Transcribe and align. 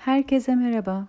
Herkese 0.00 0.54
merhaba. 0.54 1.08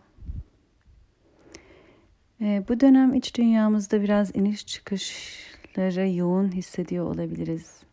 Ee, 2.42 2.64
bu 2.70 2.80
dönem 2.80 3.14
iç 3.14 3.36
dünyamızda 3.36 4.02
biraz 4.02 4.36
iniş 4.36 4.66
çıkışları 4.66 6.10
yoğun 6.10 6.52
hissediyor 6.52 7.06
olabiliriz. 7.06 7.84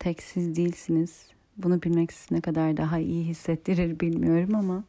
Tek 0.00 0.22
siz 0.22 0.56
değilsiniz. 0.56 1.30
Bunu 1.56 1.82
bilmek 1.82 2.12
sizi 2.12 2.34
ne 2.34 2.40
kadar 2.40 2.76
daha 2.76 2.98
iyi 2.98 3.24
hissettirir 3.24 4.00
bilmiyorum 4.00 4.54
ama 4.54 4.84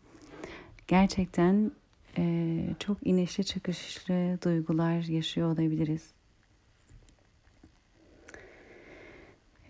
gerçekten 0.87 1.71
e, 2.17 2.59
çok 2.79 3.07
inişli 3.07 3.43
çıkışlı 3.43 4.41
duygular 4.43 5.01
yaşıyor 5.01 5.53
olabiliriz. 5.53 6.11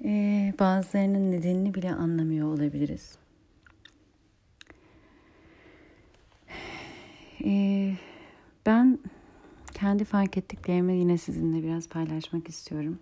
Ee, 0.04 0.54
bazılarının 0.60 1.32
nedenini 1.32 1.74
bile 1.74 1.94
anlamıyor 1.94 2.48
olabiliriz. 2.48 3.20
Ee, 7.44 7.94
ben 8.66 9.00
kendi 9.74 10.06
fark 10.06 10.38
ettiklerimi 10.38 10.98
yine 10.98 11.18
sizinle 11.18 11.64
biraz 11.64 11.90
paylaşmak 11.90 12.50
istiyorum. 12.50 13.00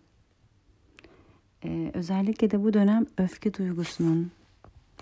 Ee, 1.65 1.91
özellikle 1.93 2.51
de 2.51 2.63
bu 2.63 2.73
dönem 2.73 3.05
öfke 3.17 3.53
duygusunun 3.53 4.31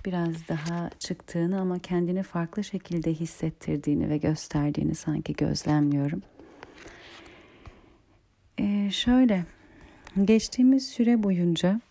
biraz 0.06 0.48
daha 0.48 0.90
çıktığını 0.90 1.62
ama 1.62 1.80
kendini 1.80 2.24
farklı 2.24 2.64
şekilde 2.64 3.14
hissettirdiğini 3.14 4.10
ve 4.10 4.18
gösterdiğini 4.18 4.96
sanki 4.96 5.34
gözlemliyorum. 5.34 6.22
Ee, 8.60 8.90
şöyle, 8.92 9.46
geçtiğimiz 10.26 10.88
süre 10.90 11.24
boyunca 11.24 11.82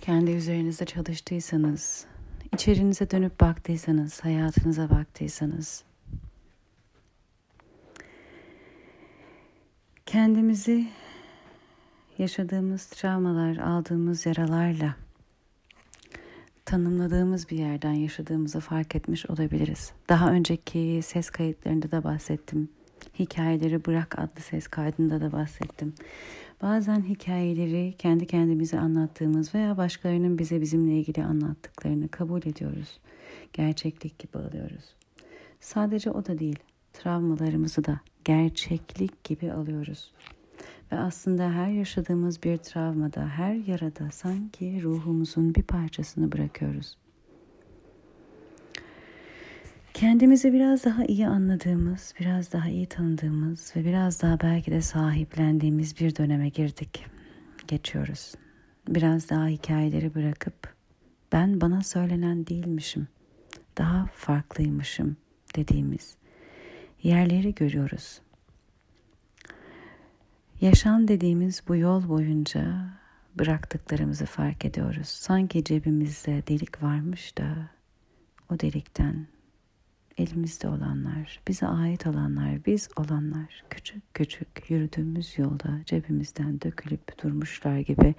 kendi 0.00 0.30
üzerinizde 0.30 0.84
çalıştıysanız, 0.84 2.06
İçerinize 2.54 3.10
dönüp 3.10 3.40
baktıysanız, 3.40 4.20
hayatınıza 4.24 4.90
baktıysanız, 4.90 5.84
kendimizi 10.06 10.88
yaşadığımız 12.18 12.86
travmalar, 12.86 13.56
aldığımız 13.56 14.26
yaralarla 14.26 14.96
tanımladığımız 16.64 17.50
bir 17.50 17.58
yerden 17.58 17.92
yaşadığımızı 17.92 18.60
fark 18.60 18.96
etmiş 18.96 19.30
olabiliriz. 19.30 19.92
Daha 20.08 20.30
önceki 20.30 21.00
ses 21.04 21.30
kayıtlarında 21.30 21.90
da 21.90 22.04
bahsettim. 22.04 22.68
Hikayeleri 23.18 23.84
Bırak 23.84 24.18
adlı 24.18 24.40
ses 24.40 24.68
kaydında 24.68 25.20
da 25.20 25.32
bahsettim. 25.32 25.94
Bazen 26.62 27.02
hikayeleri 27.02 27.94
kendi 27.98 28.26
kendimize 28.26 28.78
anlattığımız 28.78 29.54
veya 29.54 29.76
başkalarının 29.76 30.38
bize 30.38 30.60
bizimle 30.60 30.98
ilgili 30.98 31.24
anlattıklarını 31.24 32.08
kabul 32.08 32.40
ediyoruz. 32.40 33.00
Gerçeklik 33.52 34.18
gibi 34.18 34.38
alıyoruz. 34.38 34.94
Sadece 35.60 36.10
o 36.10 36.26
da 36.26 36.38
değil, 36.38 36.58
travmalarımızı 36.92 37.84
da 37.84 38.00
gerçeklik 38.24 39.24
gibi 39.24 39.52
alıyoruz. 39.52 40.12
Ve 40.92 40.98
aslında 40.98 41.50
her 41.50 41.70
yaşadığımız 41.70 42.42
bir 42.42 42.56
travmada, 42.56 43.28
her 43.28 43.54
yarada 43.54 44.10
sanki 44.10 44.82
ruhumuzun 44.82 45.54
bir 45.54 45.62
parçasını 45.62 46.32
bırakıyoruz. 46.32 46.96
Kendimizi 49.96 50.52
biraz 50.52 50.84
daha 50.84 51.04
iyi 51.04 51.28
anladığımız, 51.28 52.14
biraz 52.20 52.52
daha 52.52 52.68
iyi 52.68 52.86
tanıdığımız 52.86 53.72
ve 53.76 53.84
biraz 53.84 54.22
daha 54.22 54.40
belki 54.40 54.70
de 54.70 54.80
sahiplendiğimiz 54.80 56.00
bir 56.00 56.16
döneme 56.16 56.48
girdik. 56.48 57.06
Geçiyoruz. 57.68 58.34
Biraz 58.88 59.30
daha 59.30 59.46
hikayeleri 59.46 60.14
bırakıp 60.14 60.74
ben 61.32 61.60
bana 61.60 61.82
söylenen 61.82 62.46
değilmişim, 62.46 63.08
daha 63.78 64.06
farklıymışım 64.14 65.16
dediğimiz 65.56 66.16
yerleri 67.02 67.54
görüyoruz. 67.54 68.20
Yaşam 70.60 71.08
dediğimiz 71.08 71.62
bu 71.68 71.76
yol 71.76 72.08
boyunca 72.08 72.90
bıraktıklarımızı 73.38 74.26
fark 74.26 74.64
ediyoruz. 74.64 75.08
Sanki 75.08 75.64
cebimizde 75.64 76.42
delik 76.46 76.82
varmış 76.82 77.38
da 77.38 77.70
o 78.50 78.60
delikten 78.60 79.35
elimizde 80.18 80.68
olanlar, 80.68 81.40
bize 81.48 81.66
ait 81.66 82.06
olanlar, 82.06 82.64
biz 82.66 82.88
olanlar 82.96 83.64
küçük 83.70 84.14
küçük 84.14 84.70
yürüdüğümüz 84.70 85.38
yolda 85.38 85.80
cebimizden 85.86 86.60
dökülüp 86.60 87.22
durmuşlar 87.22 87.78
gibi 87.78 88.14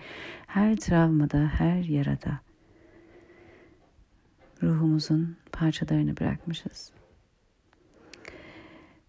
her 0.48 0.76
travmada, 0.76 1.38
her 1.38 1.84
yarada 1.84 2.40
ruhumuzun 4.64 5.38
parçalarını 5.52 6.18
bırakmışız. 6.18 6.92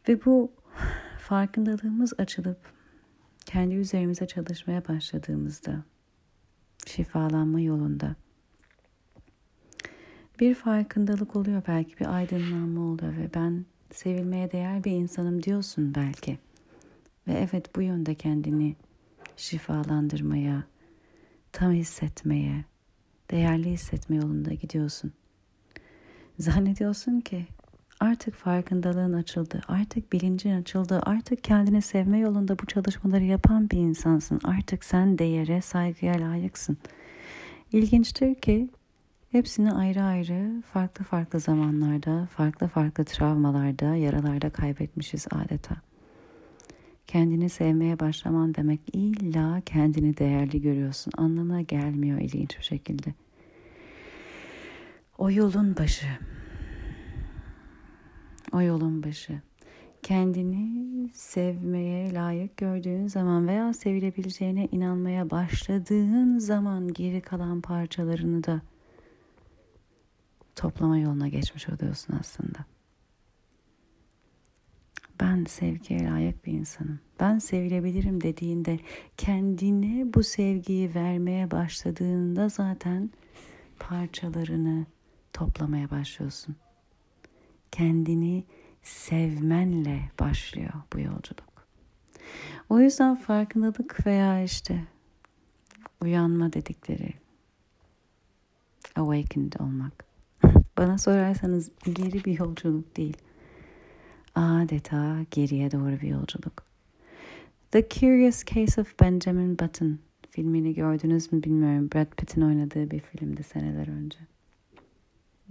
Ve 0.09 0.25
bu 0.25 0.53
farkındalığımız 1.19 2.12
açılıp 2.19 2.72
kendi 3.47 3.75
üzerimize 3.75 4.26
çalışmaya 4.26 4.88
başladığımızda 4.88 5.84
şifalanma 6.87 7.60
yolunda 7.60 8.16
bir 10.41 10.54
farkındalık 10.54 11.37
oluyor 11.37 11.62
belki 11.69 11.99
bir 11.99 12.15
aydınlanma 12.15 12.81
oluyor 12.81 13.16
ve 13.16 13.31
ben 13.34 13.65
sevilmeye 13.91 14.53
değer 14.53 14.84
bir 14.84 14.91
insanım 14.91 15.43
diyorsun 15.43 15.94
belki. 15.94 16.38
Ve 17.28 17.32
evet 17.32 17.76
bu 17.76 17.82
yönde 17.82 18.15
kendini 18.15 18.76
şifalandırmaya, 19.37 20.65
tam 21.53 21.72
hissetmeye, 21.72 22.65
değerli 23.31 23.71
hissetme 23.71 24.16
yolunda 24.16 24.54
gidiyorsun. 24.54 25.12
Zannediyorsun 26.38 27.20
ki 27.20 27.47
artık 28.00 28.34
farkındalığın 28.34 29.12
açıldı, 29.12 29.60
artık 29.69 30.12
bilincin 30.12 30.60
açıldı, 30.60 31.00
artık 31.03 31.44
kendini 31.44 31.82
sevme 31.82 32.19
yolunda 32.19 32.59
bu 32.59 32.66
çalışmaları 32.66 33.25
yapan 33.25 33.70
bir 33.70 33.78
insansın. 33.78 34.41
Artık 34.44 34.84
sen 34.84 35.19
değere, 35.19 35.60
saygıya 35.60 36.15
layıksın. 36.15 36.78
İlginçtir 37.72 38.34
ki 38.34 38.69
Hepsini 39.33 39.72
ayrı 39.72 40.03
ayrı, 40.03 40.62
farklı 40.72 41.05
farklı 41.05 41.41
zamanlarda, 41.41 42.27
farklı 42.27 42.69
farklı 42.69 43.05
travmalarda, 43.05 43.97
yaralarda 43.97 44.50
kaybetmişiz 44.50 45.27
adeta. 45.31 45.77
Kendini 47.06 47.49
sevmeye 47.49 48.00
başlaman 48.00 48.55
demek 48.55 48.81
illa 48.93 49.61
kendini 49.67 50.17
değerli 50.17 50.62
görüyorsun 50.62 51.12
anlamına 51.17 51.61
gelmiyor 51.61 52.19
ilginç 52.19 52.59
bir 52.59 52.62
şekilde. 52.62 53.15
O 55.19 55.31
yolun 55.31 55.77
başı. 55.77 56.06
O 58.53 58.61
yolun 58.61 59.03
başı. 59.03 59.41
Kendini 60.03 61.09
sevmeye 61.12 62.15
layık 62.15 62.56
gördüğün 62.56 63.06
zaman 63.06 63.49
veya 63.49 63.72
sevilebileceğine 63.72 64.69
inanmaya 64.72 65.31
başladığın 65.31 66.38
zaman 66.38 66.93
geri 66.93 67.21
kalan 67.21 67.61
parçalarını 67.61 68.44
da 68.44 68.61
toplama 70.58 70.98
yoluna 70.98 71.28
geçmiş 71.28 71.69
oluyorsun 71.69 72.16
aslında. 72.20 72.58
Ben 75.20 75.44
sevgiye 75.44 76.04
layık 76.04 76.46
bir 76.46 76.52
insanım. 76.52 77.00
Ben 77.20 77.38
sevilebilirim 77.38 78.20
dediğinde 78.20 78.78
kendine 79.16 80.14
bu 80.14 80.22
sevgiyi 80.22 80.94
vermeye 80.94 81.50
başladığında 81.50 82.48
zaten 82.48 83.10
parçalarını 83.78 84.86
toplamaya 85.32 85.91
başlıyorsun. 85.91 86.56
Kendini 87.72 88.44
sevmenle 88.82 90.10
başlıyor 90.20 90.72
bu 90.92 91.00
yolculuk. 91.00 91.69
O 92.69 92.80
yüzden 92.80 93.16
farkındalık 93.16 94.06
veya 94.06 94.42
işte 94.42 94.84
uyanma 96.02 96.52
dedikleri 96.52 97.14
awakened 98.96 99.52
olmak 99.61 100.07
bana 100.78 100.98
sorarsanız 100.98 101.70
geri 101.84 102.25
bir 102.25 102.38
yolculuk 102.38 102.96
değil. 102.96 103.16
Adeta 104.34 105.16
geriye 105.30 105.70
doğru 105.70 106.00
bir 106.00 106.08
yolculuk. 106.08 106.62
The 107.70 107.88
Curious 107.88 108.44
Case 108.44 108.80
of 108.80 109.00
Benjamin 109.00 109.58
Button 109.58 109.98
filmini 110.30 110.75
gördünüz 110.75 111.32
mü 111.32 111.42
bilmiyorum. 111.42 111.90
Brad 111.94 112.14
Pitt'in 112.16 112.40
oynadığı 112.40 112.90
bir 112.90 113.00
filmdi 113.00 113.42
seneler 113.42 113.88
önce. 113.88 114.19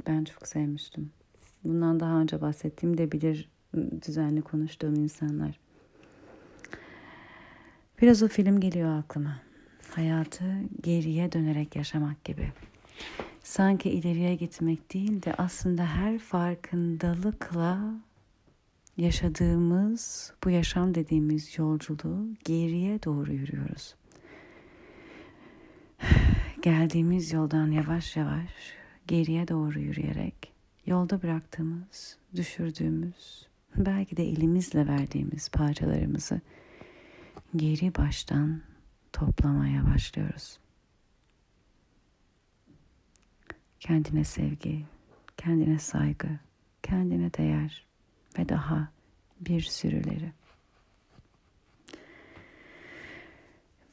Ben 0.08 0.24
çok 0.24 0.48
sevmiştim. 0.48 1.12
Bundan 1.64 2.00
daha 2.00 2.22
önce 2.22 2.42
bahsettiğim 2.42 2.98
de 2.98 3.12
bilir 3.12 3.50
düzenli 4.08 4.42
konuştuğum 4.42 4.96
insanlar. 4.96 5.60
Biraz 8.02 8.24
o 8.24 8.28
film 8.28 8.60
geliyor 8.60 9.00
aklıma. 9.00 9.40
Hayatı 9.96 10.44
geriye 10.82 11.32
dönerek 11.32 11.76
yaşamak 11.76 12.26
gibi 12.26 12.52
sanki 13.48 13.90
ileriye 13.90 14.36
gitmek 14.36 14.94
değil 14.94 15.24
de 15.24 15.34
aslında 15.34 15.86
her 15.86 16.20
farkındalıkla 16.20 17.94
yaşadığımız 18.98 20.34
bu 20.44 20.50
yaşam 20.50 20.96
dediğimiz 20.96 21.58
yolculuğu 21.58 22.28
geriye 22.46 23.04
doğru 23.04 23.34
yürüyoruz. 23.34 23.96
geldiğimiz 26.62 27.34
yoldan 27.34 27.72
yavaş 27.72 28.16
yavaş 28.16 28.52
geriye 29.08 29.48
doğru 29.48 29.80
yürüyerek 29.80 30.54
yolda 30.86 31.22
bıraktığımız, 31.22 32.18
düşürdüğümüz, 32.36 33.48
belki 33.76 34.18
de 34.18 34.24
elimizle 34.30 34.88
verdiğimiz 34.88 35.50
parçalarımızı 35.50 36.42
geri 37.56 37.96
baştan 37.96 38.62
toplamaya 39.14 39.86
başlıyoruz. 39.86 40.60
Kendine 43.80 44.24
sevgi, 44.24 44.86
kendine 45.38 45.80
saygı, 45.80 46.30
kendine 46.84 47.34
değer 47.34 47.86
ve 48.40 48.50
daha 48.50 48.88
bir 49.42 49.62
sürüleri. 49.62 50.32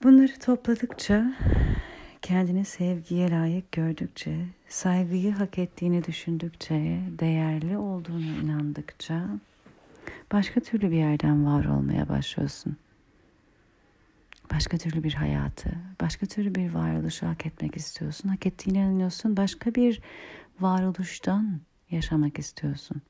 Bunları 0.02 0.38
topladıkça, 0.38 1.34
kendini 2.22 2.64
sevgiye 2.64 3.30
layık 3.30 3.72
gördükçe, 3.72 4.46
saygıyı 4.68 5.32
hak 5.32 5.58
ettiğini 5.58 6.04
düşündükçe, 6.04 7.00
değerli 7.18 7.78
olduğunu 7.78 8.42
inandıkça 8.42 9.28
başka 10.32 10.60
türlü 10.60 10.90
bir 10.90 10.96
yerden 10.96 11.46
var 11.46 11.64
olmaya 11.64 12.08
başlıyorsun. 12.08 12.76
Başka 14.54 14.78
türlü 14.78 15.02
bir 15.02 15.14
hayatı, 15.14 15.70
başka 16.00 16.26
türlü 16.26 16.54
bir 16.54 16.74
varoluşu 16.74 17.26
hak 17.26 17.46
etmek 17.46 17.76
istiyorsun. 17.76 18.28
Hak 18.28 18.46
ettiğine 18.46 18.78
inanıyorsun. 18.78 19.36
Başka 19.36 19.74
bir 19.74 20.02
varoluştan 20.60 21.60
yaşamak 21.90 22.38
istiyorsun. 22.38 23.02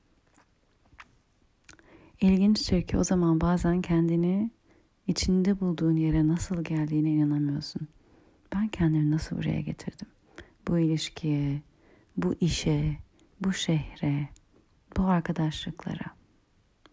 İlginçtir 2.20 2.82
ki 2.82 2.98
o 2.98 3.04
zaman 3.04 3.40
bazen 3.40 3.82
kendini 3.82 4.50
içinde 5.06 5.60
bulduğun 5.60 5.96
yere 5.96 6.28
nasıl 6.28 6.64
geldiğine 6.64 7.10
inanamıyorsun. 7.10 7.88
Ben 8.54 8.68
kendimi 8.68 9.10
nasıl 9.10 9.36
buraya 9.36 9.60
getirdim? 9.60 10.08
Bu 10.68 10.78
ilişkiye, 10.78 11.62
bu 12.16 12.34
işe, 12.40 12.96
bu 13.40 13.52
şehre, 13.52 14.28
bu 14.96 15.02
arkadaşlıklara, 15.02 16.06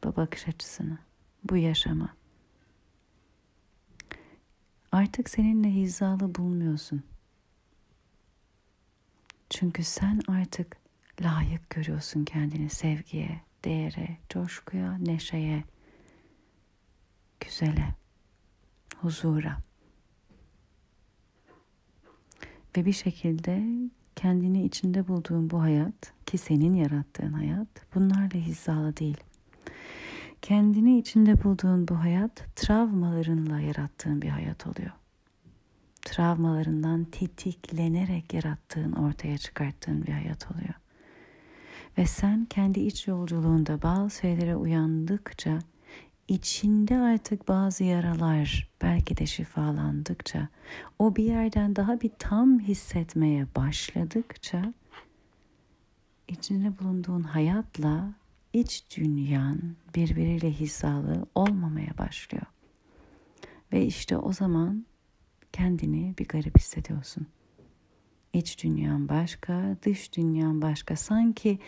bu 0.04 0.16
bakış 0.16 0.48
açısına, 0.48 0.98
bu 1.50 1.58
yaşama. 1.58 2.21
Artık 4.92 5.30
seninle 5.30 5.70
hizalı 5.70 6.36
bulmuyorsun. 6.36 7.04
Çünkü 9.50 9.84
sen 9.84 10.22
artık 10.28 10.78
layık 11.22 11.70
görüyorsun 11.70 12.26
kendini 12.26 12.70
sevgiye, 12.70 13.42
değere, 13.66 14.18
coşkuya, 14.30 14.98
neşeye, 14.98 15.64
güzele, 17.40 17.96
huzura. 18.98 19.58
Ve 22.78 22.86
bir 22.86 22.94
şekilde 22.94 23.64
kendini 24.16 24.66
içinde 24.66 25.08
bulduğun 25.08 25.50
bu 25.50 25.62
hayat 25.62 26.14
ki 26.26 26.38
senin 26.38 26.74
yarattığın 26.74 27.34
hayat 27.34 27.68
bunlarla 27.96 28.40
hizalı 28.40 28.98
değil. 28.98 29.18
Kendini 30.42 31.00
içinde 31.00 31.44
bulduğun 31.44 31.88
bu 31.88 32.00
hayat 32.00 32.56
travmalarınla 32.56 33.60
yarattığın 33.60 34.22
bir 34.22 34.30
hayat 34.30 34.68
oluyor. 34.68 34.92
Travmalarından 36.02 37.04
tetiklenerek 37.04 38.34
yarattığın, 38.34 38.92
ortaya 38.92 39.38
çıkarttığın 39.38 40.06
bir 40.06 40.12
hayat 40.12 40.52
oluyor. 40.52 40.74
Ve 41.98 42.06
sen 42.06 42.46
kendi 42.46 42.80
iç 42.80 43.08
yolculuğunda 43.08 43.82
bazı 43.82 44.18
şeylere 44.18 44.56
uyandıkça, 44.56 45.60
içinde 46.28 46.98
artık 46.98 47.48
bazı 47.48 47.84
yaralar 47.84 48.70
belki 48.82 49.18
de 49.18 49.26
şifalandıkça, 49.26 50.48
o 51.00 51.16
bir 51.16 51.24
yerden 51.24 51.76
daha 51.76 52.02
bir 52.02 52.12
tam 52.20 52.60
hissetmeye 52.60 53.48
başladıkça, 53.56 54.74
içinde 56.28 56.80
bulunduğun 56.80 57.24
hayatla 57.24 58.21
iç 58.54 58.84
dünyan 58.98 59.76
birbiriyle 59.96 60.52
hizalı 60.52 61.26
olmamaya 61.36 61.98
başlıyor. 61.98 62.46
Ve 63.74 63.86
işte 63.86 64.18
o 64.18 64.34
zaman 64.34 64.86
kendini 65.54 66.16
bir 66.20 66.28
garip 66.28 66.58
hissediyorsun. 66.58 67.28
İç 68.34 68.64
dünyan 68.64 69.10
başka, 69.10 69.78
dış 69.86 70.14
dünyan 70.14 70.62
başka. 70.62 70.96
Sanki 70.96 71.60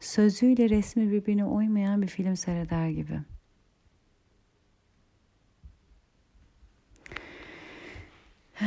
sözüyle 0.00 0.70
resmi 0.70 1.10
birbirine 1.10 1.44
uymayan 1.44 2.02
bir 2.02 2.08
film 2.08 2.36
seyreder 2.36 2.88
gibi. 2.88 3.20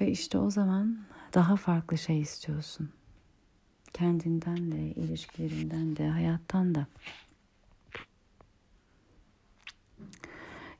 Ve 0.00 0.10
işte 0.10 0.38
o 0.38 0.50
zaman 0.50 0.98
daha 1.34 1.56
farklı 1.56 1.98
şey 1.98 2.20
istiyorsun. 2.20 2.90
Kendinden 3.94 4.72
de, 4.72 4.78
ilişkilerinden 4.78 5.96
de, 5.96 6.08
hayattan 6.08 6.74
da. 6.74 6.86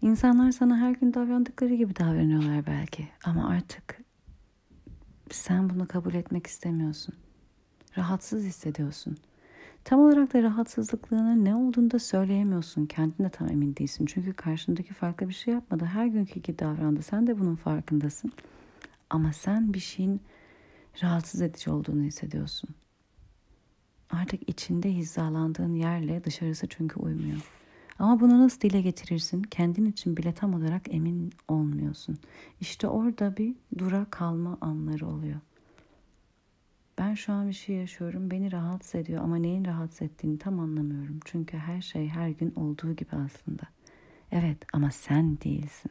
İnsanlar 0.02 0.50
sana 0.50 0.78
her 0.78 0.90
gün 0.90 1.14
davrandıkları 1.14 1.74
gibi 1.74 1.96
davranıyorlar 1.96 2.66
belki. 2.66 3.08
Ama 3.24 3.48
artık 3.48 4.00
sen 5.30 5.70
bunu 5.70 5.88
kabul 5.88 6.14
etmek 6.14 6.46
istemiyorsun. 6.46 7.14
Rahatsız 7.98 8.44
hissediyorsun. 8.44 9.16
Tam 9.84 10.00
olarak 10.00 10.34
da 10.34 10.42
rahatsızlıklığının 10.42 11.44
ne 11.44 11.54
olduğunu 11.54 11.90
da 11.90 11.98
söyleyemiyorsun. 11.98 12.86
Kendin 12.86 13.24
de 13.24 13.28
tam 13.28 13.48
emin 13.50 13.76
değilsin. 13.76 14.06
Çünkü 14.06 14.32
karşındaki 14.32 14.94
farklı 14.94 15.28
bir 15.28 15.34
şey 15.34 15.54
yapmadı. 15.54 15.84
Her 15.84 16.06
günkü 16.06 16.40
gibi 16.40 16.58
davrandı. 16.58 17.02
Sen 17.02 17.26
de 17.26 17.38
bunun 17.38 17.56
farkındasın. 17.56 18.32
Ama 19.10 19.32
sen 19.32 19.74
bir 19.74 19.80
şeyin 19.80 20.20
rahatsız 21.02 21.42
edici 21.42 21.70
olduğunu 21.70 22.02
hissediyorsun. 22.02 22.70
Artık 24.10 24.48
içinde 24.48 24.92
hizalandığın 24.94 25.74
yerle 25.74 26.24
dışarısı 26.24 26.66
çünkü 26.68 27.00
uymuyor. 27.00 27.50
Ama 27.98 28.20
bunu 28.20 28.38
nasıl 28.38 28.60
dile 28.60 28.80
getirirsin? 28.80 29.42
Kendin 29.42 29.86
için 29.86 30.16
bile 30.16 30.32
tam 30.32 30.54
olarak 30.54 30.94
emin 30.94 31.32
olmuyorsun. 31.48 32.18
İşte 32.60 32.88
orada 32.88 33.36
bir 33.36 33.54
dura 33.78 34.06
kalma 34.10 34.58
anları 34.60 35.06
oluyor. 35.06 35.40
Ben 36.98 37.14
şu 37.14 37.32
an 37.32 37.48
bir 37.48 37.52
şey 37.52 37.76
yaşıyorum, 37.76 38.30
beni 38.30 38.52
rahatsız 38.52 38.94
ediyor 38.94 39.22
ama 39.22 39.36
neyin 39.36 39.64
rahatsız 39.64 40.02
ettiğini 40.02 40.38
tam 40.38 40.60
anlamıyorum. 40.60 41.20
Çünkü 41.24 41.56
her 41.56 41.80
şey 41.80 42.08
her 42.08 42.28
gün 42.28 42.52
olduğu 42.56 42.92
gibi 42.92 43.10
aslında. 43.10 43.62
Evet 44.32 44.58
ama 44.72 44.90
sen 44.90 45.38
değilsin. 45.40 45.90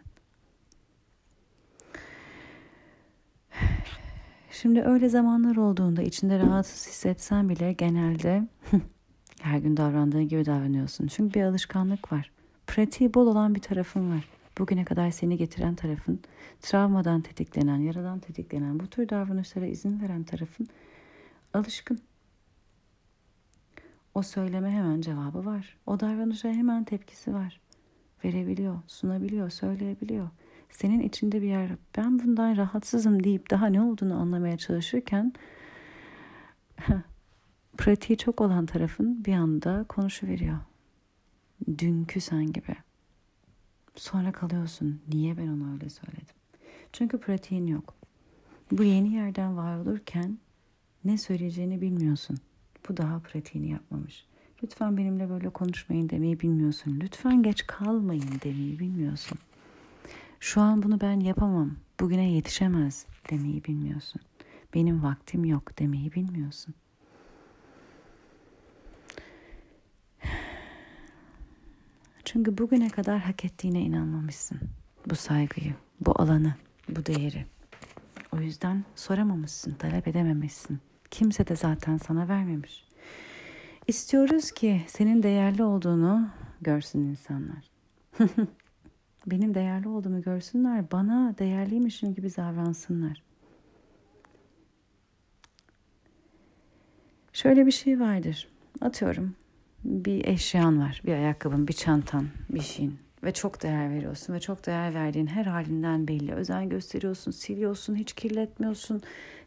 Şimdi 4.63 4.81
öyle 4.81 5.09
zamanlar 5.09 5.55
olduğunda 5.55 6.01
içinde 6.01 6.39
rahatsız 6.39 6.87
hissetsen 6.87 7.49
bile 7.49 7.73
genelde 7.73 8.47
her 9.41 9.59
gün 9.59 9.77
davrandığın 9.77 10.27
gibi 10.27 10.45
davranıyorsun. 10.45 11.07
Çünkü 11.07 11.33
bir 11.33 11.43
alışkanlık 11.43 12.11
var. 12.11 12.31
Pratiği 12.67 13.13
bol 13.13 13.27
olan 13.27 13.55
bir 13.55 13.61
tarafın 13.61 14.11
var. 14.11 14.29
Bugüne 14.57 14.85
kadar 14.85 15.11
seni 15.11 15.37
getiren 15.37 15.75
tarafın, 15.75 16.19
travmadan 16.61 17.21
tetiklenen, 17.21 17.77
yaradan 17.77 18.19
tetiklenen, 18.19 18.79
bu 18.79 18.87
tür 18.87 19.09
davranışlara 19.09 19.65
izin 19.65 20.01
veren 20.01 20.23
tarafın 20.23 20.67
alışkın. 21.53 21.99
O 24.15 24.21
söyleme 24.21 24.71
hemen 24.71 25.01
cevabı 25.01 25.45
var. 25.45 25.77
O 25.85 25.99
davranışa 25.99 26.49
hemen 26.49 26.83
tepkisi 26.83 27.33
var. 27.33 27.61
Verebiliyor, 28.25 28.79
sunabiliyor, 28.87 29.49
söyleyebiliyor. 29.49 30.29
Senin 30.73 30.99
içinde 30.99 31.41
bir 31.41 31.47
yer 31.47 31.69
ben 31.97 32.19
bundan 32.19 32.57
rahatsızım 32.57 33.23
deyip 33.23 33.49
daha 33.49 33.67
ne 33.67 33.81
olduğunu 33.81 34.21
anlamaya 34.21 34.57
çalışırken 34.57 35.33
pratiği 37.77 38.17
çok 38.17 38.41
olan 38.41 38.65
tarafın 38.65 39.25
bir 39.25 39.33
anda 39.33 39.85
konuşuveriyor. 39.89 40.57
Dünkü 41.77 42.21
sen 42.21 42.53
gibi. 42.53 42.75
Sonra 43.95 44.31
kalıyorsun. 44.31 45.01
Niye 45.13 45.37
ben 45.37 45.47
onu 45.47 45.73
öyle 45.73 45.89
söyledim? 45.89 46.35
Çünkü 46.93 47.17
pratiğin 47.17 47.67
yok. 47.67 47.93
Bu 48.71 48.83
yeni 48.83 49.13
yerden 49.13 49.57
var 49.57 49.77
olurken 49.77 50.37
ne 51.05 51.17
söyleyeceğini 51.17 51.81
bilmiyorsun. 51.81 52.37
Bu 52.89 52.97
daha 52.97 53.19
pratiğini 53.19 53.69
yapmamış. 53.69 54.25
Lütfen 54.63 54.97
benimle 54.97 55.29
böyle 55.29 55.49
konuşmayın 55.49 56.09
demeyi 56.09 56.39
bilmiyorsun. 56.39 56.99
Lütfen 56.99 57.43
geç 57.43 57.67
kalmayın 57.67 58.39
demeyi 58.43 58.79
bilmiyorsun. 58.79 59.37
Şu 60.43 60.61
an 60.61 60.83
bunu 60.83 61.01
ben 61.01 61.19
yapamam. 61.19 61.75
Bugüne 61.99 62.31
yetişemez 62.31 63.05
demeyi 63.29 63.63
bilmiyorsun. 63.63 64.21
Benim 64.73 65.03
vaktim 65.03 65.45
yok 65.45 65.79
demeyi 65.79 66.11
bilmiyorsun. 66.11 66.73
Çünkü 72.25 72.57
bugüne 72.57 72.89
kadar 72.89 73.19
hak 73.19 73.45
ettiğine 73.45 73.81
inanmamışsın. 73.81 74.59
Bu 75.09 75.15
saygıyı, 75.15 75.73
bu 75.99 76.21
alanı, 76.21 76.53
bu 76.89 77.05
değeri. 77.05 77.45
O 78.33 78.39
yüzden 78.39 78.83
soramamışsın, 78.95 79.73
talep 79.73 80.07
edememişsin. 80.07 80.79
Kimse 81.11 81.47
de 81.47 81.55
zaten 81.55 81.97
sana 81.97 82.27
vermemiş. 82.27 82.85
İstiyoruz 83.87 84.51
ki 84.51 84.83
senin 84.87 85.23
değerli 85.23 85.63
olduğunu 85.63 86.29
görsün 86.61 86.99
insanlar. 86.99 87.71
benim 89.27 89.53
değerli 89.53 89.87
olduğumu 89.87 90.21
görsünler, 90.21 90.91
bana 90.91 91.35
değerliymişim 91.39 92.13
gibi 92.13 92.35
davransınlar. 92.35 93.23
Şöyle 97.33 97.65
bir 97.65 97.71
şey 97.71 97.99
vardır. 97.99 98.47
Atıyorum 98.81 99.35
bir 99.83 100.25
eşyan 100.25 100.79
var, 100.79 101.01
bir 101.05 101.13
ayakkabın, 101.13 101.67
bir 101.67 101.73
çantan, 101.73 102.27
bir 102.49 102.61
şeyin 102.61 102.97
ve 103.23 103.33
çok 103.33 103.63
değer 103.63 103.89
veriyorsun 103.89 104.33
ve 104.33 104.39
çok 104.39 104.65
değer 104.65 104.93
verdiğin 104.93 105.27
her 105.27 105.45
halinden 105.45 106.07
belli. 106.07 106.33
Özen 106.33 106.69
gösteriyorsun, 106.69 107.31
siliyorsun, 107.31 107.95
hiç 107.95 108.13
kirletmiyorsun. 108.13 109.01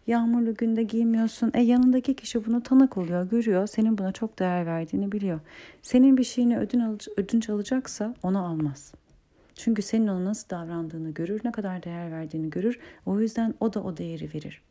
Yağmurlu 0.06 0.54
günde 0.54 0.82
giymiyorsun. 0.82 1.50
E 1.54 1.62
yanındaki 1.62 2.16
kişi 2.16 2.46
bunu 2.46 2.62
tanık 2.62 2.96
oluyor, 2.96 3.30
görüyor. 3.30 3.66
Senin 3.66 3.98
buna 3.98 4.12
çok 4.12 4.38
değer 4.38 4.66
verdiğini 4.66 5.12
biliyor. 5.12 5.40
Senin 5.82 6.16
bir 6.16 6.24
şeyini 6.24 6.58
ödün 6.58 6.80
al- 6.80 6.98
ödünç 7.16 7.50
alacaksa 7.50 8.14
onu 8.22 8.46
almaz.'' 8.46 9.05
Çünkü 9.56 9.82
senin 9.82 10.06
ona 10.06 10.24
nasıl 10.24 10.48
davrandığını 10.48 11.10
görür, 11.10 11.40
ne 11.44 11.52
kadar 11.52 11.82
değer 11.82 12.12
verdiğini 12.12 12.50
görür. 12.50 12.78
O 13.06 13.20
yüzden 13.20 13.54
o 13.60 13.74
da 13.74 13.82
o 13.82 13.96
değeri 13.96 14.34
verir. 14.34 14.62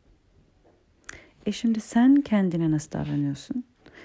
E 1.46 1.52
şimdi 1.52 1.80
sen 1.80 2.14
kendine 2.20 2.70
nasıl 2.70 2.92
davranıyorsun? 2.92 3.64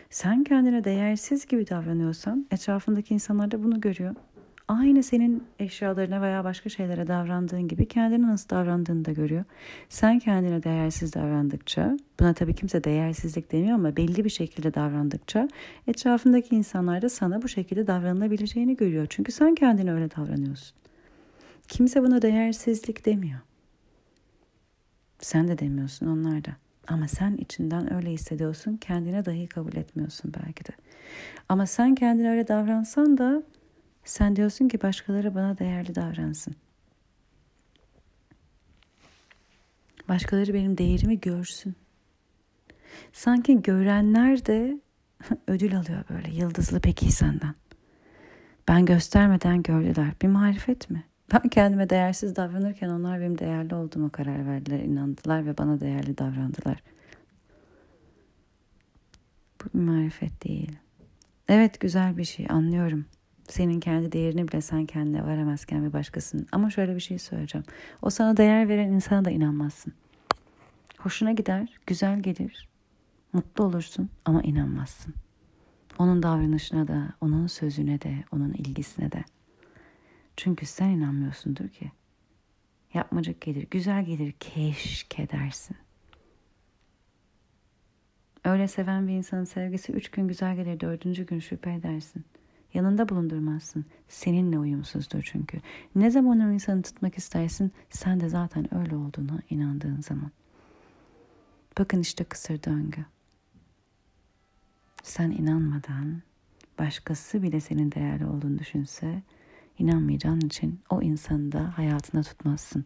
Sen 0.09 0.43
kendine 0.43 0.83
değersiz 0.83 1.45
gibi 1.45 1.69
davranıyorsan 1.69 2.47
etrafındaki 2.51 3.13
insanlar 3.13 3.51
da 3.51 3.63
bunu 3.63 3.81
görüyor. 3.81 4.15
Aynı 4.79 5.03
senin 5.03 5.43
eşyalarına 5.59 6.21
veya 6.21 6.43
başka 6.43 6.69
şeylere 6.69 7.07
davrandığın 7.07 7.67
gibi 7.67 7.87
kendine 7.87 8.27
nasıl 8.27 8.49
davrandığını 8.49 9.05
da 9.05 9.11
görüyor. 9.11 9.43
Sen 9.89 10.19
kendine 10.19 10.63
değersiz 10.63 11.13
davrandıkça, 11.13 11.97
buna 12.19 12.33
tabii 12.33 12.55
kimse 12.55 12.83
değersizlik 12.83 13.51
demiyor 13.51 13.75
ama 13.75 13.95
belli 13.95 14.25
bir 14.25 14.29
şekilde 14.29 14.73
davrandıkça 14.73 15.47
etrafındaki 15.87 16.55
insanlar 16.55 17.01
da 17.01 17.09
sana 17.09 17.41
bu 17.41 17.47
şekilde 17.47 17.87
davranılabileceğini 17.87 18.75
görüyor. 18.75 19.07
Çünkü 19.09 19.31
sen 19.31 19.55
kendine 19.55 19.93
öyle 19.93 20.11
davranıyorsun. 20.11 20.77
Kimse 21.67 22.03
buna 22.03 22.21
değersizlik 22.21 23.05
demiyor. 23.05 23.39
Sen 25.19 25.47
de 25.47 25.57
demiyorsun 25.57 26.07
onlar 26.07 26.45
da. 26.45 26.51
Ama 26.87 27.07
sen 27.07 27.35
içinden 27.37 27.93
öyle 27.93 28.11
hissediyorsun. 28.11 28.77
Kendine 28.77 29.25
dahi 29.25 29.47
kabul 29.47 29.75
etmiyorsun 29.75 30.33
belki 30.45 30.65
de. 30.65 30.71
Ama 31.49 31.65
sen 31.65 31.95
kendine 31.95 32.29
öyle 32.29 32.47
davransan 32.47 33.17
da 33.17 33.43
sen 34.03 34.35
diyorsun 34.35 34.67
ki 34.67 34.81
başkaları 34.81 35.35
bana 35.35 35.57
değerli 35.57 35.95
davransın. 35.95 36.55
Başkaları 40.09 40.53
benim 40.53 40.77
değerimi 40.77 41.19
görsün. 41.19 41.75
Sanki 43.13 43.61
görenler 43.61 44.45
de 44.45 44.79
ödül 45.47 45.77
alıyor 45.77 46.03
böyle 46.09 46.31
yıldızlı 46.31 46.79
peki 46.81 47.11
senden. 47.11 47.55
Ben 48.67 48.85
göstermeden 48.85 49.63
gördüler. 49.63 50.13
Bir 50.21 50.27
marifet 50.27 50.89
mi? 50.89 51.03
Ben 51.33 51.49
kendime 51.49 51.89
değersiz 51.89 52.35
davranırken 52.35 52.89
onlar 52.89 53.19
benim 53.19 53.37
değerli 53.37 53.75
olduğuma 53.75 54.09
karar 54.09 54.47
verdiler, 54.47 54.79
inandılar 54.79 55.45
ve 55.45 55.57
bana 55.57 55.79
değerli 55.79 56.17
davrandılar. 56.17 56.83
Bu 59.61 59.79
bir 59.79 59.83
marifet 59.83 60.43
değil. 60.43 60.71
Evet 61.47 61.79
güzel 61.79 62.17
bir 62.17 62.23
şey 62.23 62.45
anlıyorum. 62.49 63.05
Senin 63.47 63.79
kendi 63.79 64.11
değerini 64.11 64.47
bile 64.47 64.61
sen 64.61 64.85
kendine 64.85 65.25
varamazken 65.25 65.85
bir 65.85 65.93
başkasının. 65.93 66.47
Ama 66.51 66.69
şöyle 66.69 66.95
bir 66.95 66.99
şey 66.99 67.19
söyleyeceğim. 67.19 67.65
O 68.01 68.09
sana 68.09 68.37
değer 68.37 68.69
veren 68.69 68.89
insana 68.89 69.25
da 69.25 69.31
inanmazsın. 69.31 69.93
Hoşuna 70.97 71.31
gider, 71.31 71.79
güzel 71.87 72.19
gelir, 72.19 72.69
mutlu 73.33 73.63
olursun 73.63 74.09
ama 74.25 74.41
inanmazsın. 74.41 75.13
Onun 75.99 76.23
davranışına 76.23 76.87
da, 76.87 77.13
onun 77.21 77.47
sözüne 77.47 78.01
de, 78.01 78.23
onun 78.31 78.53
ilgisine 78.53 79.11
de. 79.11 79.23
Çünkü 80.37 80.65
sen 80.65 80.89
inanmıyorsundur 80.89 81.69
ki. 81.69 81.91
Yapmacık 82.93 83.41
gelir, 83.41 83.67
güzel 83.71 84.05
gelir, 84.05 84.31
keşke 84.39 85.29
dersin. 85.29 85.77
Öyle 88.45 88.67
seven 88.67 89.07
bir 89.07 89.13
insanın 89.13 89.43
sevgisi 89.43 89.91
üç 89.91 90.11
gün 90.11 90.27
güzel 90.27 90.55
gelir, 90.55 90.79
dördüncü 90.79 91.25
gün 91.25 91.39
şüphe 91.39 91.73
edersin. 91.73 92.25
Yanında 92.73 93.09
bulundurmazsın. 93.09 93.85
Seninle 94.07 94.59
uyumsuzdur 94.59 95.21
çünkü. 95.21 95.57
Ne 95.95 96.11
zaman 96.11 96.39
o 96.39 96.51
insanı 96.51 96.81
tutmak 96.81 97.17
istersin, 97.17 97.71
sen 97.89 98.19
de 98.19 98.29
zaten 98.29 98.75
öyle 98.75 98.95
olduğuna 98.95 99.39
inandığın 99.49 100.01
zaman. 100.01 100.31
Bakın 101.79 101.99
işte 101.99 102.23
kısır 102.23 102.63
döngü. 102.63 103.05
Sen 105.03 105.31
inanmadan 105.31 106.21
başkası 106.79 107.43
bile 107.43 107.59
senin 107.59 107.91
değerli 107.91 108.25
olduğunu 108.25 108.59
düşünse 108.59 109.21
inanmayacağın 109.79 110.39
için 110.41 110.79
o 110.89 111.01
insanı 111.01 111.51
da 111.51 111.77
hayatında 111.77 112.23
tutmazsın. 112.23 112.85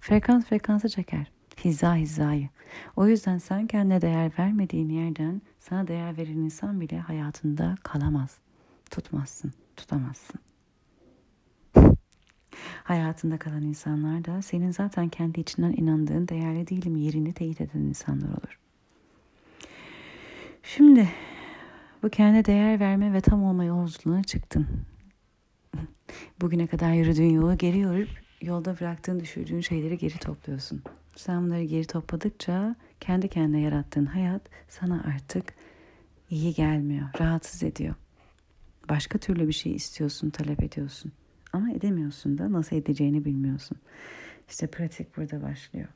Frekans 0.00 0.44
frekansı 0.44 0.88
çeker. 0.88 1.32
Hiza 1.64 1.96
hizayı. 1.96 2.48
O 2.96 3.06
yüzden 3.06 3.38
sen 3.38 3.66
kendine 3.66 4.00
değer 4.00 4.32
vermediğin 4.38 4.88
yerden 4.88 5.42
sana 5.60 5.88
değer 5.88 6.16
veren 6.16 6.36
insan 6.36 6.80
bile 6.80 6.98
hayatında 6.98 7.74
kalamaz. 7.82 8.38
Tutmazsın, 8.90 9.52
tutamazsın. 9.76 10.40
Hayatında 12.84 13.38
kalan 13.38 13.62
insanlar 13.62 14.24
da 14.24 14.42
senin 14.42 14.70
zaten 14.70 15.08
kendi 15.08 15.40
içinden 15.40 15.72
inandığın 15.72 16.28
değerli 16.28 16.66
değilim 16.68 16.96
yerini 16.96 17.32
teyit 17.32 17.60
eden 17.60 17.80
insanlar 17.80 18.28
olur. 18.28 18.58
Şimdi 20.62 21.08
bu 22.02 22.08
kendi 22.08 22.44
değer 22.44 22.80
verme 22.80 23.12
ve 23.12 23.20
tam 23.20 23.44
olma 23.44 23.64
yolculuğuna 23.64 24.22
çıktın. 24.22 24.66
Bugüne 26.40 26.66
kadar 26.66 26.92
yürüdüğün 26.92 27.30
yolu 27.30 27.58
geri 27.58 27.78
yorup 27.78 28.08
yolda 28.42 28.80
bıraktığın 28.80 29.20
düşürdüğün 29.20 29.60
şeyleri 29.60 29.98
geri 29.98 30.18
topluyorsun. 30.18 30.82
Sen 31.16 31.44
bunları 31.44 31.64
geri 31.64 31.86
topladıkça 31.86 32.76
kendi 33.00 33.28
kendine 33.28 33.60
yarattığın 33.60 34.06
hayat 34.06 34.42
sana 34.68 35.04
artık 35.14 35.54
iyi 36.30 36.54
gelmiyor, 36.54 37.08
rahatsız 37.20 37.62
ediyor. 37.62 37.94
Başka 38.88 39.18
türlü 39.18 39.48
bir 39.48 39.52
şey 39.52 39.74
istiyorsun, 39.74 40.30
talep 40.30 40.62
ediyorsun. 40.62 41.12
Ama 41.52 41.70
edemiyorsun 41.70 42.38
da 42.38 42.52
nasıl 42.52 42.76
edeceğini 42.76 43.24
bilmiyorsun. 43.24 43.78
İşte 44.48 44.66
pratik 44.66 45.16
burada 45.16 45.42
başlıyor. 45.42 45.88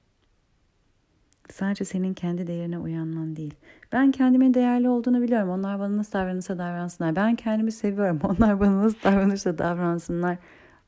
Sadece 1.52 1.84
senin 1.84 2.14
kendi 2.14 2.46
değerine 2.46 2.78
uyanman 2.78 3.36
değil. 3.36 3.54
Ben 3.92 4.10
kendimin 4.10 4.54
değerli 4.54 4.88
olduğunu 4.88 5.22
biliyorum. 5.22 5.48
Onlar 5.48 5.78
bana 5.78 5.96
nasıl 5.96 6.12
davranırsa 6.12 6.58
davransınlar. 6.58 7.16
Ben 7.16 7.36
kendimi 7.36 7.72
seviyorum. 7.72 8.20
Onlar 8.24 8.60
bana 8.60 8.82
nasıl 8.82 8.98
davranırsa 9.04 9.58
davransınlar. 9.58 10.38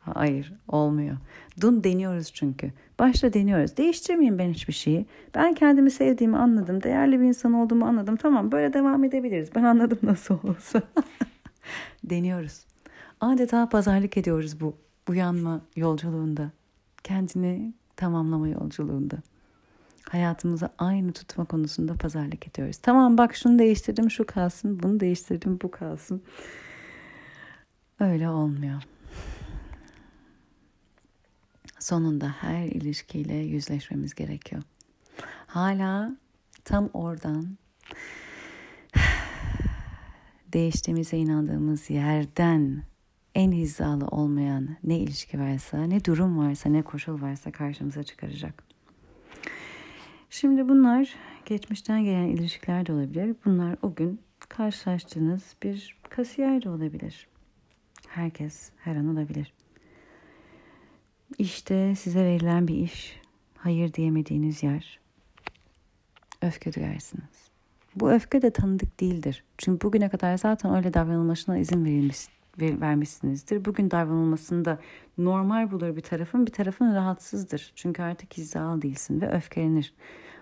Hayır 0.00 0.52
olmuyor. 0.68 1.16
Dun 1.60 1.84
deniyoruz 1.84 2.32
çünkü. 2.32 2.72
Başta 2.98 3.32
deniyoruz. 3.32 3.76
Değiştirmeyeyim 3.76 4.38
ben 4.38 4.50
hiçbir 4.50 4.72
şeyi. 4.72 5.06
Ben 5.34 5.54
kendimi 5.54 5.90
sevdiğimi 5.90 6.36
anladım. 6.36 6.82
Değerli 6.82 7.20
bir 7.20 7.24
insan 7.24 7.52
olduğumu 7.52 7.84
anladım. 7.84 8.16
Tamam 8.16 8.52
böyle 8.52 8.72
devam 8.72 9.04
edebiliriz. 9.04 9.54
Ben 9.54 9.64
anladım 9.64 9.98
nasıl 10.02 10.38
olsa. 10.48 10.82
deniyoruz. 12.04 12.64
Adeta 13.20 13.68
pazarlık 13.68 14.16
ediyoruz 14.16 14.60
bu 14.60 14.76
uyanma 15.08 15.60
yolculuğunda. 15.76 16.50
Kendini 17.04 17.74
tamamlama 17.96 18.48
yolculuğunda 18.48 19.16
hayatımızı 20.08 20.68
aynı 20.78 21.12
tutma 21.12 21.44
konusunda 21.44 21.94
pazarlık 21.94 22.48
ediyoruz. 22.48 22.76
Tamam 22.76 23.18
bak 23.18 23.36
şunu 23.36 23.58
değiştirdim 23.58 24.10
şu 24.10 24.26
kalsın, 24.26 24.82
bunu 24.82 25.00
değiştirdim 25.00 25.58
bu 25.62 25.70
kalsın. 25.70 26.22
Öyle 28.00 28.28
olmuyor. 28.28 28.82
Sonunda 31.78 32.28
her 32.28 32.66
ilişkiyle 32.66 33.34
yüzleşmemiz 33.34 34.14
gerekiyor. 34.14 34.62
Hala 35.46 36.16
tam 36.64 36.90
oradan 36.92 37.58
değiştiğimize 40.52 41.16
inandığımız 41.16 41.90
yerden 41.90 42.82
en 43.34 43.52
hizalı 43.52 44.06
olmayan 44.06 44.76
ne 44.84 44.98
ilişki 44.98 45.40
varsa, 45.40 45.82
ne 45.82 46.04
durum 46.04 46.38
varsa, 46.38 46.68
ne 46.68 46.82
koşul 46.82 47.22
varsa 47.22 47.52
karşımıza 47.52 48.02
çıkaracak. 48.02 48.64
Şimdi 50.30 50.68
bunlar 50.68 51.14
geçmişten 51.46 52.04
gelen 52.04 52.26
ilişkiler 52.26 52.86
de 52.86 52.92
olabilir. 52.92 53.36
Bunlar 53.44 53.76
o 53.82 53.94
gün 53.94 54.20
karşılaştığınız 54.48 55.56
bir 55.62 55.96
kasiyer 56.08 56.62
de 56.62 56.70
olabilir. 56.70 57.26
Herkes 58.08 58.70
her 58.78 58.96
an 58.96 59.08
olabilir. 59.08 59.52
İşte 61.38 61.94
size 61.94 62.24
verilen 62.24 62.68
bir 62.68 62.74
iş, 62.76 63.20
hayır 63.56 63.92
diyemediğiniz 63.92 64.62
yer. 64.62 65.00
Öfke 66.42 66.72
duyarsınız. 66.72 67.31
Bu 67.96 68.12
öfke 68.12 68.42
de 68.42 68.50
tanıdık 68.50 69.00
değildir. 69.00 69.44
Çünkü 69.58 69.86
bugüne 69.86 70.08
kadar 70.08 70.38
zaten 70.38 70.74
öyle 70.74 70.94
davranılmasına 70.94 71.58
izin 71.58 71.84
verilmiş, 71.84 72.18
vermişsinizdir. 72.60 73.64
Bugün 73.64 73.90
davranılmasında 73.90 74.78
normal 75.18 75.70
bulur 75.70 75.96
bir 75.96 76.00
tarafın, 76.00 76.46
bir 76.46 76.52
tarafın 76.52 76.94
rahatsızdır. 76.94 77.72
Çünkü 77.74 78.02
artık 78.02 78.36
hizalı 78.36 78.82
değilsin 78.82 79.20
ve 79.20 79.30
öfkelenir. 79.30 79.94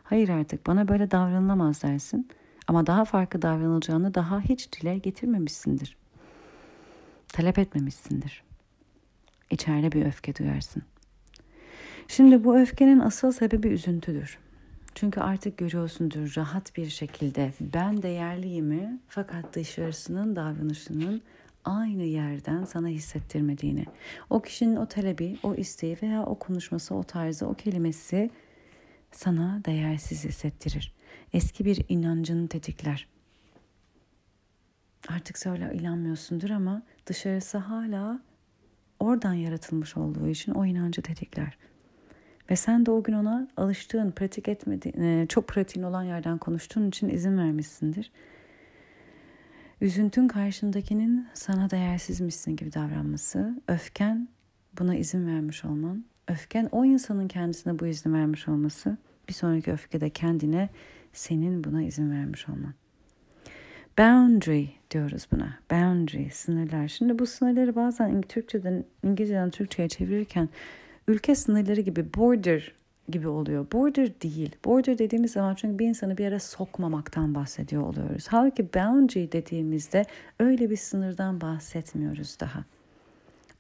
Hayır 0.03 0.29
artık 0.29 0.67
bana 0.67 0.89
böyle 0.89 1.11
davranılamaz 1.11 1.83
dersin. 1.83 2.29
Ama 2.69 2.87
daha 2.87 3.05
farklı 3.05 3.43
davranılacağını 3.43 4.15
daha 4.15 4.41
hiç 4.41 4.73
dile 4.73 4.99
getirmemişsindir. 4.99 5.97
Talep 7.29 7.59
etmemişsindir. 7.59 8.43
İçeride 9.51 9.93
bir 9.93 10.07
öfke 10.07 10.37
duyarsın. 10.37 10.83
Şimdi 12.09 12.45
bu 12.45 12.59
öfkenin 12.59 12.99
asıl 12.99 13.33
sebebi 13.33 13.69
üzüntüdür. 13.69 14.39
Çünkü 14.95 15.21
artık 15.21 15.59
görüyorsundur 15.59 16.35
rahat 16.37 16.77
bir 16.77 16.89
şekilde 16.89 17.53
ben 17.61 18.03
değerliyimi 18.03 19.01
fakat 19.09 19.55
dışarısının 19.55 20.37
davranışının 20.37 21.23
aynı 21.65 22.03
yerden 22.03 22.65
sana 22.65 22.89
hissettirmediğini. 22.89 23.85
O 24.31 24.43
kişinin 24.43 24.77
o 24.77 24.87
talebi, 24.87 25.39
o 25.43 25.55
isteği 25.55 25.97
veya 26.03 26.27
o 26.27 26.39
konuşması, 26.39 26.95
o 26.95 27.03
tarzı, 27.03 27.47
o 27.47 27.55
kelimesi 27.55 28.31
sana 29.13 29.63
değersiz 29.65 30.25
hissettirir. 30.25 30.95
Eski 31.33 31.65
bir 31.65 31.85
inancını 31.89 32.49
tetikler. 32.49 33.09
Artık 35.09 35.39
söyle 35.39 35.71
inanmıyorsundur 35.75 36.51
ama 36.51 36.83
dışarısı 37.07 37.59
hala 37.59 38.21
oradan 39.01 39.35
yaratılmış 39.35 39.97
olduğu 39.97 40.29
için 40.29 40.53
o 40.53 40.67
inancı 40.67 41.03
tetikler. 41.03 41.59
Ve 42.51 42.57
sen 42.57 42.87
de 42.87 42.91
o 42.91 43.03
gün 43.03 43.13
ona 43.13 43.49
alıştığın, 43.57 44.11
pratik 44.11 44.49
etmediğin, 44.49 45.01
e, 45.01 45.27
çok 45.27 45.49
pratiğin 45.49 45.87
olan 45.87 46.03
yerden 46.03 46.39
konuştuğun 46.39 46.89
için 46.89 47.09
izin 47.09 47.39
vermişsindir. 47.39 48.11
Üzüntün 49.81 50.29
karşındakinin 50.29 51.27
sana 51.35 51.71
değersizmişsin 51.71 52.57
gibi 52.57 52.73
davranması, 52.73 53.63
öfken 53.69 54.29
buna 54.79 54.95
izin 54.95 55.27
vermiş 55.27 55.65
olman, 55.65 56.05
öfken 56.29 56.69
o 56.73 56.85
insanın 56.85 57.29
kendisine 57.29 57.79
bu 57.79 57.87
izni 57.87 58.13
vermiş 58.13 58.49
olması, 58.49 58.97
bir 59.29 59.35
sonraki 59.35 59.73
öfkede 59.73 60.11
kendine 60.11 60.69
senin 61.13 61.65
buna 61.65 61.83
izin 61.83 62.11
vermiş 62.11 62.49
olman. 62.49 62.75
Boundary 63.99 64.65
diyoruz 64.91 65.27
buna. 65.33 65.59
Boundary, 65.71 66.31
sınırlar. 66.31 66.89
Şimdi 66.89 67.19
bu 67.19 67.27
sınırları 67.27 67.75
bazen 67.75 68.23
Türkçeden, 68.23 68.85
İngilizceden 69.03 69.51
Türkçe'ye 69.51 69.89
çevirirken 69.89 70.49
ülke 71.11 71.35
sınırları 71.35 71.81
gibi 71.81 72.15
border 72.15 72.73
gibi 73.09 73.29
oluyor. 73.29 73.67
Border 73.73 74.21
değil. 74.21 74.57
Border 74.65 74.99
dediğimiz 74.99 75.33
zaman 75.33 75.55
çünkü 75.55 75.79
bir 75.79 75.87
insanı 75.87 76.19
bir 76.19 76.25
yere 76.25 76.39
sokmamaktan 76.39 77.35
bahsediyor 77.35 77.83
oluyoruz. 77.83 78.27
Halbuki 78.29 78.75
boundary 78.75 79.33
dediğimizde 79.33 80.05
öyle 80.39 80.71
bir 80.71 80.77
sınırdan 80.77 81.41
bahsetmiyoruz 81.41 82.37
daha. 82.41 82.65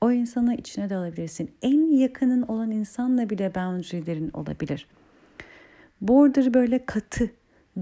O 0.00 0.12
insanı 0.12 0.54
içine 0.54 0.90
de 0.90 0.97
alabilirsin. 0.97 1.50
En 1.62 1.90
yakının 1.99 2.42
olan 2.42 2.71
insanla 2.71 3.30
bile 3.30 3.54
boundary'lerin 3.54 4.30
olabilir. 4.30 4.87
Border 6.00 6.54
böyle 6.54 6.87
katı, 6.87 7.30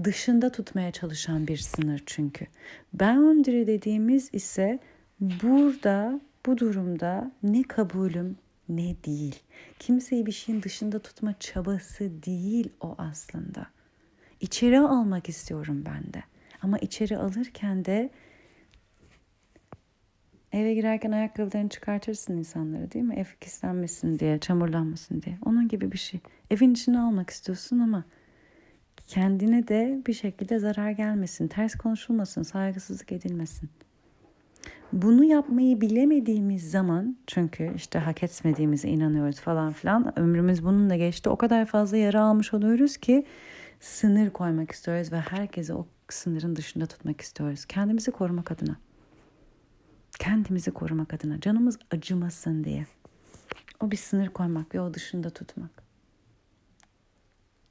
dışında 0.03 0.51
tutmaya 0.51 0.91
çalışan 0.91 1.47
bir 1.47 1.57
sınır 1.57 2.03
çünkü. 2.05 2.45
Boundary 2.93 3.67
dediğimiz 3.67 4.29
ise 4.33 4.79
burada 5.19 6.21
bu 6.45 6.57
durumda 6.57 7.31
ne 7.43 7.63
kabulüm 7.63 8.37
ne 8.69 8.95
değil. 9.05 9.35
Kimseyi 9.79 10.25
bir 10.25 10.31
şeyin 10.31 10.63
dışında 10.63 10.99
tutma 10.99 11.39
çabası 11.39 12.23
değil 12.23 12.69
o 12.81 12.95
aslında. 12.97 13.67
İçeri 14.41 14.79
almak 14.79 15.29
istiyorum 15.29 15.83
ben 15.85 16.13
de. 16.13 16.23
Ama 16.61 16.77
içeri 16.77 17.17
alırken 17.17 17.85
de 17.85 18.09
eve 20.51 20.73
girerken 20.73 21.11
ayakkabılarını 21.11 21.69
çıkartırsın 21.69 22.37
insanlara 22.37 22.91
değil 22.91 23.05
mi? 23.05 23.15
Ev 23.15 23.25
kislenmesin 23.41 24.19
diye, 24.19 24.39
çamurlanmasın 24.39 25.21
diye. 25.21 25.37
Onun 25.45 25.67
gibi 25.67 25.91
bir 25.91 25.97
şey. 25.97 26.19
Evin 26.51 26.71
içine 26.71 26.99
almak 26.99 27.29
istiyorsun 27.29 27.79
ama 27.79 28.03
kendine 29.07 29.67
de 29.67 30.01
bir 30.07 30.13
şekilde 30.13 30.59
zarar 30.59 30.91
gelmesin, 30.91 31.47
ters 31.47 31.75
konuşulmasın, 31.75 32.43
saygısızlık 32.43 33.11
edilmesin. 33.11 33.69
Bunu 34.93 35.23
yapmayı 35.23 35.81
bilemediğimiz 35.81 36.71
zaman 36.71 37.17
çünkü 37.27 37.73
işte 37.75 37.99
hak 37.99 38.23
etmediğimize 38.23 38.89
inanıyoruz 38.89 39.39
falan 39.39 39.73
filan 39.73 40.19
ömrümüz 40.19 40.63
bununla 40.63 40.95
geçti. 40.95 41.29
O 41.29 41.35
kadar 41.35 41.65
fazla 41.65 41.97
yara 41.97 42.21
almış 42.21 42.53
oluyoruz 42.53 42.97
ki 42.97 43.25
sınır 43.79 44.29
koymak 44.29 44.71
istiyoruz 44.71 45.11
ve 45.11 45.19
herkesi 45.19 45.73
o 45.73 45.87
sınırın 46.09 46.55
dışında 46.55 46.85
tutmak 46.85 47.21
istiyoruz. 47.21 47.65
Kendimizi 47.65 48.11
korumak 48.11 48.51
adına. 48.51 48.77
Kendimizi 50.19 50.71
korumak 50.71 51.13
adına. 51.13 51.39
Canımız 51.39 51.79
acımasın 51.91 52.63
diye. 52.63 52.85
O 53.81 53.91
bir 53.91 53.97
sınır 53.97 54.29
koymak 54.29 54.75
ve 54.75 54.81
o 54.81 54.93
dışında 54.93 55.29
tutmak. 55.29 55.83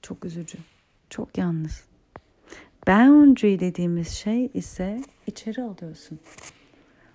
Çok 0.02 0.24
üzücü. 0.24 0.58
Çok 1.10 1.38
yalnız. 1.38 1.84
Boundary 2.86 3.58
dediğimiz 3.58 4.08
şey 4.08 4.50
ise 4.54 5.02
içeri 5.26 5.62
alıyorsun 5.62 6.20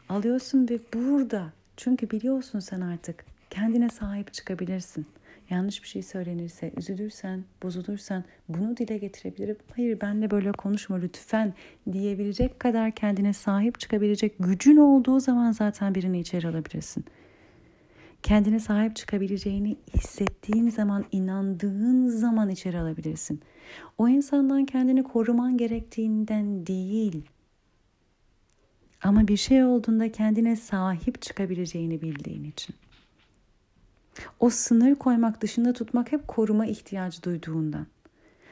alıyorsun 0.09 0.69
ve 0.69 0.79
burada 0.93 1.53
çünkü 1.77 2.09
biliyorsun 2.09 2.59
sen 2.59 2.81
artık 2.81 3.25
kendine 3.49 3.89
sahip 3.89 4.33
çıkabilirsin. 4.33 5.05
Yanlış 5.49 5.83
bir 5.83 5.87
şey 5.87 6.03
söylenirse, 6.03 6.71
üzülürsen, 6.77 7.43
bozulursan 7.63 8.23
bunu 8.49 8.77
dile 8.77 8.97
getirebilirim. 8.97 9.57
Hayır 9.75 10.01
benle 10.01 10.31
böyle 10.31 10.51
konuşma 10.51 10.95
lütfen 10.95 11.53
diyebilecek 11.91 12.59
kadar 12.59 12.91
kendine 12.91 13.33
sahip 13.33 13.79
çıkabilecek 13.79 14.35
gücün 14.39 14.77
olduğu 14.77 15.19
zaman 15.19 15.51
zaten 15.51 15.95
birini 15.95 16.19
içeri 16.19 16.47
alabilirsin. 16.47 17.05
Kendine 18.23 18.59
sahip 18.59 18.95
çıkabileceğini 18.95 19.77
hissettiğin 19.95 20.69
zaman, 20.69 21.05
inandığın 21.11 22.07
zaman 22.07 22.49
içeri 22.49 22.79
alabilirsin. 22.79 23.41
O 23.97 24.09
insandan 24.09 24.65
kendini 24.65 25.03
koruman 25.03 25.57
gerektiğinden 25.57 26.67
değil, 26.67 27.23
ama 29.03 29.27
bir 29.27 29.37
şey 29.37 29.63
olduğunda 29.63 30.11
kendine 30.11 30.55
sahip 30.55 31.21
çıkabileceğini 31.21 32.01
bildiğin 32.01 32.43
için. 32.43 32.75
O 34.39 34.49
sınır 34.49 34.95
koymak 34.95 35.41
dışında 35.41 35.73
tutmak 35.73 36.11
hep 36.11 36.27
koruma 36.27 36.65
ihtiyacı 36.65 37.23
duyduğundan. 37.23 37.87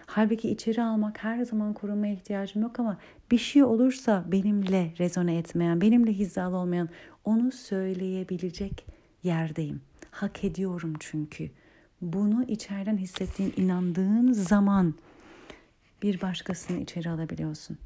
Halbuki 0.05 0.49
içeri 0.49 0.83
almak 0.83 1.23
her 1.23 1.45
zaman 1.45 1.73
korumaya 1.73 2.13
ihtiyacım 2.13 2.61
yok 2.61 2.79
ama 2.79 2.97
bir 3.31 3.37
şey 3.37 3.63
olursa 3.63 4.25
benimle 4.31 4.93
rezone 4.99 5.37
etmeyen, 5.37 5.81
benimle 5.81 6.13
hizalı 6.13 6.57
olmayan 6.57 6.89
onu 7.25 7.51
söyleyebilecek 7.51 8.85
yerdeyim. 9.23 9.81
Hak 10.11 10.43
ediyorum 10.43 10.93
çünkü. 10.99 11.49
Bunu 12.01 12.43
içeriden 12.43 12.97
hissettiğin, 12.97 13.53
inandığın 13.57 14.33
zaman 14.33 14.93
bir 16.03 16.21
başkasını 16.21 16.79
içeri 16.79 17.09
alabiliyorsun. 17.09 17.77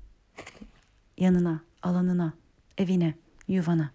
Yanına, 1.17 1.61
alanına 1.81 2.33
evine, 2.77 3.13
yuvana. 3.47 3.91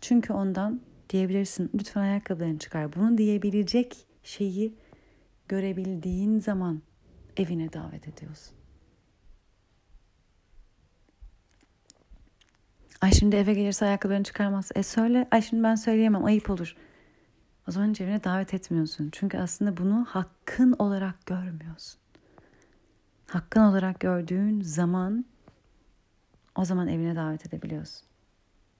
Çünkü 0.00 0.32
ondan 0.32 0.80
diyebilirsin 1.10 1.70
lütfen 1.74 2.00
ayakkabılarını 2.00 2.58
çıkar. 2.58 2.92
Bunu 2.92 3.18
diyebilecek 3.18 4.06
şeyi 4.22 4.74
görebildiğin 5.48 6.40
zaman 6.40 6.82
evine 7.36 7.72
davet 7.72 8.08
ediyorsun. 8.08 8.54
Ay 13.00 13.12
şimdi 13.12 13.36
eve 13.36 13.54
gelirse 13.54 13.86
ayakkabılarını 13.86 14.24
çıkarmaz. 14.24 14.70
E 14.74 14.82
söyle. 14.82 15.28
Ay 15.30 15.42
şimdi 15.42 15.62
ben 15.62 15.74
söyleyemem. 15.74 16.24
Ayıp 16.24 16.50
olur. 16.50 16.76
O 17.68 17.72
zaman 17.72 17.90
hiç 17.90 18.00
evine 18.00 18.24
davet 18.24 18.54
etmiyorsun. 18.54 19.08
Çünkü 19.12 19.38
aslında 19.38 19.76
bunu 19.76 20.04
hakkın 20.08 20.72
olarak 20.78 21.26
görmüyorsun. 21.26 22.00
Hakkın 23.26 23.60
olarak 23.60 24.00
gördüğün 24.00 24.60
zaman 24.60 25.24
o 26.56 26.64
zaman 26.64 26.88
evine 26.88 27.16
davet 27.16 27.46
edebiliyorsun. 27.46 28.06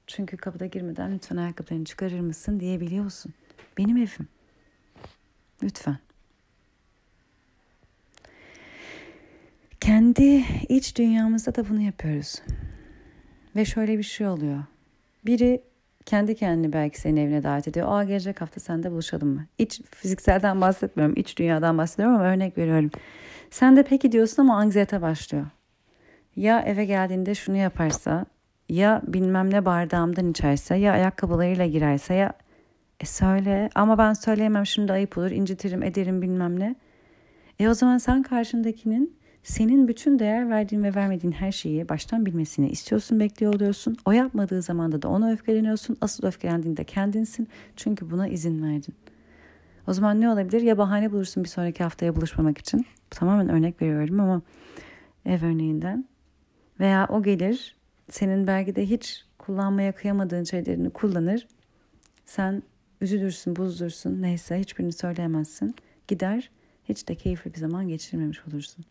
Çünkü 0.07 0.37
kapıda 0.37 0.67
girmeden 0.67 1.15
lütfen 1.15 1.37
ayakkabılarını 1.37 1.85
çıkarır 1.85 2.21
mısın 2.21 2.61
diyebiliyorsun. 2.61 3.35
Benim 3.79 3.97
evim. 3.97 4.29
Lütfen. 5.63 5.99
Kendi 9.81 10.45
iç 10.69 10.97
dünyamızda 10.97 11.55
da 11.55 11.69
bunu 11.69 11.81
yapıyoruz. 11.81 12.43
Ve 13.57 13.65
şöyle 13.65 13.99
bir 13.99 14.03
şey 14.03 14.27
oluyor. 14.27 14.65
Biri 15.27 15.63
kendi 16.07 16.35
kendini 16.35 16.73
belki 16.73 17.01
senin 17.01 17.17
evine 17.17 17.43
davet 17.43 17.69
ediyor. 17.69 17.87
Aa 17.91 18.05
gelecek 18.05 18.41
hafta 18.41 18.61
sen 18.61 18.83
de 18.83 18.91
buluşalım 18.91 19.29
mı? 19.29 19.47
İç 19.59 19.83
fizikselden 19.83 20.61
bahsetmiyorum. 20.61 21.17
iç 21.17 21.39
dünyadan 21.39 21.79
bahsediyorum 21.79 22.15
ama 22.15 22.25
örnek 22.25 22.59
veriyorum. 22.59 22.91
Sen 23.51 23.77
de 23.77 23.83
peki 23.83 24.13
diyorsun 24.13 24.43
ama 24.43 24.57
anksiyete 24.57 25.03
başlıyor 25.03 25.47
ya 26.37 26.61
eve 26.61 26.85
geldiğinde 26.85 27.35
şunu 27.35 27.57
yaparsa 27.57 28.27
ya 28.69 29.03
bilmem 29.07 29.51
ne 29.51 29.65
bardağımdan 29.65 30.31
içerse 30.31 30.77
ya 30.77 30.93
ayakkabılarıyla 30.93 31.67
girerse 31.67 32.15
ya 32.15 32.33
e 33.01 33.07
söyle 33.07 33.71
ama 33.75 33.99
ben 33.99 34.13
söyleyemem 34.13 34.67
şimdi 34.67 34.93
ayıp 34.93 35.19
olur 35.19 35.31
incitirim 35.31 35.83
ederim 35.83 36.23
bilmem 36.23 36.61
ne. 36.61 36.75
E 37.59 37.69
o 37.69 37.75
zaman 37.75 37.99
sen 37.99 38.23
karşındakinin 38.23 39.17
senin 39.43 39.89
bütün 39.89 40.19
değer 40.19 40.51
verdiğin 40.51 40.83
ve 40.83 40.95
vermediğin 40.95 41.33
her 41.33 41.53
şeyi 41.53 41.89
baştan 41.89 42.27
bilmesini 42.27 42.69
istiyorsun, 42.69 43.21
bekliyor 43.21 43.55
oluyorsun. 43.55 43.97
O 44.05 44.13
yapmadığı 44.13 44.63
zamanda 44.63 45.03
da 45.03 45.09
ona 45.09 45.33
öfkeleniyorsun. 45.33 45.97
Asıl 46.01 46.27
öfkelendiğinde 46.27 46.85
kendinsin. 46.85 47.49
Çünkü 47.77 48.11
buna 48.11 48.29
izin 48.29 48.63
verdin. 48.63 48.95
O 49.87 49.93
zaman 49.93 50.21
ne 50.21 50.31
olabilir? 50.31 50.61
Ya 50.63 50.79
bahane 50.79 51.13
bulursun 51.13 51.45
bir 51.45 51.49
sonraki 51.49 51.83
haftaya 51.83 52.17
buluşmamak 52.17 52.59
için. 52.59 52.87
Tamamen 53.11 53.49
örnek 53.49 53.83
veriyorum 53.83 54.21
ama 54.21 54.43
ev 55.27 55.45
örneğinden. 55.45 56.05
Veya 56.81 57.07
o 57.11 57.23
gelir 57.23 57.77
senin 58.11 58.47
belki 58.47 58.77
de 58.77 58.87
hiç 58.87 59.25
kullanmaya 59.39 59.93
kıyamadığın 59.93 60.45
şeylerini 60.45 60.91
kullanır. 60.91 61.47
Sen 62.27 62.63
üzülürsün, 63.01 63.57
bozdursun 63.57 64.23
neyse 64.23 64.61
hiçbirini 64.61 64.93
söyleyemezsin. 64.93 65.75
Gider 66.09 66.51
hiç 66.89 67.09
de 67.09 67.15
keyifli 67.15 67.55
bir 67.55 67.59
zaman 67.59 67.89
geçirmemiş 67.89 68.47
olursun. 68.49 68.85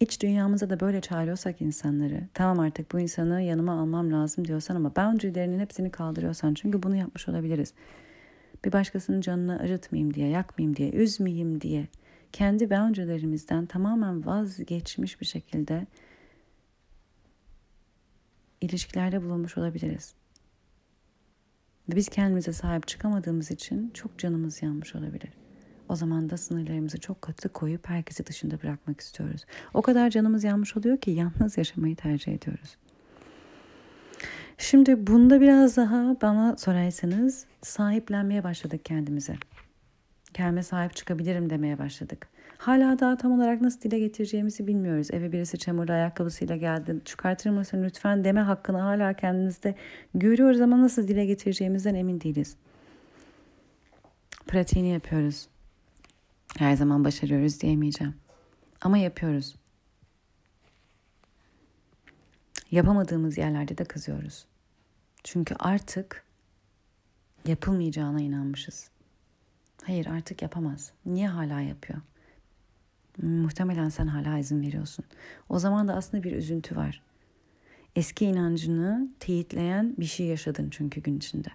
İç 0.00 0.22
dünyamıza 0.22 0.70
da 0.70 0.80
böyle 0.80 1.00
çağırıyorsak 1.00 1.60
insanları, 1.60 2.20
tamam 2.34 2.58
artık 2.58 2.92
bu 2.92 3.00
insanı 3.00 3.42
yanıma 3.42 3.80
almam 3.80 4.12
lazım 4.12 4.48
diyorsan 4.48 4.76
ama 4.76 4.96
boundary'lerinin 4.96 5.58
hepsini 5.58 5.90
kaldırıyorsan 5.90 6.54
çünkü 6.54 6.82
bunu 6.82 6.96
yapmış 6.96 7.28
olabiliriz. 7.28 7.72
Bir 8.64 8.72
başkasının 8.72 9.20
canını 9.20 9.58
acıtmayayım 9.58 10.14
diye, 10.14 10.28
yakmayayım 10.28 10.76
diye, 10.76 10.90
üzmeyeyim 10.90 11.60
diye 11.60 11.86
kendi 12.32 12.70
boundary'lerimizden 12.70 13.66
tamamen 13.66 14.26
vazgeçmiş 14.26 15.20
bir 15.20 15.26
şekilde 15.26 15.86
ilişkilerde 18.60 19.22
bulunmuş 19.22 19.58
olabiliriz. 19.58 20.14
Ve 21.88 21.96
biz 21.96 22.08
kendimize 22.08 22.52
sahip 22.52 22.86
çıkamadığımız 22.86 23.50
için 23.50 23.90
çok 23.94 24.18
canımız 24.18 24.62
yanmış 24.62 24.94
olabilir. 24.94 25.30
O 25.88 25.96
zaman 25.96 26.30
da 26.30 26.36
sınırlarımızı 26.36 27.00
çok 27.00 27.22
katı 27.22 27.48
koyup 27.48 27.88
herkesi 27.88 28.26
dışında 28.26 28.62
bırakmak 28.62 29.00
istiyoruz. 29.00 29.44
O 29.74 29.82
kadar 29.82 30.10
canımız 30.10 30.44
yanmış 30.44 30.76
oluyor 30.76 30.98
ki 30.98 31.10
yalnız 31.10 31.58
yaşamayı 31.58 31.96
tercih 31.96 32.32
ediyoruz. 32.32 32.76
Şimdi 34.58 35.06
bunda 35.06 35.40
biraz 35.40 35.76
daha 35.76 36.16
bana 36.22 36.56
sorarsanız 36.56 37.46
sahiplenmeye 37.62 38.44
başladık 38.44 38.84
kendimize. 38.84 39.36
Kendime 40.34 40.62
sahip 40.62 40.96
çıkabilirim 40.96 41.50
demeye 41.50 41.78
başladık. 41.78 42.28
Hala 42.60 42.98
daha 42.98 43.16
tam 43.16 43.32
olarak 43.32 43.60
nasıl 43.60 43.80
dile 43.80 43.98
getireceğimizi 43.98 44.66
bilmiyoruz. 44.66 45.10
Eve 45.10 45.32
birisi 45.32 45.58
çamurlu 45.58 45.92
ayakkabısıyla 45.92 46.56
geldi. 46.56 47.00
Çıkartır 47.04 47.50
mısın 47.50 47.84
lütfen 47.84 48.24
deme 48.24 48.40
hakkını 48.40 48.78
hala 48.80 49.14
kendimizde 49.14 49.74
görüyoruz 50.14 50.60
ama 50.60 50.80
nasıl 50.80 51.08
dile 51.08 51.26
getireceğimizden 51.26 51.94
emin 51.94 52.20
değiliz. 52.20 52.56
Pratiğini 54.46 54.88
yapıyoruz. 54.88 55.48
Her 56.58 56.76
zaman 56.76 57.04
başarıyoruz 57.04 57.60
diyemeyeceğim. 57.60 58.14
Ama 58.80 58.98
yapıyoruz. 58.98 59.56
Yapamadığımız 62.70 63.38
yerlerde 63.38 63.78
de 63.78 63.84
kızıyoruz. 63.84 64.46
Çünkü 65.24 65.54
artık 65.58 66.24
yapılmayacağına 67.46 68.20
inanmışız. 68.20 68.90
Hayır 69.84 70.06
artık 70.06 70.42
yapamaz. 70.42 70.92
Niye 71.06 71.28
hala 71.28 71.60
yapıyor? 71.60 72.00
Muhtemelen 73.22 73.88
sen 73.88 74.06
hala 74.06 74.38
izin 74.38 74.62
veriyorsun. 74.62 75.04
O 75.48 75.58
zaman 75.58 75.88
da 75.88 75.94
aslında 75.94 76.22
bir 76.22 76.32
üzüntü 76.32 76.76
var. 76.76 77.02
Eski 77.96 78.24
inancını 78.24 79.08
teyitleyen 79.20 79.94
bir 79.98 80.04
şey 80.04 80.26
yaşadın 80.26 80.70
çünkü 80.70 81.00
gün 81.00 81.16
içinde. 81.16 81.48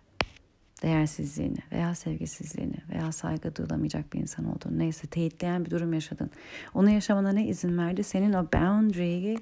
Değersizliğini 0.83 1.59
veya 1.71 1.95
sevgisizliğini 1.95 2.77
veya 2.89 3.11
saygı 3.11 3.55
duyulamayacak 3.55 4.13
bir 4.13 4.19
insan 4.19 4.45
olduğunu 4.45 4.79
neyse 4.79 5.07
teyitleyen 5.07 5.65
bir 5.65 5.71
durum 5.71 5.93
yaşadın. 5.93 6.29
Onu 6.73 6.89
yaşamana 6.89 7.31
ne 7.31 7.47
izin 7.47 7.77
verdi? 7.77 8.03
Senin 8.03 8.33
o 8.33 8.47
boundary'yi 8.53 9.37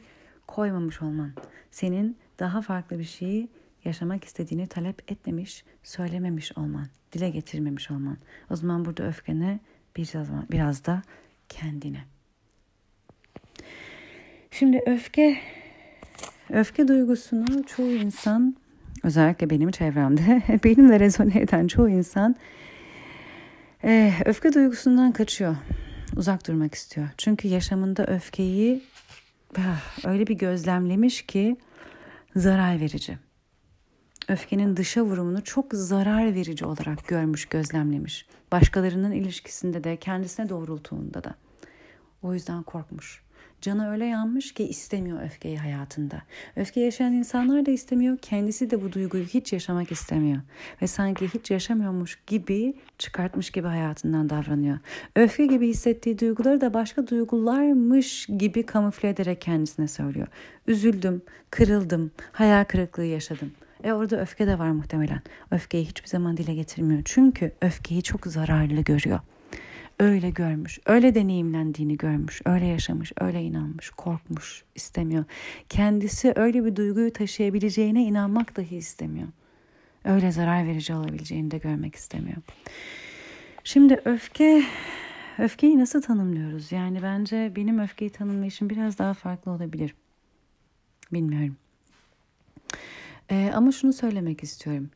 koymamış 0.48 1.02
olman. 1.02 1.32
Senin 1.72 2.18
daha 2.40 2.62
farklı 2.62 3.00
bir 3.00 3.04
şeyi 3.04 3.50
yaşamak 3.86 4.24
istediğini 4.24 4.68
talep 4.68 5.12
etmemiş, 5.12 5.66
söylememiş 5.84 6.58
olman, 6.58 6.88
dile 7.12 7.30
getirmemiş 7.30 7.92
olman. 7.92 8.18
O 8.50 8.56
zaman 8.56 8.86
burada 8.86 9.08
öfkene 9.08 9.60
biraz, 9.98 10.28
biraz 10.52 10.86
da 10.86 11.02
kendine. 11.50 12.13
Şimdi 14.60 14.84
öfke 14.86 15.38
öfke 16.50 16.88
duygusunu 16.88 17.64
çoğu 17.64 17.92
insan 17.92 18.56
özellikle 19.04 19.50
benim 19.50 19.72
çevremde 19.72 20.42
benimle 20.64 21.00
rezone 21.00 21.40
eden 21.40 21.68
çoğu 21.68 21.90
insan 21.90 22.36
e, 23.84 24.14
öfke 24.26 24.54
duygusundan 24.54 25.12
kaçıyor. 25.12 25.56
Uzak 26.16 26.48
durmak 26.48 26.76
istiyor. 26.76 27.08
Çünkü 27.18 27.48
yaşamında 27.48 28.06
öfkeyi 28.06 28.84
ah, 29.58 30.06
öyle 30.06 30.28
bir 30.28 30.36
gözlemlemiş 30.36 31.22
ki 31.26 31.58
zarar 32.36 32.80
verici. 32.80 33.18
Öfkenin 34.28 34.78
dışa 34.78 35.02
vurumunu 35.02 35.44
çok 35.44 35.74
zarar 35.74 36.36
verici 36.36 36.66
olarak 36.66 37.08
görmüş, 37.08 37.46
gözlemlemiş. 37.46 38.28
Başkalarının 38.52 39.12
ilişkisinde 39.12 39.84
de, 39.84 39.98
kendisine 39.98 40.50
doğrultuğunda 40.50 41.24
da. 41.24 41.36
O 42.22 42.34
yüzden 42.34 42.64
korkmuş. 42.64 43.23
Canı 43.64 43.92
öyle 43.92 44.06
yanmış 44.06 44.54
ki 44.54 44.64
istemiyor 44.64 45.24
öfkeyi 45.24 45.58
hayatında. 45.58 46.22
Öfke 46.56 46.82
yaşayan 46.82 47.14
insanlar 47.14 47.66
da 47.66 47.72
istemiyor. 47.72 48.18
Kendisi 48.18 48.72
de 48.72 48.82
bu 48.84 48.92
duyguyu 48.92 49.24
hiç 49.24 49.54
yaşamak 49.54 49.92
istemiyor. 49.92 50.42
Ve 50.82 50.88
sanki 50.88 51.28
hiç 51.34 51.52
yaşamıyormuş 51.52 52.20
gibi 52.28 52.74
çıkartmış 52.98 53.50
gibi 53.50 53.68
hayatından 53.68 54.30
davranıyor. 54.30 54.78
Öfke 55.16 55.46
gibi 55.46 55.68
hissettiği 55.68 56.20
duyguları 56.20 56.62
da 56.62 56.74
başka 56.74 57.08
duygularmış 57.08 58.28
gibi 58.38 58.66
kamufle 58.66 59.10
ederek 59.10 59.42
kendisine 59.42 59.88
söylüyor. 59.88 60.28
Üzüldüm, 60.68 61.22
kırıldım, 61.50 62.12
hayal 62.32 62.64
kırıklığı 62.64 63.06
yaşadım. 63.06 63.52
E 63.84 63.94
orada 63.94 64.22
öfke 64.22 64.48
de 64.48 64.60
var 64.60 64.70
muhtemelen. 64.70 65.22
Öfkeyi 65.52 65.86
hiçbir 65.86 66.10
zaman 66.10 66.38
dile 66.38 66.54
getirmiyor. 66.54 67.02
Çünkü 67.06 67.52
öfkeyi 67.62 68.04
çok 68.04 68.28
zararlı 68.28 68.82
görüyor 68.82 69.20
öyle 70.00 70.30
görmüş, 70.30 70.80
öyle 70.86 71.16
deneyimlendiğini 71.16 71.98
görmüş, 71.98 72.42
öyle 72.46 72.66
yaşamış, 72.66 73.12
öyle 73.22 73.44
inanmış, 73.44 73.90
korkmuş, 73.90 74.64
istemiyor. 74.76 75.26
Kendisi 75.70 76.34
öyle 76.36 76.66
bir 76.66 76.76
duyguyu 76.76 77.14
taşıyabileceğine 77.14 78.04
inanmak 78.04 78.58
dahi 78.58 78.76
istemiyor. 78.76 79.28
Öyle 80.06 80.32
zarar 80.32 80.68
verici 80.68 80.94
olabileceğini 80.94 81.52
de 81.52 81.58
görmek 81.58 81.96
istemiyor. 81.96 82.38
Şimdi 83.64 84.02
öfke, 84.06 84.64
öfkeyi 85.40 85.80
nasıl 85.80 86.02
tanımlıyoruz? 86.02 86.72
Yani 86.72 87.04
bence 87.04 87.52
benim 87.56 87.80
öfkeyi 87.80 88.12
tanımlayışım 88.12 88.70
biraz 88.70 88.98
daha 88.98 89.14
farklı 89.14 89.52
olabilir. 89.52 89.96
Bilmiyorum. 91.14 91.58
Ee, 93.32 93.52
ama 93.54 93.72
şunu 93.72 93.94
söylemek 93.94 94.44
istiyorum. 94.44 94.90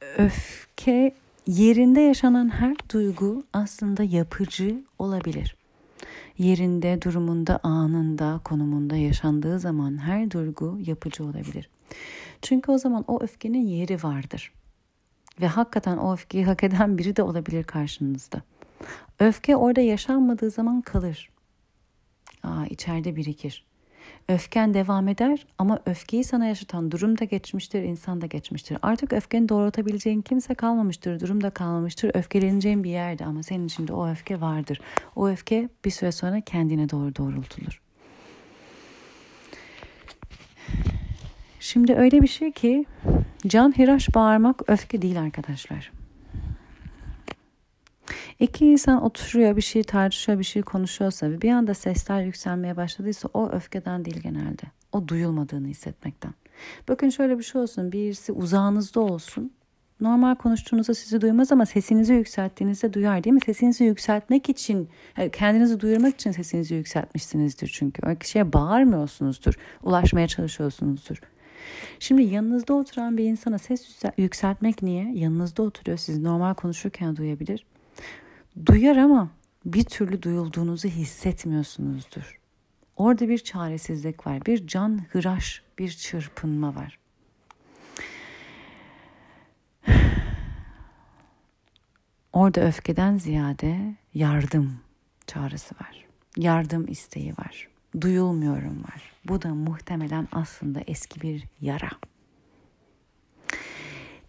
Öfke 0.00 1.14
Yerinde 1.48 2.00
yaşanan 2.00 2.48
her 2.48 2.76
duygu 2.92 3.44
aslında 3.52 4.02
yapıcı 4.02 4.84
olabilir. 4.98 5.56
Yerinde, 6.38 7.02
durumunda, 7.02 7.60
anında, 7.62 8.40
konumunda 8.44 8.96
yaşandığı 8.96 9.58
zaman 9.58 9.98
her 9.98 10.30
duygu 10.30 10.78
yapıcı 10.86 11.24
olabilir. 11.24 11.70
Çünkü 12.42 12.72
o 12.72 12.78
zaman 12.78 13.04
o 13.06 13.22
öfkenin 13.22 13.66
yeri 13.66 14.02
vardır. 14.02 14.52
Ve 15.40 15.46
hakikaten 15.46 15.96
o 15.96 16.12
öfkeyi 16.12 16.44
hak 16.44 16.64
eden 16.64 16.98
biri 16.98 17.16
de 17.16 17.22
olabilir 17.22 17.64
karşınızda. 17.64 18.42
Öfke 19.18 19.56
orada 19.56 19.80
yaşanmadığı 19.80 20.50
zaman 20.50 20.80
kalır. 20.80 21.30
Aa, 22.42 22.66
içeride 22.66 23.16
birikir. 23.16 23.67
Öfken 24.28 24.74
devam 24.74 25.08
eder 25.08 25.46
ama 25.58 25.78
öfkeyi 25.86 26.24
sana 26.24 26.46
yaşatan 26.46 26.90
durum 26.90 27.18
da 27.18 27.24
geçmiştir, 27.24 27.82
insan 27.82 28.20
da 28.20 28.26
geçmiştir. 28.26 28.78
Artık 28.82 29.12
öfkeni 29.12 29.48
doğrultabileceğin 29.48 30.22
kimse 30.22 30.54
kalmamıştır, 30.54 31.20
durum 31.20 31.42
da 31.42 31.50
kalmamıştır. 31.50 32.10
Öfkeleneceğin 32.14 32.84
bir 32.84 32.90
yerde 32.90 33.24
ama 33.24 33.42
senin 33.42 33.66
içinde 33.66 33.92
o 33.92 34.08
öfke 34.08 34.40
vardır. 34.40 34.80
O 35.16 35.28
öfke 35.28 35.68
bir 35.84 35.90
süre 35.90 36.12
sonra 36.12 36.40
kendine 36.40 36.90
doğru 36.90 37.16
doğrultulur. 37.16 37.80
Şimdi 41.60 41.94
öyle 41.94 42.22
bir 42.22 42.28
şey 42.28 42.52
ki 42.52 42.86
can 43.46 43.78
hiraş 43.78 44.14
bağırmak 44.14 44.62
öfke 44.70 45.02
değil 45.02 45.20
arkadaşlar. 45.20 45.97
İki 48.40 48.66
insan 48.66 49.02
oturuyor 49.02 49.56
bir 49.56 49.62
şey 49.62 49.82
tartışıyor 49.82 50.38
bir 50.38 50.44
şey 50.44 50.62
konuşuyorsa 50.62 51.30
ve 51.30 51.42
bir 51.42 51.50
anda 51.50 51.74
sesler 51.74 52.22
yükselmeye 52.22 52.76
başladıysa 52.76 53.28
o 53.34 53.50
öfkeden 53.50 54.04
değil 54.04 54.20
genelde. 54.20 54.62
O 54.92 55.08
duyulmadığını 55.08 55.66
hissetmekten. 55.68 56.34
Bakın 56.88 57.08
şöyle 57.08 57.38
bir 57.38 57.42
şey 57.42 57.60
olsun 57.60 57.92
birisi 57.92 58.32
uzağınızda 58.32 59.00
olsun 59.00 59.52
normal 60.00 60.34
konuştuğunuzda 60.34 60.94
sizi 60.94 61.20
duymaz 61.20 61.52
ama 61.52 61.66
sesinizi 61.66 62.12
yükselttiğinizde 62.12 62.92
duyar 62.92 63.24
değil 63.24 63.34
mi? 63.34 63.40
Sesinizi 63.46 63.84
yükseltmek 63.84 64.48
için, 64.48 64.88
kendinizi 65.32 65.80
duyurmak 65.80 66.14
için 66.14 66.30
sesinizi 66.30 66.74
yükseltmişsinizdir 66.74 67.70
çünkü. 67.74 68.02
O 68.06 68.18
kişiye 68.18 68.52
bağırmıyorsunuzdur, 68.52 69.54
ulaşmaya 69.82 70.28
çalışıyorsunuzdur. 70.28 71.16
Şimdi 71.98 72.22
yanınızda 72.22 72.74
oturan 72.74 73.16
bir 73.16 73.24
insana 73.24 73.58
ses 73.58 74.02
yükseltmek 74.16 74.82
niye? 74.82 75.12
Yanınızda 75.14 75.62
oturuyor, 75.62 75.98
sizi 75.98 76.24
normal 76.24 76.54
konuşurken 76.54 77.16
duyabilir. 77.16 77.66
Duyar 78.66 78.96
ama 78.96 79.30
bir 79.64 79.84
türlü 79.84 80.22
duyulduğunuzu 80.22 80.88
hissetmiyorsunuzdur. 80.88 82.40
Orada 82.96 83.28
bir 83.28 83.38
çaresizlik 83.38 84.26
var, 84.26 84.46
bir 84.46 84.66
can 84.66 85.04
hıraş, 85.12 85.62
bir 85.78 85.90
çırpınma 85.90 86.74
var. 86.74 86.98
Orada 92.32 92.60
öfkeden 92.60 93.16
ziyade 93.18 93.96
yardım 94.14 94.80
çağrısı 95.26 95.74
var. 95.74 96.06
Yardım 96.36 96.88
isteği 96.88 97.32
var. 97.32 97.68
Duyulmuyorum 98.00 98.84
var. 98.84 99.12
Bu 99.24 99.42
da 99.42 99.54
muhtemelen 99.54 100.28
aslında 100.32 100.80
eski 100.86 101.20
bir 101.20 101.44
yara. 101.60 101.90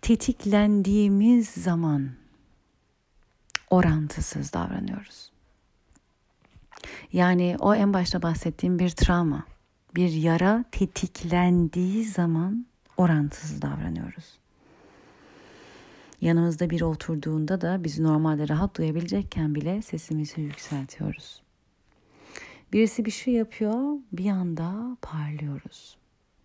Tetiklendiğimiz 0.02 1.50
zaman 1.50 2.19
orantısız 3.70 4.54
davranıyoruz. 4.54 5.32
Yani 7.14 7.56
o 7.60 7.76
en 7.76 7.94
başta 7.94 8.22
bahsettiğim 8.22 8.80
bir 8.80 8.90
travma, 8.90 9.46
bir 9.96 10.10
yara 10.10 10.66
tetiklendiği 10.72 12.06
zaman 12.06 12.66
orantısız 12.98 13.62
davranıyoruz. 13.62 14.40
Yanımızda 16.22 16.70
biri 16.70 16.86
oturduğunda 16.86 17.62
da 17.62 17.84
bizi 17.84 18.04
normalde 18.04 18.48
rahat 18.48 18.78
duyabilecekken 18.78 19.56
bile 19.56 19.82
sesimizi 19.82 20.42
yükseltiyoruz. 20.42 21.42
Birisi 22.74 23.06
bir 23.06 23.12
şey 23.12 23.34
yapıyor, 23.34 23.98
bir 24.12 24.30
anda 24.30 24.98
parlıyoruz. 25.02 25.98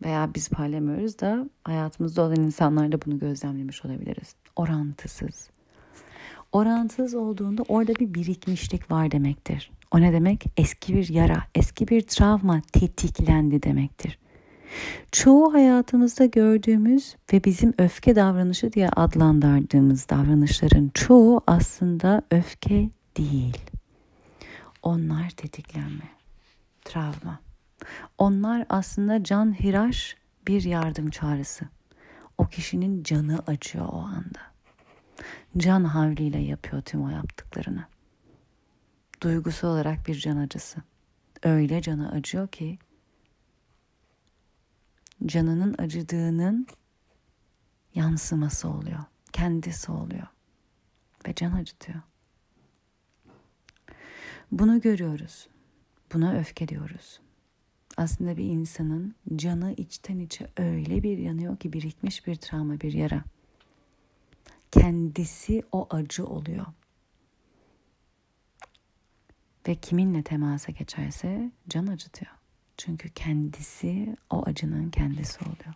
Veya 0.04 0.34
biz 0.34 0.48
parlamıyoruz 0.48 1.18
da 1.18 1.48
hayatımızda 1.64 2.22
olan 2.22 2.36
insanlar 2.36 2.92
da 2.92 3.02
bunu 3.06 3.18
gözlemlemiş 3.18 3.84
olabiliriz. 3.84 4.34
Orantısız. 4.56 5.50
Orantısız 6.54 7.14
olduğunda 7.14 7.62
orada 7.68 7.94
bir 7.94 8.14
birikmişlik 8.14 8.90
var 8.90 9.10
demektir. 9.10 9.70
O 9.90 10.00
ne 10.00 10.12
demek? 10.12 10.44
Eski 10.56 10.94
bir 10.94 11.08
yara, 11.08 11.44
eski 11.54 11.88
bir 11.88 12.00
travma 12.00 12.62
tetiklendi 12.72 13.62
demektir. 13.62 14.18
Çoğu 15.12 15.54
hayatımızda 15.54 16.26
gördüğümüz 16.26 17.16
ve 17.32 17.44
bizim 17.44 17.74
öfke 17.78 18.16
davranışı 18.16 18.72
diye 18.72 18.88
adlandırdığımız 18.88 20.08
davranışların 20.08 20.90
çoğu 20.94 21.40
aslında 21.46 22.22
öfke 22.30 22.90
değil. 23.16 23.58
Onlar 24.82 25.30
tetiklenme, 25.30 26.08
travma. 26.84 27.40
Onlar 28.18 28.66
aslında 28.68 29.24
can 29.24 29.60
hiraş 29.60 30.16
bir 30.48 30.62
yardım 30.62 31.10
çağrısı. 31.10 31.64
O 32.38 32.46
kişinin 32.46 33.02
canı 33.02 33.38
acıyor 33.46 33.88
o 33.92 33.98
anda. 33.98 34.53
Can 35.56 35.84
havliyle 35.84 36.38
yapıyor 36.38 36.82
tüm 36.82 37.04
o 37.04 37.08
yaptıklarını. 37.08 37.84
Duygusu 39.22 39.66
olarak 39.66 40.06
bir 40.06 40.14
can 40.14 40.36
acısı. 40.36 40.82
Öyle 41.42 41.82
canı 41.82 42.10
acıyor 42.10 42.48
ki 42.48 42.78
canının 45.26 45.74
acıdığının 45.78 46.66
yansıması 47.94 48.68
oluyor. 48.68 49.04
Kendisi 49.32 49.92
oluyor. 49.92 50.26
Ve 51.28 51.34
can 51.34 51.52
acıtıyor. 51.52 52.00
Bunu 54.52 54.80
görüyoruz. 54.80 55.48
Buna 56.12 56.34
öfke 56.34 56.68
diyoruz. 56.68 57.20
Aslında 57.96 58.36
bir 58.36 58.44
insanın 58.44 59.14
canı 59.36 59.72
içten 59.72 60.18
içe 60.18 60.50
öyle 60.56 61.02
bir 61.02 61.18
yanıyor 61.18 61.56
ki 61.56 61.72
birikmiş 61.72 62.26
bir 62.26 62.36
travma, 62.36 62.80
bir 62.80 62.92
yara. 62.92 63.24
Kendisi 64.74 65.62
o 65.72 65.86
acı 65.90 66.26
oluyor. 66.26 66.66
Ve 69.68 69.74
kiminle 69.74 70.22
temasa 70.22 70.72
geçerse 70.72 71.50
can 71.68 71.86
acıtıyor. 71.86 72.32
Çünkü 72.76 73.08
kendisi 73.08 74.16
o 74.30 74.42
acının 74.46 74.90
kendisi 74.90 75.38
oluyor. 75.44 75.74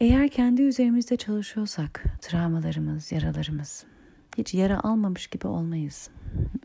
Eğer 0.00 0.28
kendi 0.28 0.62
üzerimizde 0.62 1.16
çalışıyorsak 1.16 2.04
travmalarımız, 2.20 3.12
yaralarımız 3.12 3.84
hiç 4.38 4.54
yara 4.54 4.84
almamış 4.84 5.26
gibi 5.26 5.46
olmayız. 5.46 6.10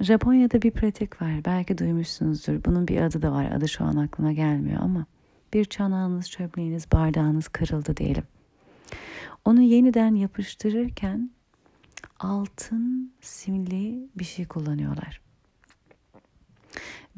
Japonya'da 0.01 0.61
bir 0.61 0.71
pratik 0.71 1.21
var. 1.21 1.45
Belki 1.45 1.77
duymuşsunuzdur. 1.77 2.65
Bunun 2.65 2.87
bir 2.87 3.01
adı 3.01 3.21
da 3.21 3.31
var. 3.31 3.51
Adı 3.51 3.67
şu 3.67 3.83
an 3.83 3.95
aklıma 3.95 4.31
gelmiyor 4.31 4.81
ama 4.81 5.05
bir 5.53 5.65
çanağınız, 5.65 6.29
çöpleğiniz, 6.29 6.91
bardağınız 6.91 7.47
kırıldı 7.47 7.97
diyelim. 7.97 8.23
Onu 9.45 9.61
yeniden 9.61 10.15
yapıştırırken 10.15 11.31
altın 12.19 13.13
simli 13.21 14.09
bir 14.15 14.23
şey 14.23 14.45
kullanıyorlar. 14.47 15.21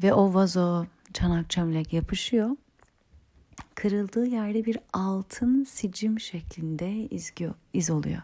Ve 0.02 0.14
o 0.14 0.34
vazo, 0.34 0.84
çanak 1.12 1.50
çömlek 1.50 1.92
yapışıyor. 1.92 2.56
Kırıldığı 3.74 4.26
yerde 4.26 4.64
bir 4.64 4.78
altın 4.92 5.64
sicim 5.64 6.20
şeklinde 6.20 6.92
izgiyor, 6.92 7.54
iz 7.72 7.90
oluyor. 7.90 8.22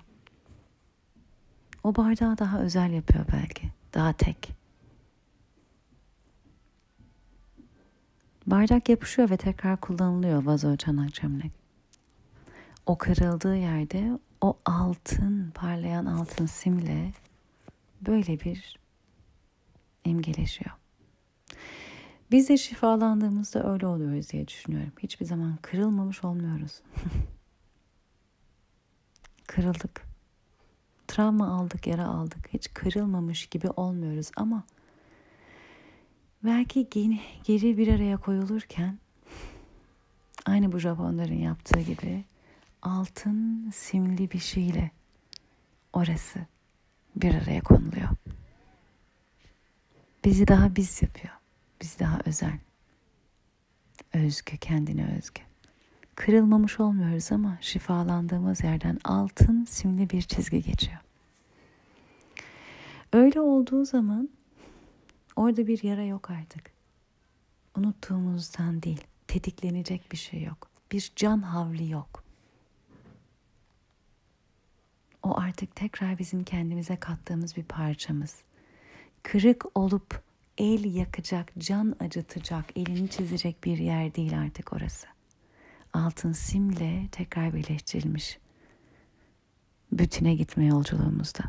O 1.85 1.97
bardağı 1.97 2.39
daha 2.39 2.61
özel 2.61 2.93
yapıyor 2.93 3.25
belki. 3.33 3.69
Daha 3.95 4.13
tek. 4.13 4.49
Bardak 8.47 8.89
yapışıyor 8.89 9.31
ve 9.31 9.37
tekrar 9.37 9.81
kullanılıyor 9.81 10.43
vazo, 10.43 10.77
çanak, 10.77 11.15
çömlek. 11.15 11.58
O 12.89 12.99
kırıldığı 12.99 13.57
yerde 13.57 14.19
o 14.41 14.59
altın, 14.65 15.51
parlayan 15.55 16.07
altın 16.07 16.47
simle 16.47 17.13
böyle 18.01 18.41
bir 18.41 18.79
imgeleşiyor. 20.05 20.71
Biz 22.31 22.49
de 22.49 22.57
şifalandığımızda 22.57 23.73
öyle 23.73 23.87
oluyoruz 23.87 24.31
diye 24.31 24.49
düşünüyorum. 24.49 24.93
Hiçbir 24.99 25.27
zaman 25.27 25.59
kırılmamış 25.63 26.25
olmuyoruz. 26.25 26.81
Kırıldık. 29.47 30.03
Travma 31.09 31.49
aldık, 31.49 31.87
yara 31.87 32.07
aldık. 32.07 32.49
Hiç 32.53 32.75
kırılmamış 32.75 33.47
gibi 33.47 33.71
olmuyoruz 33.71 34.31
ama 34.37 34.63
belki 36.45 36.89
geri, 36.91 37.21
geri 37.45 37.79
bir 37.79 37.89
araya 37.95 38.17
koyulurken 38.17 38.99
aynı 40.47 40.73
bu 40.73 40.79
Japonların 40.79 41.39
yaptığı 41.39 41.81
gibi 41.81 42.25
altın 42.83 43.71
simli 43.71 44.31
bir 44.31 44.39
şeyle 44.39 44.91
orası 45.93 46.47
bir 47.17 47.35
araya 47.35 47.61
konuluyor. 47.61 48.09
Bizi 50.25 50.49
daha 50.49 50.77
biz 50.77 51.03
yapıyor. 51.03 51.35
Biz 51.83 51.99
daha 51.99 52.21
özel. 52.27 52.59
Özgü, 54.13 54.57
kendine 54.57 55.17
özgü. 55.17 55.43
Kırılmamış 56.15 56.81
olmuyoruz 56.81 57.33
ama 57.33 57.59
şifalandığımız 57.61 58.65
yerden 58.65 58.99
altın 59.05 59.65
simli 59.65 60.11
bir 60.11 60.23
çizgi 60.23 60.63
geçiyor. 60.63 60.99
Öyle 63.13 63.41
olduğu 63.41 63.85
zaman 63.85 64.29
orada 65.37 65.67
bir 65.67 65.83
yara 65.83 66.05
yok 66.05 66.31
artık. 66.31 66.71
Unuttuğumuzdan 67.77 68.83
değil, 68.83 69.05
tetiklenecek 69.29 70.13
bir 70.13 70.17
şey 70.17 70.43
yok. 70.43 70.71
Bir 70.93 71.13
can 71.17 71.43
havli 71.43 71.91
yok. 71.91 72.28
O 75.29 75.41
artık 75.41 75.77
tekrar 75.77 76.19
bizim 76.19 76.45
kendimize 76.45 76.97
kattığımız 76.97 77.57
bir 77.57 77.63
parçamız. 77.63 78.37
Kırık 79.23 79.79
olup 79.79 80.23
el 80.59 80.95
yakacak, 80.95 81.53
can 81.59 81.97
acıtacak, 82.01 82.65
elini 82.77 83.09
çizecek 83.09 83.65
bir 83.65 83.79
yer 83.79 84.15
değil 84.15 84.39
artık 84.39 84.73
orası. 84.73 85.07
Altın 85.93 86.33
simle 86.33 87.09
tekrar 87.13 87.55
birleştirilmiş. 87.55 88.39
Bütüne 89.93 90.35
gitme 90.35 90.67
yolculuğumuzda. 90.67 91.45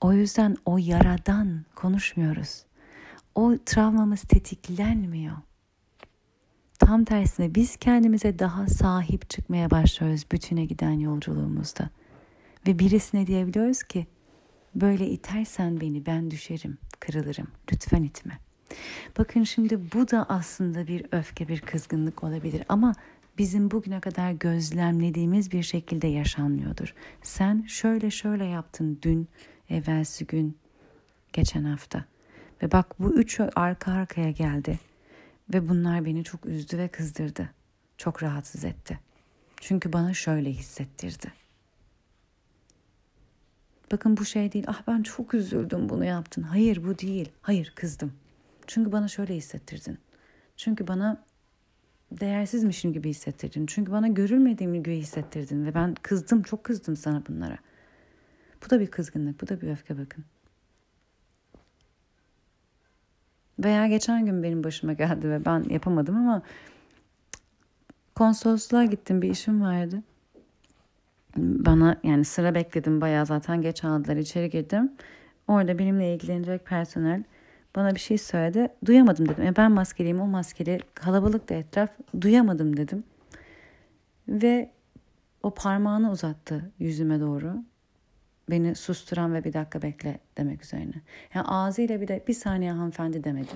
O 0.00 0.12
yüzden 0.12 0.56
o 0.64 0.78
yaradan 0.78 1.64
konuşmuyoruz. 1.74 2.64
O 3.34 3.54
travmamız 3.66 4.22
tetiklenmiyor. 4.22 5.36
Tam 6.78 7.04
tersine 7.04 7.54
biz 7.54 7.76
kendimize 7.76 8.38
daha 8.38 8.66
sahip 8.66 9.30
çıkmaya 9.30 9.70
başlıyoruz 9.70 10.24
bütüne 10.32 10.64
giden 10.64 10.92
yolculuğumuzda. 10.92 11.90
Ve 12.66 12.78
birisine 12.78 13.26
diyebiliyoruz 13.26 13.82
ki 13.82 14.06
böyle 14.74 15.06
itersen 15.06 15.80
beni 15.80 16.06
ben 16.06 16.30
düşerim 16.30 16.78
kırılırım. 17.00 17.48
Lütfen 17.72 18.02
itme. 18.02 18.38
Bakın 19.18 19.42
şimdi 19.42 19.92
bu 19.92 20.10
da 20.10 20.26
aslında 20.28 20.86
bir 20.86 21.06
öfke, 21.12 21.48
bir 21.48 21.60
kızgınlık 21.60 22.24
olabilir 22.24 22.62
ama 22.68 22.94
bizim 23.38 23.70
bugüne 23.70 24.00
kadar 24.00 24.32
gözlemlediğimiz 24.32 25.52
bir 25.52 25.62
şekilde 25.62 26.06
yaşanmıyordur. 26.06 26.94
Sen 27.22 27.64
şöyle 27.68 28.10
şöyle 28.10 28.44
yaptın 28.44 28.98
dün, 29.02 29.28
evvelsi 29.70 30.26
gün, 30.26 30.56
geçen 31.32 31.64
hafta. 31.64 32.04
Ve 32.62 32.72
bak 32.72 33.00
bu 33.00 33.14
üçü 33.14 33.50
arka 33.54 33.92
arkaya 33.92 34.30
geldi. 34.30 34.78
Ve 35.54 35.68
bunlar 35.68 36.04
beni 36.04 36.24
çok 36.24 36.46
üzdü 36.46 36.78
ve 36.78 36.88
kızdırdı. 36.88 37.50
Çok 37.98 38.22
rahatsız 38.22 38.64
etti. 38.64 38.98
Çünkü 39.60 39.92
bana 39.92 40.14
şöyle 40.14 40.52
hissettirdi. 40.52 41.41
Bakın 43.92 44.16
bu 44.16 44.24
şey 44.24 44.52
değil. 44.52 44.64
Ah 44.68 44.82
ben 44.86 45.02
çok 45.02 45.34
üzüldüm 45.34 45.88
bunu 45.88 46.04
yaptın. 46.04 46.42
Hayır 46.42 46.84
bu 46.84 46.98
değil. 46.98 47.32
Hayır 47.42 47.72
kızdım. 47.76 48.12
Çünkü 48.66 48.92
bana 48.92 49.08
şöyle 49.08 49.36
hissettirdin. 49.36 49.98
Çünkü 50.56 50.88
bana 50.88 51.24
değersizmişim 52.20 52.92
gibi 52.92 53.10
hissettirdin. 53.10 53.66
Çünkü 53.66 53.92
bana 53.92 54.08
görülmediğim 54.08 54.74
gibi 54.74 54.96
hissettirdin 54.96 55.66
ve 55.66 55.74
ben 55.74 55.94
kızdım, 55.94 56.42
çok 56.42 56.64
kızdım 56.64 56.96
sana 56.96 57.22
bunlara. 57.28 57.58
Bu 58.64 58.70
da 58.70 58.80
bir 58.80 58.86
kızgınlık, 58.86 59.42
bu 59.42 59.48
da 59.48 59.60
bir 59.60 59.70
öfke 59.70 59.98
bakın. 59.98 60.24
Veya 63.58 63.86
geçen 63.86 64.26
gün 64.26 64.42
benim 64.42 64.64
başıma 64.64 64.92
geldi 64.92 65.30
ve 65.30 65.44
ben 65.44 65.64
yapamadım 65.70 66.16
ama 66.16 66.42
konsolosluğa 68.14 68.84
gittim 68.84 69.22
bir 69.22 69.30
işim 69.30 69.62
vardı. 69.62 70.02
Bana 71.36 72.00
yani 72.02 72.24
sıra 72.24 72.54
bekledim 72.54 73.00
bayağı 73.00 73.26
zaten 73.26 73.62
geç 73.62 73.84
aldılar 73.84 74.16
içeri 74.16 74.50
girdim. 74.50 74.92
Orada 75.48 75.78
benimle 75.78 76.14
ilgilenecek 76.14 76.66
personel 76.66 77.24
bana 77.76 77.94
bir 77.94 78.00
şey 78.00 78.18
söyledi. 78.18 78.68
Duyamadım 78.84 79.28
dedim. 79.28 79.44
E 79.44 79.56
ben 79.56 79.72
maskeliyim 79.72 80.20
o 80.20 80.26
maskeli 80.26 80.80
kalabalık 80.94 81.48
da 81.48 81.54
etraf 81.54 81.90
duyamadım 82.20 82.76
dedim. 82.76 83.04
Ve 84.28 84.70
o 85.42 85.54
parmağını 85.54 86.10
uzattı 86.10 86.72
yüzüme 86.78 87.20
doğru. 87.20 87.54
Beni 88.50 88.74
susturan 88.74 89.34
ve 89.34 89.44
bir 89.44 89.52
dakika 89.52 89.82
bekle 89.82 90.18
demek 90.38 90.64
üzerine. 90.64 90.94
Yani 91.34 91.46
ağzıyla 91.46 92.00
bir 92.00 92.08
de 92.08 92.24
bir 92.28 92.34
saniye 92.34 92.72
hanımefendi 92.72 93.24
demedi. 93.24 93.52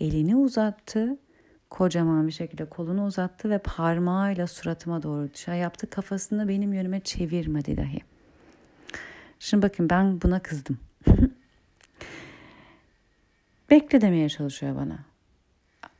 Elini 0.00 0.36
uzattı. 0.36 1.18
Kocaman 1.70 2.26
bir 2.26 2.32
şekilde 2.32 2.64
kolunu 2.64 3.06
uzattı 3.06 3.50
ve 3.50 3.58
parmağıyla 3.58 4.46
suratıma 4.46 5.02
doğru 5.02 5.28
şey 5.34 5.54
yaptı. 5.54 5.90
Kafasını 5.90 6.48
benim 6.48 6.72
yönüme 6.72 7.00
çevirmedi 7.00 7.76
dahi. 7.76 8.00
Şimdi 9.38 9.62
bakın 9.62 9.90
ben 9.90 10.22
buna 10.22 10.40
kızdım. 10.40 10.78
bekle 13.70 14.00
demeye 14.00 14.28
çalışıyor 14.28 14.76
bana. 14.76 14.98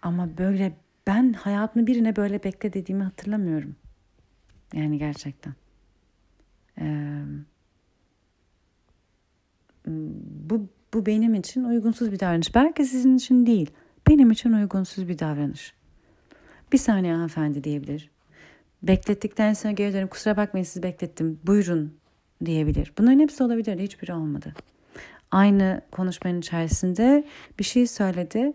Ama 0.02 0.38
böyle 0.38 0.72
ben 1.06 1.32
hayatımı 1.32 1.86
birine 1.86 2.16
böyle 2.16 2.44
bekle 2.44 2.72
dediğimi 2.72 3.04
hatırlamıyorum. 3.04 3.76
Yani 4.74 4.98
gerçekten. 4.98 5.54
Ee, 6.80 7.22
bu, 10.50 10.68
bu 10.94 11.06
benim 11.06 11.34
için 11.34 11.64
uygunsuz 11.64 12.12
bir 12.12 12.20
davranış. 12.20 12.54
Belki 12.54 12.84
sizin 12.84 13.16
için 13.16 13.46
değil. 13.46 13.70
Benim 14.08 14.30
için 14.30 14.52
uygunsuz 14.52 15.08
bir 15.08 15.18
davranış. 15.18 15.74
Bir 16.72 16.78
saniye 16.78 17.12
hanımefendi 17.12 17.64
diyebilir. 17.64 18.10
Beklettikten 18.82 19.52
sonra 19.52 19.72
geri 19.72 19.92
dönüp 19.92 20.10
kusura 20.10 20.36
bakmayın 20.36 20.64
sizi 20.64 20.82
beklettim 20.82 21.40
buyurun 21.46 21.98
diyebilir. 22.44 22.92
Bunların 22.98 23.18
hepsi 23.18 23.42
olabilir. 23.42 23.78
Hiçbiri 23.78 24.12
olmadı. 24.12 24.54
Aynı 25.30 25.82
konuşmanın 25.92 26.38
içerisinde 26.38 27.24
bir 27.58 27.64
şey 27.64 27.86
söyledi. 27.86 28.52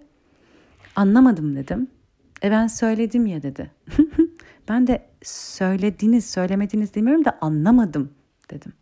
Anlamadım 0.96 1.56
dedim. 1.56 1.88
E 2.44 2.52
ben 2.52 2.68
söyledim 2.68 3.26
ya 3.26 3.44
dedi. 3.44 3.72
ben 4.70 4.88
de 4.88 5.06
söylediniz, 5.24 6.30
söylemediniz 6.30 6.96
demiyorum 6.96 7.26
da 7.26 7.38
anlamadım 7.42 8.14
dedim. 8.50 8.74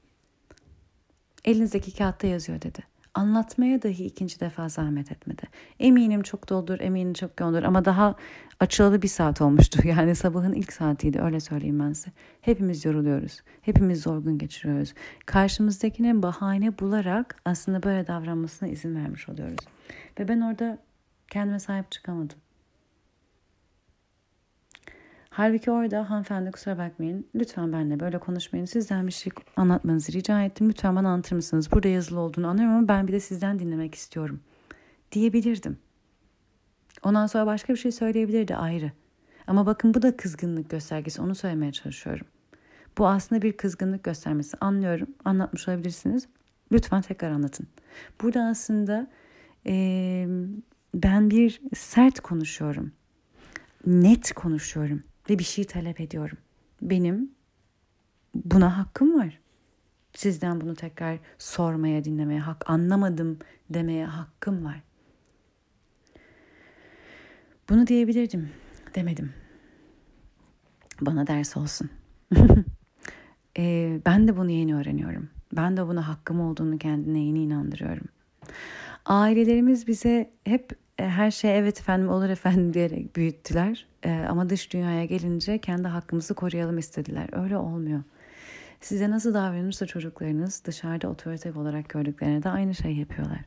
Elinizdeki 1.46 1.96
kağıtta 1.96 2.28
yazıyor 2.28 2.62
dedi. 2.62 2.91
Anlatmaya 3.14 3.82
dahi 3.82 4.06
ikinci 4.06 4.40
defa 4.40 4.70
zahmet 4.70 5.12
etmedi. 5.12 5.42
Eminim 5.80 6.22
çok 6.22 6.50
doldur, 6.50 6.80
eminim 6.80 7.14
çok 7.14 7.40
yoğundur 7.40 7.64
ama 7.64 7.86
daha 7.86 8.16
açılalı 8.60 9.02
bir 9.02 9.08
saat 9.08 9.42
olmuştu. 9.42 9.80
Yani 9.88 10.16
sabahın 10.16 10.54
ilk 10.54 10.74
saatiydi 10.74 11.22
öyle 11.22 11.40
söyleyeyim 11.40 11.80
ben 11.80 11.94
size. 11.94 12.12
Hepimiz 12.42 12.86
yoruluyoruz. 12.86 13.42
Hepimiz 13.62 14.02
zorgun 14.02 14.38
geçiriyoruz. 14.38 14.94
Karşımızdakine 15.26 16.24
bahane 16.24 16.80
bularak 16.80 17.36
aslında 17.46 17.84
böyle 17.84 18.08
davranmasına 18.08 18.70
izin 18.70 18.96
vermiş 18.96 19.30
oluyoruz. 19.30 19.66
Ve 20.20 20.28
ben 20.28 20.42
orada 20.42 20.78
kendime 21.28 21.60
sahip 21.60 21.92
çıkamadım. 21.92 22.38
Halbuki 25.34 25.72
orada 25.72 26.10
hanımefendi 26.10 26.52
kusura 26.52 26.78
bakmayın. 26.78 27.28
Lütfen 27.36 27.74
benimle 27.74 28.00
böyle 28.00 28.20
konuşmayın. 28.20 28.66
Sizden 28.66 29.08
bir 29.08 29.12
şey 29.12 29.34
anlatmanızı 29.56 30.12
rica 30.12 30.44
ettim. 30.44 30.70
Lütfen 30.70 30.96
bana 30.96 31.10
anlatır 31.10 31.36
mısınız? 31.36 31.72
Burada 31.72 31.88
yazılı 31.88 32.20
olduğunu 32.20 32.48
anlıyorum 32.48 32.76
ama 32.76 32.88
ben 32.88 33.08
bir 33.08 33.14
de 33.14 33.20
sizden 33.20 33.60
dinlemek 33.60 33.96
istiyorum. 33.96 34.40
Diyebilirdim. 35.12 35.78
Ondan 37.04 37.28
sonra 37.28 37.46
başka 37.46 37.74
bir 37.74 37.78
şey 37.78 37.92
söyleyebilirdi 37.92 38.56
ayrı. 38.56 38.92
Ama 39.48 39.66
bakın 39.66 39.94
bu 39.94 40.02
da 40.02 40.18
kızgınlık 40.18 40.70
göstergesi. 40.70 41.22
Onu 41.22 41.36
söylemeye 41.36 41.72
çalışıyorum. 41.72 42.28
Bu 42.98 43.08
aslında 43.08 43.42
bir 43.42 43.58
kızgınlık 43.58 44.04
göstermesi. 44.04 44.58
Anlıyorum. 44.62 45.08
Anlatmış 45.26 45.68
olabilirsiniz. 45.68 46.28
Lütfen 46.72 47.02
tekrar 47.02 47.32
anlatın. 47.32 47.68
Burada 48.22 48.44
aslında 48.44 49.08
e, 49.68 50.26
ben 50.96 51.30
bir 51.30 51.62
sert 51.76 52.20
konuşuyorum. 52.20 52.92
Net 53.86 54.34
konuşuyorum 54.34 55.04
ve 55.30 55.40
bir 55.40 55.44
şey 55.44 55.66
talep 55.66 56.02
ediyorum. 56.02 56.38
Benim 56.82 57.32
buna 58.36 58.78
hakkım 58.78 59.20
var. 59.20 59.40
Sizden 60.14 60.62
bunu 60.62 60.76
tekrar 60.76 61.20
sormaya, 61.38 62.04
dinlemeye, 62.04 62.40
hak 62.40 62.70
anlamadım 62.70 63.40
demeye 63.70 64.06
hakkım 64.06 64.66
var. 64.66 64.82
Bunu 67.70 67.88
diyebilirdim. 67.88 68.50
Demedim. 68.96 69.34
Bana 71.02 71.28
ders 71.28 71.58
olsun. 71.58 71.90
e, 73.58 74.00
ben 74.06 74.28
de 74.28 74.38
bunu 74.38 74.52
yeni 74.52 74.76
öğreniyorum. 74.76 75.30
Ben 75.56 75.78
de 75.78 75.88
buna 75.88 76.08
hakkım 76.08 76.42
olduğunu 76.42 76.78
kendine 76.78 77.20
yeni 77.20 77.44
inandırıyorum. 77.44 78.08
Ailelerimiz 79.06 79.88
bize 79.88 80.34
hep 80.44 80.72
e, 80.98 81.10
her 81.10 81.32
şey 81.32 81.60
evet 81.60 81.80
efendim 81.80 82.10
olur 82.10 82.30
efendim 82.30 82.74
diyerek 82.74 83.16
büyüttüler. 83.16 83.88
E, 84.04 84.26
ama 84.30 84.50
dış 84.50 84.74
dünyaya 84.74 85.06
gelince 85.06 85.58
kendi 85.58 85.88
hakkımızı 85.88 86.34
koruyalım 86.34 86.78
istediler. 86.78 87.30
Öyle 87.32 87.58
olmuyor. 87.58 88.04
Size 88.82 89.10
nasıl 89.10 89.34
davranırsa 89.34 89.86
çocuklarınız 89.86 90.62
dışarıda 90.66 91.08
otorite 91.08 91.54
olarak 91.54 91.90
gördüklerine 91.90 92.44
de 92.44 92.50
aynı 92.50 92.76
şey 92.76 92.96
yapıyorlar. 92.96 93.40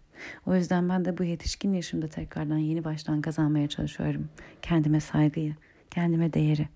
O 0.46 0.54
yüzden 0.54 0.88
ben 0.88 1.04
de 1.04 1.18
bu 1.18 1.24
yetişkin 1.24 1.72
yaşımda 1.72 2.08
tekrardan 2.08 2.58
yeni 2.58 2.84
baştan 2.84 3.20
kazanmaya 3.20 3.68
çalışıyorum. 3.68 4.28
Kendime 4.62 5.00
saygıyı, 5.00 5.54
kendime 5.90 6.32
değeri, 6.32 6.68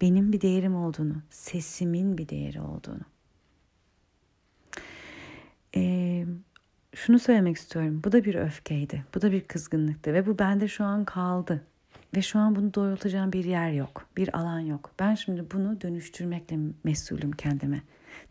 benim 0.00 0.32
bir 0.32 0.40
değerim 0.40 0.76
olduğunu, 0.76 1.22
sesimin 1.30 2.18
bir 2.18 2.28
değeri 2.28 2.60
olduğunu. 2.60 3.02
Ee, 5.76 6.26
şunu 6.94 7.18
söylemek 7.18 7.56
istiyorum. 7.56 8.00
Bu 8.04 8.12
da 8.12 8.24
bir 8.24 8.34
öfkeydi. 8.34 9.04
Bu 9.14 9.22
da 9.22 9.32
bir 9.32 9.40
kızgınlıktı 9.40 10.14
ve 10.14 10.26
bu 10.26 10.38
bende 10.38 10.68
şu 10.68 10.84
an 10.84 11.04
kaldı. 11.04 11.64
Ve 12.16 12.22
şu 12.22 12.38
an 12.38 12.56
bunu 12.56 12.74
doğrultacağım 12.74 13.32
bir 13.32 13.44
yer 13.44 13.70
yok. 13.70 14.06
Bir 14.16 14.38
alan 14.38 14.60
yok. 14.60 14.90
Ben 14.98 15.14
şimdi 15.14 15.50
bunu 15.52 15.80
dönüştürmekle 15.80 16.58
mesulüm 16.84 17.32
kendime. 17.32 17.82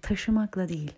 Taşımakla 0.02 0.70
değil. 0.70 0.92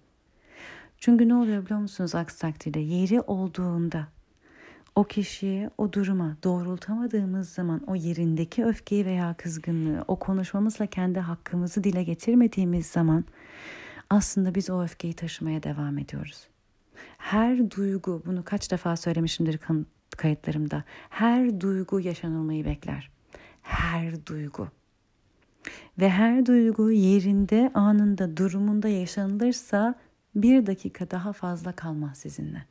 Çünkü 0.98 1.30
ne 1.30 1.36
oluyor 1.36 1.66
biliyor 1.66 1.80
musunuz 1.80 2.16
aksi 2.16 2.40
takdirde? 2.40 2.80
Yeri 2.80 3.22
olduğunda 3.22 4.08
o 4.96 5.04
kişiye, 5.04 5.70
o 5.78 5.94
duruma 5.94 6.38
doğrultamadığımız 6.44 7.50
zaman 7.50 7.82
o 7.88 7.96
yerindeki 7.96 8.66
öfkeyi 8.66 9.06
veya 9.06 9.34
kızgınlığı, 9.34 10.06
o 10.08 10.20
konuşmamızla 10.20 10.86
kendi 10.86 11.20
hakkımızı 11.20 11.84
dile 11.84 12.04
getirmediğimiz 12.04 12.86
zaman 12.86 13.26
aslında 14.10 14.56
biz 14.56 14.70
o 14.70 14.84
öfkeyi 14.84 15.14
taşımaya 15.14 15.64
devam 15.64 15.98
ediyoruz. 15.98 16.48
Her 17.18 17.72
duygu, 17.72 18.24
bunu 18.26 18.44
kaç 18.44 18.72
defa 18.72 18.96
söylemişimdir 18.96 19.58
kayıtlarımda. 20.18 20.84
Her 21.10 21.62
duygu 21.62 22.00
yaşanılmayı 22.00 22.66
bekler. 22.66 23.12
Her 23.62 24.26
duygu. 24.26 24.68
Ve 26.00 26.10
her 26.10 26.46
duygu 26.46 26.92
yerinde, 26.92 27.72
anında, 27.74 28.38
durumunda 28.38 28.88
yaşanılırsa 28.88 29.96
bir 30.36 30.66
dakika 30.66 31.12
daha 31.12 31.34
fazla 31.34 31.72
kalmaz 31.72 32.18
sizinle. 32.18 32.66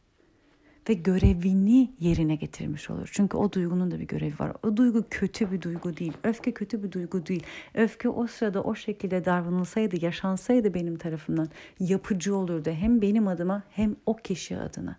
Ve 0.88 0.94
görevini 0.94 1.92
yerine 2.01 2.35
getirmiş 2.35 2.90
olur. 2.90 3.09
Çünkü 3.12 3.37
o 3.37 3.53
duygunun 3.53 3.90
da 3.90 4.01
bir 4.01 4.07
görevi 4.07 4.38
var. 4.38 4.53
O 4.62 4.77
duygu 4.77 5.05
kötü 5.11 5.53
bir 5.53 5.62
duygu 5.62 5.97
değil. 5.97 6.12
Öfke 6.25 6.55
kötü 6.55 6.83
bir 6.83 6.92
duygu 6.92 7.27
değil. 7.27 7.42
Öfke 7.75 8.09
o 8.09 8.27
sırada 8.27 8.62
o 8.62 8.75
şekilde 8.75 9.25
davranılsaydı, 9.25 10.05
yaşansaydı 10.05 10.75
benim 10.75 10.97
tarafımdan 10.99 11.49
yapıcı 11.81 12.37
olurdu. 12.37 12.70
Hem 12.70 13.03
benim 13.03 13.29
adıma 13.29 13.62
hem 13.70 13.97
o 14.07 14.16
kişi 14.16 14.59
adına. 14.59 14.97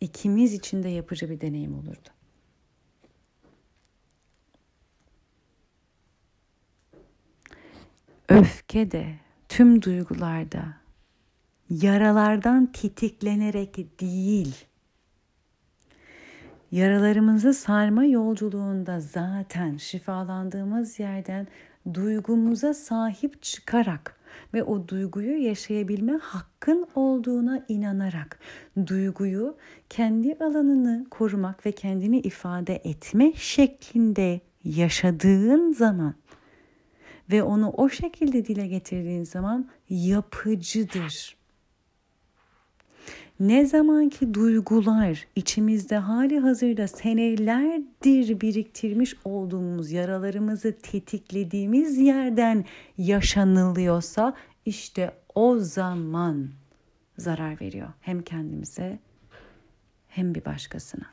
İkimiz 0.00 0.54
için 0.54 0.82
de 0.82 0.88
yapıcı 0.88 1.30
bir 1.30 1.40
deneyim 1.40 1.78
olurdu. 1.78 2.08
Öfke 8.28 8.90
de 8.90 9.14
tüm 9.48 9.82
duygularda 9.82 10.76
yaralardan 11.70 12.72
tetiklenerek 12.72 14.00
değil, 14.00 14.54
yaralarımızı 16.70 17.54
sarma 17.54 18.04
yolculuğunda 18.04 19.00
zaten 19.00 19.76
şifalandığımız 19.76 20.98
yerden 20.98 21.48
duygumuza 21.94 22.74
sahip 22.74 23.42
çıkarak 23.42 24.17
ve 24.54 24.62
o 24.62 24.88
duyguyu 24.88 25.42
yaşayabilme 25.42 26.12
hakkın 26.12 26.86
olduğuna 26.94 27.64
inanarak 27.68 28.38
duyguyu 28.86 29.56
kendi 29.88 30.34
alanını 30.34 31.06
korumak 31.10 31.66
ve 31.66 31.72
kendini 31.72 32.18
ifade 32.18 32.74
etme 32.74 33.32
şeklinde 33.36 34.40
yaşadığın 34.64 35.72
zaman 35.72 36.14
ve 37.30 37.42
onu 37.42 37.70
o 37.70 37.88
şekilde 37.88 38.46
dile 38.46 38.66
getirdiğin 38.66 39.24
zaman 39.24 39.68
yapıcıdır. 39.88 41.37
Ne 43.40 43.66
zaman 43.66 44.08
ki 44.08 44.34
duygular 44.34 45.26
içimizde 45.36 45.96
hali 45.96 46.38
hazırda 46.38 46.88
senelerdir 46.88 48.40
biriktirmiş 48.40 49.14
olduğumuz 49.24 49.90
yaralarımızı 49.90 50.78
tetiklediğimiz 50.82 51.98
yerden 51.98 52.64
yaşanılıyorsa 52.98 54.34
işte 54.66 55.14
o 55.34 55.58
zaman 55.58 56.48
zarar 57.18 57.60
veriyor 57.60 57.88
hem 58.00 58.22
kendimize 58.22 58.98
hem 60.08 60.34
bir 60.34 60.44
başkasına. 60.44 61.06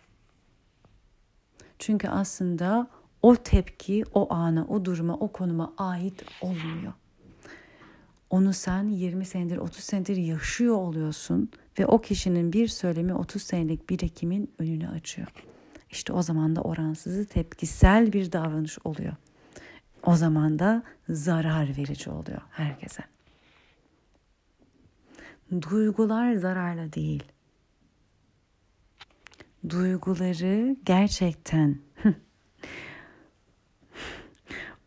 Çünkü 1.80 2.07
aslında 2.07 2.88
o 3.21 3.36
tepki 3.36 4.03
o 4.13 4.34
ana, 4.34 4.65
o 4.65 4.86
duruma, 4.86 5.13
o 5.13 5.32
konuma 5.32 5.73
ait 5.78 6.26
olmuyor. 6.41 6.93
Onu 8.30 8.53
sen 8.53 8.84
20 8.88 9.26
senedir, 9.26 9.57
30 9.57 9.84
senedir 9.84 10.17
yaşıyor 10.17 10.76
oluyorsun 10.76 11.49
ve 11.80 11.86
o 11.86 12.01
kişinin 12.01 12.53
bir 12.53 12.67
söylemi 12.67 13.13
30 13.13 13.41
senelik 13.41 13.89
birikimin 13.89 14.53
önünü 14.59 14.88
açıyor. 14.88 15.28
İşte 15.89 16.13
o 16.13 16.21
zaman 16.21 16.55
da 16.55 16.61
oransızı 16.61 17.26
tepkisel 17.26 18.13
bir 18.13 18.32
davranış 18.32 18.78
oluyor. 18.84 19.13
O 20.03 20.15
zaman 20.15 20.59
da 20.59 20.84
zarar 21.09 21.78
verici 21.78 22.09
oluyor 22.09 22.41
herkese. 22.51 23.03
Duygular 25.61 26.34
zararla 26.34 26.93
değil. 26.93 27.23
Duyguları 29.69 30.76
gerçekten 30.86 31.78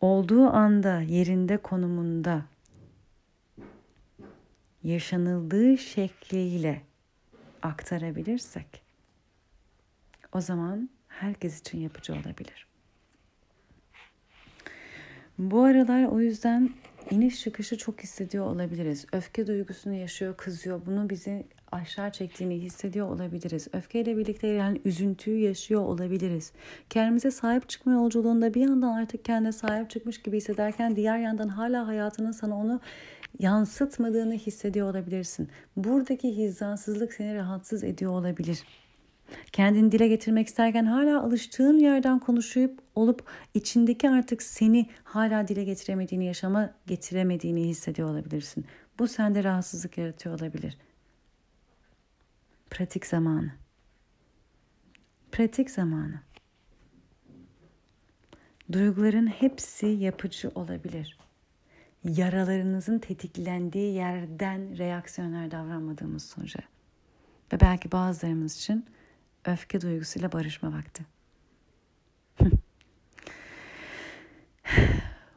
olduğu 0.01 0.47
anda, 0.47 1.01
yerinde, 1.01 1.57
konumunda 1.57 2.45
yaşanıldığı 4.85 5.79
şekliyle 5.79 6.83
aktarabilirsek 7.62 8.83
o 10.33 10.41
zaman 10.41 10.91
herkes 11.09 11.61
için 11.61 11.81
yapıcı 11.81 12.12
olabilir. 12.12 12.68
Bu 15.39 15.62
aralar 15.62 16.05
o 16.05 16.20
yüzden 16.20 16.70
iniş 17.11 17.41
çıkışı 17.41 17.79
çok 17.79 18.03
hissediyor 18.03 18.47
olabiliriz. 18.47 19.07
Öfke 19.12 19.47
duygusunu 19.47 19.95
yaşıyor, 19.95 20.37
kızıyor. 20.37 20.81
Bunu 20.87 21.11
bizi 21.11 21.45
aşağı 21.72 22.12
çektiğini 22.12 22.55
hissediyor 22.55 23.09
olabiliriz. 23.09 23.68
Öfkeyle 23.72 24.16
birlikte 24.16 24.47
yani 24.47 24.81
üzüntüyü 24.85 25.39
yaşıyor 25.39 25.81
olabiliriz. 25.81 26.53
Kendimize 26.91 27.31
sahip 27.31 27.68
çıkma 27.68 27.93
yolculuğunda 27.93 28.55
bir 28.55 28.61
yandan 28.61 28.93
artık 28.93 29.24
kendine 29.24 29.53
sahip 29.53 29.91
çıkmış 29.91 30.22
gibi 30.22 30.37
hissederken 30.37 30.97
diğer 30.97 31.18
yandan 31.18 31.49
hala 31.49 31.87
hayatının 31.87 32.33
sana 32.33 32.57
onu 32.57 32.81
yansıtmadığını 33.39 34.35
hissediyor 34.35 34.91
olabilirsin. 34.91 35.49
Buradaki 35.76 36.37
hizansızlık 36.37 37.12
seni 37.12 37.35
rahatsız 37.35 37.85
ediyor 37.85 38.12
olabilir. 38.12 38.64
Kendini 39.53 39.93
dile 39.93 40.09
getirmek 40.09 40.49
isterken 40.49 40.85
hala 40.85 41.22
alıştığın 41.22 41.79
yerden 41.79 42.18
konuşup 42.18 42.79
olup 42.95 43.31
içindeki 43.55 44.11
artık 44.11 44.43
seni 44.43 44.87
hala 45.05 45.49
dile 45.49 45.64
getiremediğini, 45.64 46.24
yaşama 46.24 46.74
getiremediğini 46.87 47.68
hissediyor 47.68 48.09
olabilirsin. 48.09 48.64
Bu 48.99 49.09
sende 49.09 49.45
rahatsızlık 49.45 49.99
yaratıyor 49.99 50.41
olabilir. 50.41 50.79
Pratik 52.70 53.07
zamanı. 53.07 53.53
Pratik 55.33 55.70
zamanı. 55.70 56.20
Duyguların 58.72 59.26
hepsi 59.26 59.87
yapıcı 59.87 60.51
olabilir. 60.55 61.18
Yaralarınızın 62.05 62.99
tetiklendiği 62.99 63.94
yerden 63.94 64.78
reaksiyonlar 64.78 65.51
davranmadığımız 65.51 66.24
sürece. 66.24 66.59
Ve 67.53 67.61
belki 67.61 67.92
bazılarımız 67.92 68.57
için 68.57 68.86
öfke 69.44 69.80
duygusuyla 69.80 70.32
barışma 70.32 70.72
vakti. 70.72 71.07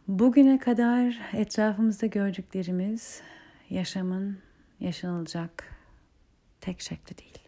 Bugüne 0.08 0.60
kadar 0.60 1.20
etrafımızda 1.34 2.06
gördüklerimiz 2.06 3.22
yaşamın 3.70 4.40
yaşanılacak 4.80 5.76
tek 6.62 6.82
şekli 6.82 7.18
değil. 7.18 7.40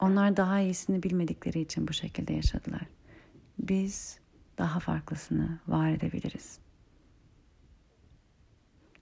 Onlar 0.00 0.36
daha 0.36 0.60
iyisini 0.60 1.02
bilmedikleri 1.02 1.60
için 1.60 1.88
bu 1.88 1.92
şekilde 1.92 2.32
yaşadılar. 2.32 2.86
Biz 3.58 4.18
daha 4.58 4.80
farklısını 4.80 5.58
var 5.68 5.90
edebiliriz. 5.90 6.63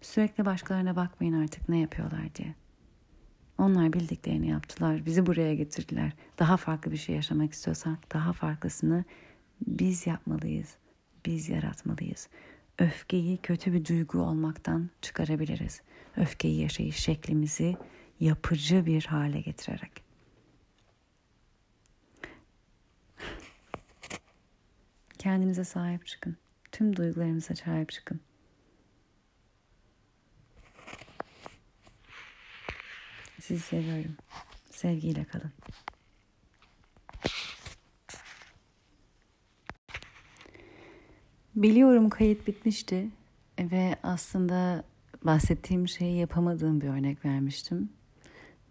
Sürekli 0.03 0.45
başkalarına 0.45 0.97
bakmayın 0.97 1.43
artık 1.43 1.69
ne 1.69 1.79
yapıyorlar 1.79 2.35
diye. 2.35 2.55
Onlar 3.59 3.93
bildiklerini 3.93 4.49
yaptılar. 4.49 5.07
Bizi 5.07 5.27
buraya 5.27 5.55
getirdiler. 5.55 6.13
Daha 6.39 6.57
farklı 6.57 6.93
bir 6.93 6.97
şey 6.97 7.15
yaşamak 7.15 7.53
istiyorsak 7.53 8.13
daha 8.13 8.33
farklısını 8.33 9.05
biz 9.67 10.07
yapmalıyız. 10.07 10.77
Biz 11.27 11.49
yaratmalıyız. 11.49 12.29
Öfkeyi 12.79 13.37
kötü 13.37 13.73
bir 13.73 13.85
duygu 13.85 14.19
olmaktan 14.19 14.91
çıkarabiliriz. 15.03 15.83
Öfkeyi 16.17 16.61
yaşayış 16.61 16.97
şeklimizi 16.97 17.77
yapıcı 18.21 18.87
bir 18.87 19.05
hale 19.05 19.41
getirerek. 19.41 19.93
Kendinize 25.19 25.65
sahip 25.65 26.07
çıkın. 26.07 26.37
Tüm 26.73 26.97
duygularınıza 26.97 27.55
sahip 27.55 27.91
çıkın. 27.91 28.21
Sizi 33.53 33.63
seviyorum. 33.63 34.17
Sevgiyle 34.71 35.25
kalın. 35.25 35.53
Biliyorum 41.55 42.11
kayıt 42.11 42.47
bitmişti 42.47 43.09
ve 43.61 43.97
aslında 44.03 44.85
bahsettiğim 45.23 45.89
şeyi 45.89 46.19
yapamadığım 46.19 46.81
bir 46.81 46.89
örnek 46.89 47.25
vermiştim. 47.25 47.93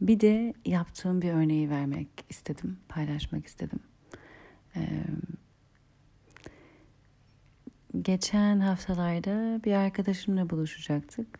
Bir 0.02 0.20
de 0.20 0.54
yaptığım 0.66 1.22
bir 1.22 1.32
örneği 1.32 1.70
vermek 1.70 2.08
istedim, 2.30 2.78
paylaşmak 2.90 3.46
istedim. 3.46 3.80
Ee, 4.76 5.04
geçen 8.02 8.60
haftalarda 8.60 9.64
bir 9.64 9.74
arkadaşımla 9.74 10.50
buluşacaktık 10.50 11.40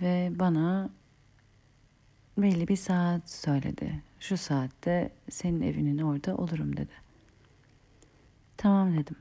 ve 0.00 0.32
bana 0.34 0.90
belli 2.38 2.68
bir 2.68 2.76
saat 2.76 3.30
söyledi. 3.30 4.02
Şu 4.20 4.36
saatte 4.36 5.10
senin 5.30 5.60
evinin 5.60 5.98
orada 5.98 6.36
olurum 6.36 6.76
dedi. 6.76 6.92
Tamam 8.56 8.96
dedim. 8.96 9.16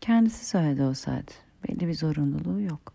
Kendisi 0.00 0.46
söyledi 0.46 0.82
o 0.82 0.94
saat. 0.94 1.42
Belli 1.68 1.88
bir 1.88 1.94
zorunluluğu 1.94 2.60
yok. 2.60 2.92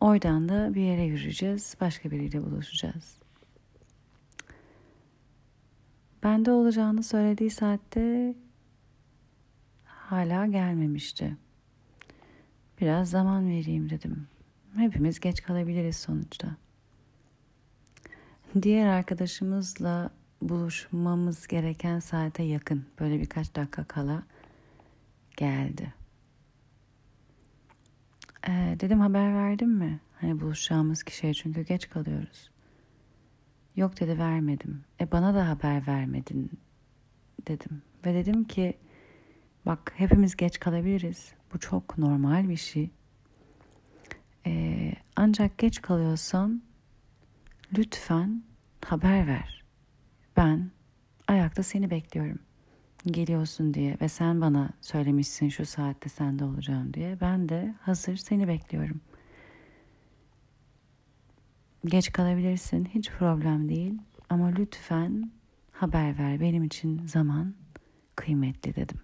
Oradan 0.00 0.48
da 0.48 0.74
bir 0.74 0.80
yere 0.80 1.02
yürüyeceğiz. 1.02 1.76
Başka 1.80 2.10
biriyle 2.10 2.42
buluşacağız. 2.42 3.16
Bende 6.22 6.50
olacağını 6.50 7.02
söylediği 7.02 7.50
saatte 7.50 8.34
hala 9.84 10.46
gelmemişti. 10.46 11.36
Biraz 12.80 13.10
zaman 13.10 13.48
vereyim 13.48 13.90
dedim. 13.90 14.29
Hepimiz 14.76 15.20
geç 15.20 15.42
kalabiliriz 15.42 15.96
sonuçta. 15.96 16.56
Diğer 18.62 18.86
arkadaşımızla 18.86 20.10
buluşmamız 20.42 21.46
gereken 21.46 21.98
saate 21.98 22.42
yakın 22.42 22.86
böyle 23.00 23.20
birkaç 23.20 23.56
dakika 23.56 23.84
kala 23.84 24.22
geldi. 25.36 25.94
Ee, 28.48 28.76
dedim 28.80 29.00
haber 29.00 29.34
verdim 29.34 29.70
mi? 29.70 30.00
Hani 30.20 30.40
buluşacağımız 30.40 31.02
kişiye 31.02 31.34
çünkü 31.34 31.62
geç 31.62 31.88
kalıyoruz. 31.88 32.50
Yok 33.76 34.00
dedi 34.00 34.18
vermedim. 34.18 34.84
E 35.00 35.12
bana 35.12 35.34
da 35.34 35.48
haber 35.48 35.86
vermedin 35.86 36.50
dedim. 37.48 37.82
Ve 38.06 38.14
dedim 38.14 38.44
ki 38.44 38.78
bak 39.66 39.92
hepimiz 39.96 40.36
geç 40.36 40.60
kalabiliriz. 40.60 41.32
Bu 41.54 41.58
çok 41.58 41.98
normal 41.98 42.48
bir 42.48 42.56
şey. 42.56 42.90
Ee, 44.46 44.92
ancak 45.16 45.58
geç 45.58 45.82
kalıyorsan 45.82 46.62
lütfen 47.78 48.42
haber 48.84 49.26
ver. 49.26 49.64
Ben 50.36 50.70
ayakta 51.28 51.62
seni 51.62 51.90
bekliyorum. 51.90 52.38
Geliyorsun 53.06 53.74
diye 53.74 53.96
ve 54.00 54.08
sen 54.08 54.40
bana 54.40 54.70
söylemişsin 54.80 55.48
şu 55.48 55.66
saatte 55.66 56.08
sende 56.08 56.44
olacağım 56.44 56.94
diye. 56.94 57.20
Ben 57.20 57.48
de 57.48 57.74
hazır 57.80 58.16
seni 58.16 58.48
bekliyorum. 58.48 59.00
Geç 61.84 62.12
kalabilirsin 62.12 62.84
hiç 62.84 63.10
problem 63.10 63.68
değil 63.68 63.98
ama 64.30 64.46
lütfen 64.46 65.30
haber 65.72 66.18
ver 66.18 66.40
benim 66.40 66.64
için 66.64 67.06
zaman 67.06 67.54
kıymetli 68.16 68.76
dedim. 68.76 69.00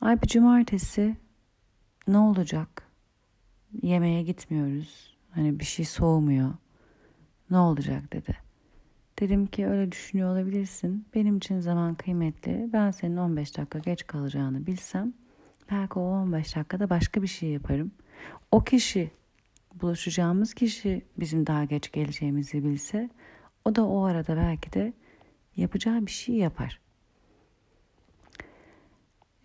Ay 0.00 0.22
bir 0.22 0.28
cumartesi 0.28 1.16
ne 2.08 2.18
olacak? 2.18 2.89
Yemeğe 3.82 4.22
gitmiyoruz. 4.22 5.16
Hani 5.30 5.60
bir 5.60 5.64
şey 5.64 5.84
soğumuyor. 5.84 6.50
Ne 7.50 7.58
olacak 7.58 8.12
dedi. 8.12 8.36
Dedim 9.20 9.46
ki 9.46 9.66
öyle 9.66 9.92
düşünüyor 9.92 10.32
olabilirsin. 10.32 11.06
Benim 11.14 11.36
için 11.36 11.60
zaman 11.60 11.94
kıymetli. 11.94 12.70
Ben 12.72 12.90
senin 12.90 13.16
15 13.16 13.56
dakika 13.56 13.78
geç 13.78 14.06
kalacağını 14.06 14.66
bilsem 14.66 15.12
belki 15.70 15.98
o 15.98 16.02
15 16.02 16.56
dakikada 16.56 16.90
başka 16.90 17.22
bir 17.22 17.26
şey 17.26 17.48
yaparım. 17.48 17.92
O 18.52 18.64
kişi 18.64 19.10
buluşacağımız 19.74 20.54
kişi 20.54 21.02
bizim 21.18 21.46
daha 21.46 21.64
geç 21.64 21.92
geleceğimizi 21.92 22.64
bilse 22.64 23.10
o 23.64 23.74
da 23.74 23.86
o 23.86 24.02
arada 24.02 24.36
belki 24.36 24.72
de 24.72 24.92
yapacağı 25.56 26.06
bir 26.06 26.10
şey 26.10 26.34
yapar. 26.34 26.80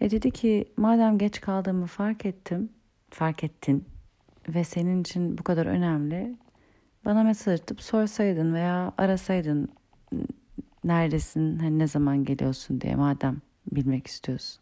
E 0.01 0.11
dedi 0.11 0.31
ki 0.31 0.65
madem 0.77 1.17
geç 1.17 1.41
kaldığımı 1.41 1.85
fark 1.85 2.25
ettim, 2.25 2.69
fark 3.09 3.43
ettin 3.43 3.85
ve 4.49 4.63
senin 4.63 5.01
için 5.01 5.37
bu 5.37 5.43
kadar 5.43 5.65
önemli 5.65 6.35
bana 7.05 7.23
mesaj 7.23 7.59
atıp 7.59 7.81
sorsaydın 7.81 8.53
veya 8.53 8.93
arasaydın 8.97 9.69
neredesin, 10.83 11.59
hani 11.59 11.79
ne 11.79 11.87
zaman 11.87 12.25
geliyorsun 12.25 12.81
diye 12.81 12.95
madem 12.95 13.41
bilmek 13.71 14.07
istiyorsun. 14.07 14.61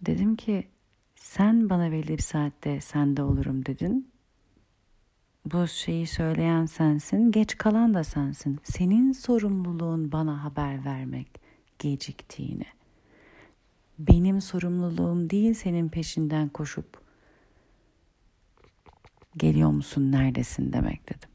Dedim 0.00 0.36
ki 0.36 0.68
sen 1.14 1.70
bana 1.70 1.92
belli 1.92 2.08
bir 2.08 2.22
saatte 2.22 2.80
sende 2.80 3.22
olurum 3.22 3.66
dedin. 3.66 4.10
Bu 5.44 5.66
şeyi 5.66 6.06
söyleyen 6.06 6.66
sensin, 6.66 7.32
geç 7.32 7.58
kalan 7.58 7.94
da 7.94 8.04
sensin. 8.04 8.58
Senin 8.62 9.12
sorumluluğun 9.12 10.12
bana 10.12 10.44
haber 10.44 10.84
vermek 10.84 11.40
geciktiğini. 11.78 12.66
Benim 13.98 14.40
sorumluluğum 14.40 15.30
değil 15.30 15.54
senin 15.54 15.88
peşinden 15.88 16.48
koşup 16.48 16.99
geliyor 19.36 19.70
musun, 19.70 20.12
neredesin 20.12 20.72
demek 20.72 21.08
dedim. 21.08 21.28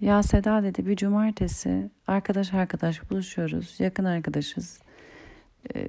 Ya 0.00 0.22
Seda 0.22 0.62
dedi 0.62 0.86
bir 0.86 0.96
cumartesi 0.96 1.90
arkadaş 2.06 2.54
arkadaş 2.54 3.10
buluşuyoruz, 3.10 3.76
yakın 3.78 4.04
arkadaşız. 4.04 4.80
Ee, 5.74 5.88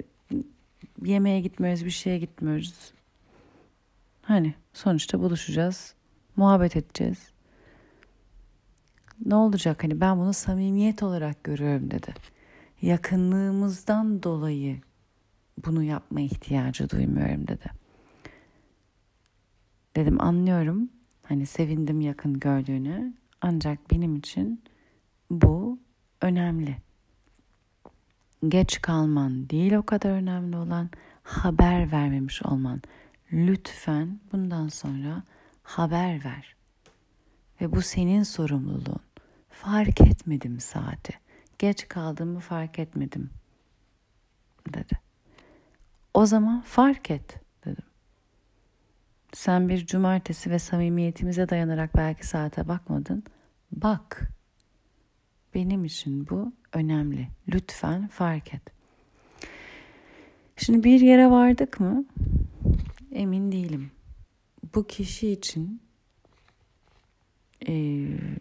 yemeğe 1.03 1.41
gitmiyoruz, 1.41 1.85
bir 1.85 1.89
şeye 1.89 2.19
gitmiyoruz. 2.19 2.93
Hani 4.21 4.53
sonuçta 4.73 5.19
buluşacağız, 5.19 5.93
muhabbet 6.35 6.75
edeceğiz. 6.75 7.31
Ne 9.25 9.35
olacak 9.35 9.83
hani 9.83 10.01
ben 10.01 10.17
bunu 10.17 10.33
samimiyet 10.33 11.03
olarak 11.03 11.43
görüyorum 11.43 11.91
dedi. 11.91 12.13
Yakınlığımızdan 12.81 14.23
dolayı 14.23 14.81
bunu 15.65 15.83
yapma 15.83 16.21
ihtiyacı 16.21 16.89
duymuyorum 16.89 17.47
dedi. 17.47 17.82
Dedim 19.95 20.21
anlıyorum. 20.21 20.89
Hani 21.23 21.45
sevindim 21.45 22.01
yakın 22.01 22.39
gördüğünü. 22.39 23.13
Ancak 23.41 23.91
benim 23.91 24.15
için 24.15 24.63
bu 25.29 25.79
önemli 26.21 26.77
geç 28.47 28.81
kalman 28.81 29.49
değil 29.49 29.73
o 29.73 29.83
kadar 29.83 30.09
önemli 30.09 30.57
olan 30.57 30.89
haber 31.23 31.91
vermemiş 31.91 32.43
olman. 32.43 32.81
Lütfen 33.31 34.19
bundan 34.31 34.67
sonra 34.67 35.23
haber 35.63 36.25
ver. 36.25 36.55
Ve 37.61 37.71
bu 37.71 37.81
senin 37.81 38.23
sorumluluğun. 38.23 39.01
Fark 39.49 40.01
etmedim 40.01 40.59
saati. 40.59 41.13
Geç 41.59 41.87
kaldığımı 41.87 42.39
fark 42.39 42.79
etmedim 42.79 43.29
dedi. 44.73 44.99
O 46.13 46.25
zaman 46.25 46.61
fark 46.61 47.11
et. 47.11 47.42
Sen 49.33 49.69
bir 49.69 49.85
cumartesi 49.85 50.51
ve 50.51 50.59
samimiyetimize 50.59 51.49
dayanarak 51.49 51.95
belki 51.95 52.27
saate 52.27 52.67
bakmadın. 52.67 53.23
Bak. 53.71 54.29
Benim 55.55 55.85
için 55.85 56.29
bu 56.29 56.53
önemli. 56.73 57.27
Lütfen 57.53 58.07
fark 58.07 58.53
et. 58.53 58.61
Şimdi 60.57 60.83
bir 60.83 61.01
yere 61.01 61.29
vardık 61.29 61.79
mı? 61.79 62.05
Emin 63.11 63.51
değilim. 63.51 63.91
Bu 64.75 64.87
kişi 64.87 65.31
için 65.31 65.81
e, 67.67 67.73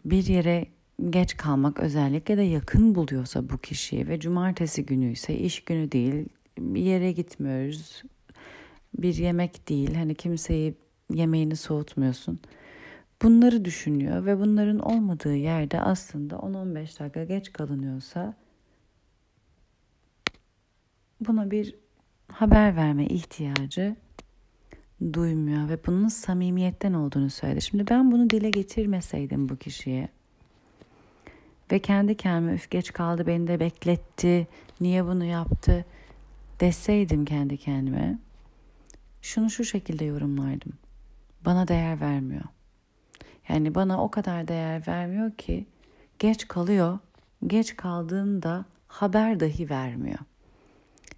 bir 0.04 0.26
yere 0.26 0.66
geç 1.10 1.36
kalmak 1.36 1.80
özellikle 1.80 2.36
de 2.36 2.42
yakın 2.42 2.94
buluyorsa 2.94 3.48
bu 3.48 3.58
kişiyi 3.58 4.08
ve 4.08 4.20
cumartesi 4.20 4.86
günü 4.86 5.12
ise 5.12 5.38
iş 5.38 5.64
günü 5.64 5.92
değil 5.92 6.28
bir 6.58 6.82
yere 6.82 7.12
gitmiyoruz 7.12 8.02
bir 8.98 9.14
yemek 9.14 9.68
değil. 9.68 9.94
Hani 9.94 10.14
kimseyi 10.14 10.74
yemeğini 11.10 11.56
soğutmuyorsun. 11.56 12.40
Bunları 13.22 13.64
düşünüyor 13.64 14.26
ve 14.26 14.40
bunların 14.40 14.78
olmadığı 14.78 15.36
yerde 15.36 15.80
aslında 15.80 16.34
10-15 16.34 17.00
dakika 17.00 17.24
geç 17.24 17.52
kalınıyorsa 17.52 18.34
buna 21.20 21.50
bir 21.50 21.74
haber 22.32 22.76
verme 22.76 23.06
ihtiyacı 23.06 23.96
duymuyor 25.12 25.68
ve 25.68 25.78
bunun 25.86 26.08
samimiyetten 26.08 26.92
olduğunu 26.92 27.30
söyledi. 27.30 27.62
Şimdi 27.62 27.88
ben 27.90 28.12
bunu 28.12 28.30
dile 28.30 28.50
getirmeseydim 28.50 29.48
bu 29.48 29.56
kişiye 29.56 30.08
ve 31.72 31.78
kendi 31.78 32.16
kendime 32.16 32.54
üf 32.54 32.70
geç 32.70 32.92
kaldı 32.92 33.26
beni 33.26 33.46
de 33.46 33.60
bekletti 33.60 34.46
niye 34.80 35.04
bunu 35.04 35.24
yaptı? 35.24 35.84
deseydim 36.62 37.24
kendi 37.24 37.56
kendime 37.56 38.18
şunu 39.22 39.50
şu 39.50 39.64
şekilde 39.64 40.04
yorumlardım. 40.04 40.72
Bana 41.44 41.68
değer 41.68 42.00
vermiyor. 42.00 42.44
Yani 43.48 43.74
bana 43.74 44.04
o 44.04 44.10
kadar 44.10 44.48
değer 44.48 44.86
vermiyor 44.86 45.30
ki 45.30 45.66
geç 46.18 46.48
kalıyor. 46.48 46.98
Geç 47.46 47.76
kaldığında 47.76 48.64
haber 48.88 49.40
dahi 49.40 49.70
vermiyor. 49.70 50.18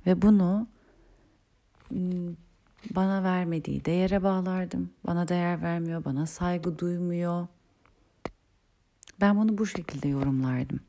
Ve 0.07 0.23
bunu 0.23 0.67
ıı, 1.93 2.35
bana 2.91 3.23
vermediği 3.23 3.85
değere 3.85 4.23
bağlardım. 4.23 4.91
Bana 5.07 5.29
değer 5.29 5.63
vermiyor, 5.63 6.05
bana 6.05 6.27
saygı 6.27 6.79
duymuyor. 6.79 7.47
Ben 9.21 9.37
bunu 9.37 9.59
bu 9.59 9.67
şekilde 9.67 10.09
yorumlardım. 10.09 10.81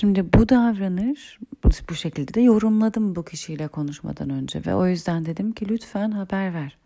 Şimdi 0.00 0.32
bu 0.32 0.48
davranış 0.48 1.38
bu, 1.88 1.94
şekilde 1.94 2.34
de 2.34 2.40
yorumladım 2.40 3.16
bu 3.16 3.24
kişiyle 3.24 3.68
konuşmadan 3.68 4.30
önce 4.30 4.62
ve 4.66 4.74
o 4.74 4.86
yüzden 4.86 5.24
dedim 5.24 5.52
ki 5.52 5.68
lütfen 5.68 6.10
haber 6.10 6.54
ver. 6.54 6.78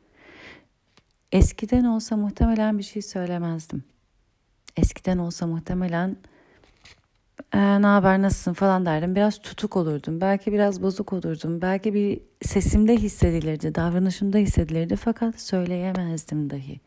Eskiden 1.32 1.84
olsa 1.84 2.16
muhtemelen 2.16 2.78
bir 2.78 2.82
şey 2.82 3.02
söylemezdim. 3.02 3.84
Eskiden 4.76 5.18
olsa 5.18 5.46
muhtemelen 5.46 6.16
e, 7.52 7.82
ne 7.82 7.86
haber 7.86 8.22
nasılsın 8.22 8.52
falan 8.52 8.86
derdim. 8.86 9.14
Biraz 9.14 9.38
tutuk 9.38 9.76
olurdum. 9.76 10.20
Belki 10.20 10.52
biraz 10.52 10.82
bozuk 10.82 11.12
olurdum. 11.12 11.62
Belki 11.62 11.94
bir 11.94 12.20
sesimde 12.42 12.96
hissedilirdi, 12.96 13.74
davranışımda 13.74 14.38
hissedilirdi 14.38 14.96
fakat 14.96 15.40
söyleyemezdim 15.40 16.50
dahi. 16.50 16.80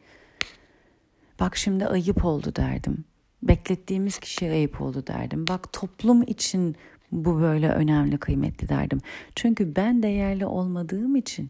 Bak 1.39 1.57
şimdi 1.57 1.87
ayıp 1.87 2.25
oldu 2.25 2.55
derdim. 2.55 3.05
Beklettiğimiz 3.43 4.19
kişiye 4.19 4.51
ayıp 4.51 4.81
oldu 4.81 5.03
derdim. 5.07 5.47
Bak 5.47 5.73
toplum 5.73 6.23
için 6.23 6.75
bu 7.11 7.41
böyle 7.41 7.69
önemli, 7.69 8.17
kıymetli 8.17 8.69
derdim. 8.69 9.01
Çünkü 9.35 9.75
ben 9.75 10.03
değerli 10.03 10.45
olmadığım 10.45 11.15
için 11.15 11.49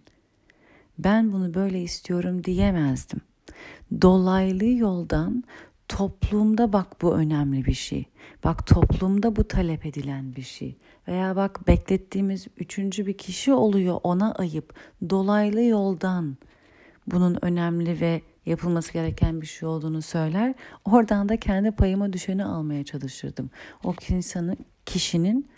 ben 0.99 1.31
bunu 1.31 1.53
böyle 1.53 1.81
istiyorum 1.81 2.43
diyemezdim. 2.43 3.21
Dolaylı 4.01 4.65
yoldan 4.65 5.43
toplumda 5.87 6.73
bak 6.73 7.01
bu 7.01 7.15
önemli 7.15 7.65
bir 7.65 7.73
şey. 7.73 8.05
Bak 8.43 8.67
toplumda 8.67 9.35
bu 9.35 9.47
talep 9.47 9.85
edilen 9.85 10.35
bir 10.35 10.41
şey. 10.41 10.75
Veya 11.07 11.35
bak 11.35 11.67
beklettiğimiz 11.67 12.47
üçüncü 12.57 13.05
bir 13.05 13.17
kişi 13.17 13.53
oluyor 13.53 13.99
ona 14.03 14.31
ayıp. 14.31 14.73
Dolaylı 15.09 15.61
yoldan 15.61 16.37
bunun 17.07 17.37
önemli 17.41 18.01
ve 18.01 18.21
yapılması 18.49 18.93
gereken 18.93 19.41
bir 19.41 19.45
şey 19.45 19.69
olduğunu 19.69 20.01
söyler. 20.01 20.53
Oradan 20.85 21.29
da 21.29 21.37
kendi 21.37 21.71
payıma 21.71 22.13
düşeni 22.13 22.45
almaya 22.45 22.85
çalışırdım. 22.85 23.49
O 23.83 23.93
insanın 24.09 24.57
kişinin 24.85 25.49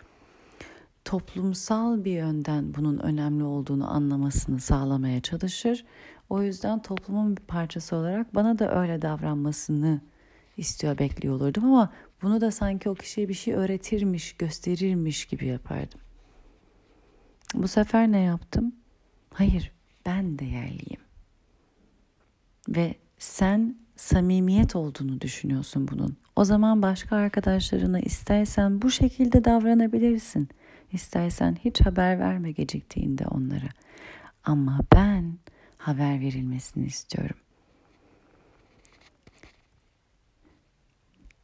toplumsal 1.06 2.06
bir 2.06 2.12
yönden 2.12 2.74
bunun 2.74 2.98
önemli 2.98 3.44
olduğunu 3.44 3.94
anlamasını 3.94 4.60
sağlamaya 4.60 5.22
çalışır. 5.22 5.86
O 6.30 6.42
yüzden 6.42 6.82
toplumun 6.82 7.38
bir 7.38 7.42
parçası 7.42 7.96
olarak 7.96 8.36
bana 8.36 8.60
da 8.60 8.82
öyle 8.82 9.02
davranmasını 9.02 10.02
istiyor, 10.58 10.98
bekliyor 10.98 11.36
olurdum 11.36 11.66
ama 11.66 11.94
bunu 12.22 12.42
da 12.42 12.52
sanki 12.52 12.90
o 12.90 12.96
kişiye 12.96 13.30
bir 13.30 13.34
şey 13.34 13.54
öğretirmiş, 13.54 14.34
gösterirmiş 14.34 15.26
gibi 15.26 15.46
yapardım. 15.46 16.00
Bu 17.54 17.68
sefer 17.68 18.12
ne 18.12 18.20
yaptım? 18.20 18.76
Hayır, 19.34 19.72
ben 20.06 20.40
değerliyim. 20.40 21.02
Ve 22.70 22.96
sen 23.18 23.76
samimiyet 23.96 24.76
olduğunu 24.76 25.22
düşünüyorsun 25.22 25.88
bunun. 25.88 26.18
O 26.36 26.44
zaman 26.44 26.82
başka 26.82 27.16
arkadaşlarına 27.16 28.00
istersen 28.00 28.82
bu 28.82 28.92
şekilde 28.92 29.44
davranabilirsin. 29.46 30.50
İstersen 30.94 31.58
hiç 31.66 31.82
haber 31.82 32.20
verme 32.20 32.52
geciktiğinde 32.52 33.28
onlara. 33.28 33.70
Ama 34.44 34.80
ben 34.96 35.34
haber 35.78 36.20
verilmesini 36.20 36.86
istiyorum. 36.86 37.38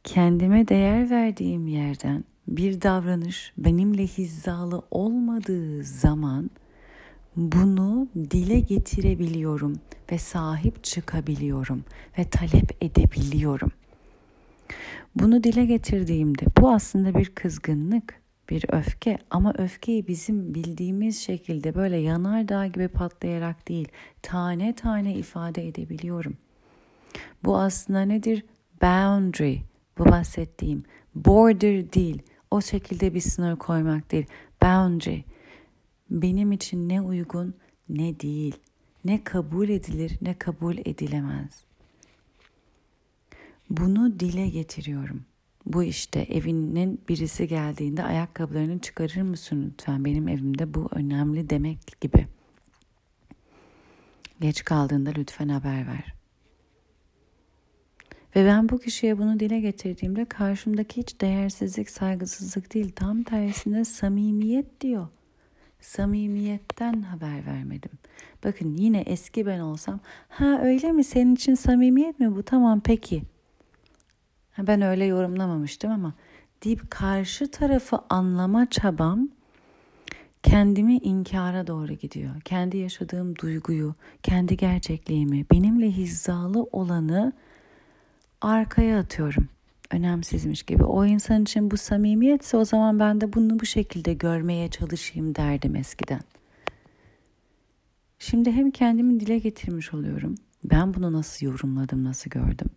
Kendime 0.04 0.68
değer 0.68 1.10
verdiğim 1.10 1.66
yerden 1.66 2.24
bir 2.48 2.82
davranış 2.82 3.52
benimle 3.58 4.06
hizalı 4.06 4.82
olmadığı 4.90 5.84
zaman 5.84 6.50
bunu 7.38 8.08
dile 8.30 8.60
getirebiliyorum 8.60 9.76
ve 10.12 10.18
sahip 10.18 10.84
çıkabiliyorum 10.84 11.84
ve 12.18 12.24
talep 12.24 12.84
edebiliyorum. 12.84 13.70
Bunu 15.14 15.44
dile 15.44 15.66
getirdiğimde 15.66 16.44
bu 16.60 16.70
aslında 16.70 17.14
bir 17.14 17.34
kızgınlık, 17.34 18.14
bir 18.50 18.64
öfke 18.68 19.18
ama 19.30 19.54
öfkeyi 19.58 20.08
bizim 20.08 20.54
bildiğimiz 20.54 21.20
şekilde 21.20 21.74
böyle 21.74 21.96
yanardağ 21.96 22.66
gibi 22.66 22.88
patlayarak 22.88 23.68
değil, 23.68 23.88
tane 24.22 24.74
tane 24.74 25.14
ifade 25.14 25.68
edebiliyorum. 25.68 26.36
Bu 27.44 27.58
aslında 27.58 28.00
nedir? 28.00 28.44
Boundary, 28.82 29.56
bu 29.98 30.04
bahsettiğim. 30.06 30.82
Border 31.14 31.92
değil, 31.92 32.22
o 32.50 32.60
şekilde 32.60 33.14
bir 33.14 33.20
sınır 33.20 33.56
koymak 33.56 34.12
değil. 34.12 34.26
Boundary, 34.62 35.20
benim 36.10 36.52
için 36.52 36.88
ne 36.88 37.00
uygun 37.00 37.54
ne 37.88 38.20
değil, 38.20 38.56
ne 39.04 39.24
kabul 39.24 39.68
edilir 39.68 40.18
ne 40.22 40.38
kabul 40.38 40.78
edilemez. 40.78 41.64
Bunu 43.70 44.20
dile 44.20 44.48
getiriyorum. 44.48 45.24
Bu 45.66 45.82
işte 45.82 46.20
evinin 46.20 47.00
birisi 47.08 47.48
geldiğinde 47.48 48.04
ayakkabılarını 48.04 48.78
çıkarır 48.78 49.22
mısın 49.22 49.70
lütfen 49.72 50.04
benim 50.04 50.28
evimde 50.28 50.74
bu 50.74 50.88
önemli 50.92 51.50
demek 51.50 52.00
gibi. 52.00 52.26
Geç 54.40 54.64
kaldığında 54.64 55.10
lütfen 55.10 55.48
haber 55.48 55.86
ver. 55.86 56.14
Ve 58.36 58.44
ben 58.44 58.68
bu 58.68 58.78
kişiye 58.78 59.18
bunu 59.18 59.40
dile 59.40 59.60
getirdiğimde 59.60 60.24
karşımdaki 60.24 61.00
hiç 61.00 61.20
değersizlik, 61.20 61.90
saygısızlık 61.90 62.74
değil. 62.74 62.92
Tam 62.96 63.22
tersine 63.22 63.84
samimiyet 63.84 64.80
diyor. 64.80 65.08
Samimiyetten 65.80 67.02
haber 67.02 67.46
vermedim. 67.46 67.90
Bakın 68.44 68.76
yine 68.76 69.00
eski 69.00 69.46
ben 69.46 69.60
olsam, 69.60 70.00
ha 70.28 70.60
öyle 70.62 70.92
mi 70.92 71.04
senin 71.04 71.34
için 71.34 71.54
samimiyet 71.54 72.20
mi 72.20 72.36
bu? 72.36 72.42
Tamam 72.42 72.80
peki 72.80 73.22
ben 74.58 74.82
öyle 74.82 75.04
yorumlamamıştım 75.04 75.90
ama 75.90 76.14
deyip 76.64 76.90
karşı 76.90 77.50
tarafı 77.50 77.98
anlama 78.10 78.70
çabam 78.70 79.28
kendimi 80.42 80.96
inkara 80.96 81.66
doğru 81.66 81.92
gidiyor. 81.92 82.40
Kendi 82.40 82.76
yaşadığım 82.76 83.36
duyguyu, 83.36 83.94
kendi 84.22 84.56
gerçekliğimi, 84.56 85.46
benimle 85.52 85.90
hizalı 85.90 86.62
olanı 86.62 87.32
arkaya 88.40 88.98
atıyorum. 88.98 89.48
Önemsizmiş 89.90 90.62
gibi. 90.62 90.84
O 90.84 91.04
insan 91.04 91.42
için 91.42 91.70
bu 91.70 91.76
samimiyetse 91.76 92.56
o 92.56 92.64
zaman 92.64 92.98
ben 92.98 93.20
de 93.20 93.32
bunu 93.32 93.60
bu 93.60 93.66
şekilde 93.66 94.14
görmeye 94.14 94.70
çalışayım 94.70 95.34
derdim 95.34 95.76
eskiden. 95.76 96.20
Şimdi 98.18 98.52
hem 98.52 98.70
kendimi 98.70 99.20
dile 99.20 99.38
getirmiş 99.38 99.94
oluyorum. 99.94 100.34
Ben 100.64 100.94
bunu 100.94 101.12
nasıl 101.12 101.46
yorumladım, 101.46 102.04
nasıl 102.04 102.30
gördüm. 102.30 102.68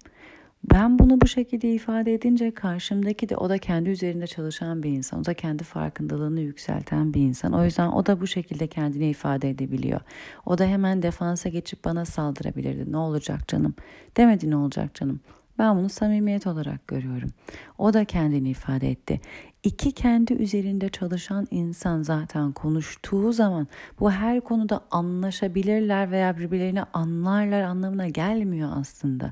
Ben 0.63 0.99
bunu 0.99 1.21
bu 1.21 1.27
şekilde 1.27 1.73
ifade 1.73 2.13
edince 2.13 2.53
karşımdaki 2.53 3.29
de 3.29 3.37
o 3.37 3.49
da 3.49 3.57
kendi 3.57 3.89
üzerinde 3.89 4.27
çalışan 4.27 4.83
bir 4.83 4.89
insan. 4.89 5.19
O 5.19 5.25
da 5.25 5.33
kendi 5.33 5.63
farkındalığını 5.63 6.39
yükselten 6.39 7.13
bir 7.13 7.21
insan. 7.21 7.53
O 7.53 7.65
yüzden 7.65 7.87
o 7.87 8.05
da 8.05 8.21
bu 8.21 8.27
şekilde 8.27 8.67
kendini 8.67 9.09
ifade 9.09 9.49
edebiliyor. 9.49 10.01
O 10.45 10.57
da 10.57 10.65
hemen 10.65 11.01
defansa 11.01 11.49
geçip 11.49 11.85
bana 11.85 12.05
saldırabilirdi. 12.05 12.91
Ne 12.91 12.97
olacak 12.97 13.47
canım? 13.47 13.73
Demedi 14.17 14.49
ne 14.49 14.55
olacak 14.55 14.95
canım. 14.95 15.19
Ben 15.59 15.77
bunu 15.77 15.89
samimiyet 15.89 16.47
olarak 16.47 16.87
görüyorum. 16.87 17.29
O 17.77 17.93
da 17.93 18.05
kendini 18.05 18.49
ifade 18.49 18.91
etti. 18.91 19.21
İki 19.63 19.91
kendi 19.91 20.33
üzerinde 20.33 20.89
çalışan 20.89 21.47
insan 21.51 22.03
zaten 22.03 22.51
konuştuğu 22.51 23.31
zaman 23.31 23.67
bu 23.99 24.11
her 24.11 24.41
konuda 24.41 24.81
anlaşabilirler 24.91 26.11
veya 26.11 26.37
birbirlerini 26.37 26.83
anlarlar 26.83 27.61
anlamına 27.61 28.07
gelmiyor 28.07 28.69
aslında. 28.75 29.29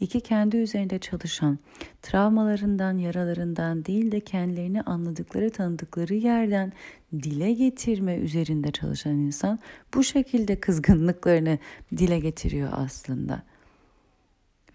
İki 0.00 0.20
kendi 0.20 0.56
üzerinde 0.56 0.98
çalışan 0.98 1.58
travmalarından, 2.02 2.98
yaralarından 2.98 3.84
değil 3.84 4.12
de 4.12 4.20
kendilerini 4.20 4.82
anladıkları, 4.82 5.50
tanıdıkları 5.50 6.14
yerden 6.14 6.72
dile 7.12 7.52
getirme 7.52 8.16
üzerinde 8.16 8.70
çalışan 8.70 9.16
insan 9.16 9.58
bu 9.94 10.04
şekilde 10.04 10.60
kızgınlıklarını 10.60 11.58
dile 11.96 12.18
getiriyor 12.20 12.68
aslında. 12.72 13.42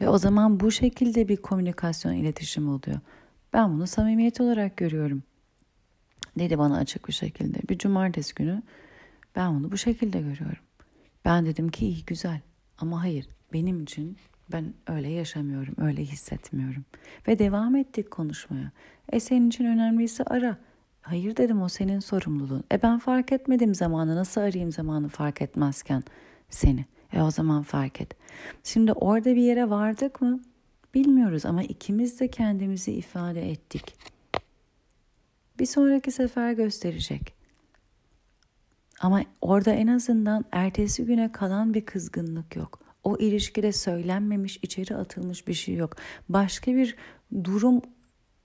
Ve 0.02 0.10
o 0.10 0.18
zaman 0.18 0.60
bu 0.60 0.72
şekilde 0.72 1.28
bir 1.28 1.38
komünikasyon, 1.38 2.14
iletişim 2.14 2.70
oluyor. 2.70 3.00
Ben 3.54 3.74
bunu 3.74 3.88
samimiyet 3.88 4.42
olarak 4.42 4.78
görüyorum. 4.78 5.24
Dedi 6.40 6.58
bana 6.58 6.78
açık 6.78 7.08
bir 7.08 7.14
şekilde. 7.14 7.60
Bir 7.70 7.78
cumartesi 7.78 8.36
günü 8.36 8.62
ben 9.36 9.56
bunu 9.56 9.72
bu 9.72 9.78
şekilde 9.78 10.20
görüyorum. 10.22 10.64
Ben 11.26 11.46
dedim 11.46 11.70
ki 11.70 11.86
iyi 11.86 12.06
güzel 12.06 12.42
ama 12.78 13.02
hayır 13.04 13.28
benim 13.54 13.84
için 13.84 14.18
ben 14.52 14.74
öyle 14.88 15.10
yaşamıyorum, 15.10 15.76
öyle 15.78 16.04
hissetmiyorum. 16.04 16.86
Ve 17.28 17.40
devam 17.40 17.76
ettik 17.76 18.12
konuşmaya. 18.12 18.72
E 19.12 19.20
senin 19.20 19.48
için 19.48 19.66
önemliyse 19.66 20.24
ara. 20.24 20.58
Hayır 21.02 21.38
dedim 21.38 21.62
o 21.62 21.70
senin 21.70 22.00
sorumluluğun. 22.00 22.64
E 22.72 22.82
ben 22.82 23.00
fark 23.00 23.32
etmedim 23.32 23.76
zamanı 23.76 24.16
nasıl 24.16 24.42
arayayım 24.42 24.72
zamanı 24.72 25.10
fark 25.10 25.42
etmezken 25.42 26.04
seni. 26.50 26.86
E 27.14 27.22
o 27.22 27.32
zaman 27.32 27.64
fark 27.64 28.02
et. 28.02 28.16
Şimdi 28.64 28.92
orada 28.92 29.36
bir 29.36 29.42
yere 29.42 29.70
vardık 29.70 30.22
mı? 30.22 30.40
Bilmiyoruz 30.94 31.46
ama 31.46 31.64
ikimiz 31.64 32.20
de 32.20 32.28
kendimizi 32.28 32.92
ifade 32.92 33.52
ettik. 33.52 33.96
Bir 35.60 35.66
sonraki 35.66 36.12
sefer 36.12 36.52
gösterecek. 36.52 37.34
Ama 39.00 39.22
orada 39.42 39.72
en 39.72 39.88
azından 39.88 40.46
ertesi 40.52 41.06
güne 41.06 41.32
kalan 41.32 41.74
bir 41.74 41.86
kızgınlık 41.86 42.56
yok. 42.56 42.80
O 43.04 43.18
ilişkide 43.18 43.72
söylenmemiş, 43.72 44.60
içeri 44.62 44.96
atılmış 44.96 45.48
bir 45.48 45.54
şey 45.54 45.76
yok. 45.76 45.96
Başka 46.30 46.76
bir 46.76 46.96
durum 47.44 47.82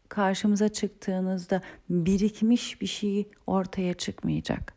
karşımıza 0.09 0.69
çıktığınızda 0.69 1.63
birikmiş 1.91 2.81
bir 2.81 2.87
şey 2.87 3.29
ortaya 3.47 3.95
çıkmayacak. 3.95 4.75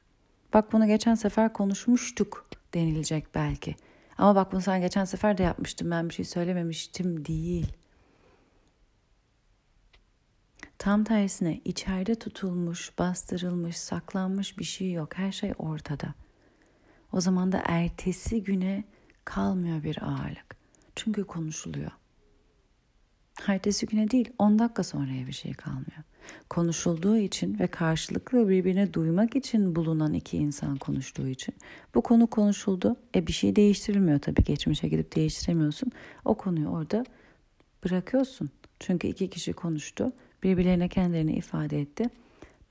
Bak 0.53 0.73
bunu 0.73 0.87
geçen 0.87 1.15
sefer 1.15 1.53
konuşmuştuk 1.53 2.51
denilecek 2.73 3.35
belki. 3.35 3.75
Ama 4.17 4.35
bak 4.35 4.51
bunu 4.51 4.61
sen 4.61 4.81
geçen 4.81 5.05
sefer 5.05 5.37
de 5.37 5.43
yapmıştın 5.43 5.91
ben 5.91 6.09
bir 6.09 6.13
şey 6.13 6.25
söylememiştim 6.25 7.25
değil. 7.25 7.73
Tam 10.77 11.03
tersine 11.03 11.61
içeride 11.65 12.15
tutulmuş, 12.15 12.99
bastırılmış, 12.99 13.77
saklanmış 13.77 14.59
bir 14.59 14.63
şey 14.63 14.91
yok. 14.91 15.17
Her 15.17 15.31
şey 15.31 15.53
ortada. 15.57 16.13
O 17.11 17.21
zaman 17.21 17.51
da 17.51 17.63
ertesi 17.65 18.43
güne 18.43 18.83
kalmıyor 19.25 19.83
bir 19.83 20.03
ağırlık. 20.03 20.55
Çünkü 20.95 21.23
konuşuluyor. 21.23 21.91
Ertesi 23.47 23.85
güne 23.85 24.11
değil 24.11 24.29
10 24.39 24.59
dakika 24.59 24.83
sonraya 24.83 25.27
bir 25.27 25.31
şey 25.31 25.53
kalmıyor. 25.53 26.03
Konuşulduğu 26.49 27.17
için 27.17 27.59
ve 27.59 27.67
karşılıklı 27.67 28.49
birbirine 28.49 28.93
duymak 28.93 29.35
için 29.35 29.75
bulunan 29.75 30.13
iki 30.13 30.37
insan 30.37 30.77
konuştuğu 30.77 31.27
için 31.27 31.55
bu 31.95 32.01
konu 32.01 32.27
konuşuldu. 32.27 32.95
E 33.15 33.27
bir 33.27 33.31
şey 33.31 33.55
değiştirilmiyor 33.55 34.19
tabii 34.19 34.43
geçmişe 34.43 34.87
gidip 34.87 35.15
değiştiremiyorsun. 35.15 35.91
O 36.25 36.35
konuyu 36.35 36.67
orada 36.67 37.05
bırakıyorsun. 37.85 38.49
Çünkü 38.79 39.07
iki 39.07 39.29
kişi 39.29 39.53
konuştu. 39.53 40.11
Birbirlerine 40.43 40.89
kendilerini 40.89 41.33
ifade 41.33 41.81
etti. 41.81 42.09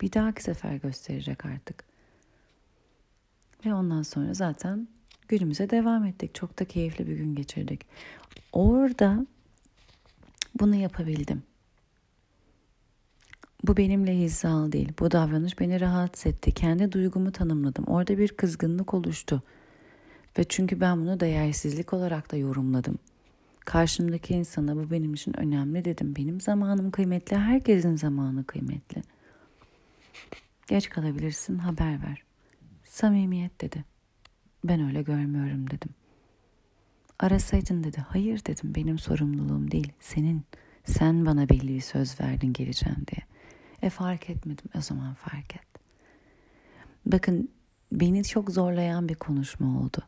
Bir 0.01 0.13
dahaki 0.13 0.43
sefer 0.43 0.75
gösterecek 0.75 1.47
artık. 1.47 1.85
Ve 3.67 3.75
ondan 3.75 4.03
sonra 4.03 4.35
zaten 4.35 4.89
günümüze 5.29 5.71
devam 5.71 6.05
ettik. 6.05 6.35
Çok 6.35 6.59
da 6.59 6.65
keyifli 6.65 7.07
bir 7.07 7.17
gün 7.17 7.35
geçirdik. 7.35 7.87
Orada 8.53 9.27
bunu 10.61 10.75
yapabildim. 10.75 11.43
Bu 13.65 13.77
benimle 13.77 14.19
hizalı 14.19 14.73
değil. 14.73 14.93
Bu 14.99 15.11
davranış 15.11 15.61
beni 15.61 15.81
rahatsız 15.81 16.27
etti. 16.27 16.53
Kendi 16.53 16.93
duygumu 16.93 17.33
tanımladım. 17.33 17.85
Orada 17.85 18.19
bir 18.19 18.29
kızgınlık 18.29 18.95
oluştu. 18.95 19.43
Ve 20.39 20.45
çünkü 20.45 20.81
ben 20.81 21.01
bunu 21.01 21.21
değersizlik 21.21 21.93
olarak 21.93 22.33
da 22.33 22.37
yorumladım. 22.37 22.99
Karşımdaki 23.61 24.35
insana 24.35 24.77
bu 24.77 24.91
benim 24.91 25.15
için 25.15 25.41
önemli 25.41 25.85
dedim. 25.85 26.17
Benim 26.17 26.41
zamanım 26.41 26.91
kıymetli, 26.91 27.37
herkesin 27.37 27.97
zamanı 27.97 28.45
kıymetli. 28.45 29.03
Geç 30.69 30.89
kalabilirsin, 30.89 31.59
haber 31.59 32.03
ver. 32.03 32.23
Samimiyet 32.85 33.61
dedi. 33.61 33.85
Ben 34.65 34.87
öyle 34.87 35.03
görmüyorum 35.03 35.71
dedim. 35.71 35.91
Arasaydın 37.21 37.85
dedi. 37.85 38.05
Hayır 38.09 38.45
dedim. 38.47 38.75
Benim 38.75 38.99
sorumluluğum 38.99 39.71
değil. 39.71 39.93
Senin. 40.01 40.43
Sen 40.85 41.27
bana 41.27 41.49
belli 41.49 41.75
bir 41.75 41.81
söz 41.81 42.21
verdin 42.21 42.53
geleceğim 42.53 42.97
diye. 42.97 43.27
E 43.83 43.91
fark 43.91 44.31
etmedim. 44.31 44.65
O 44.79 44.81
zaman 44.81 45.15
fark 45.15 45.57
et. 45.57 45.67
Bakın 47.07 47.49
beni 47.93 48.25
çok 48.25 48.51
zorlayan 48.51 49.09
bir 49.09 49.15
konuşma 49.15 49.81
oldu. 49.81 49.99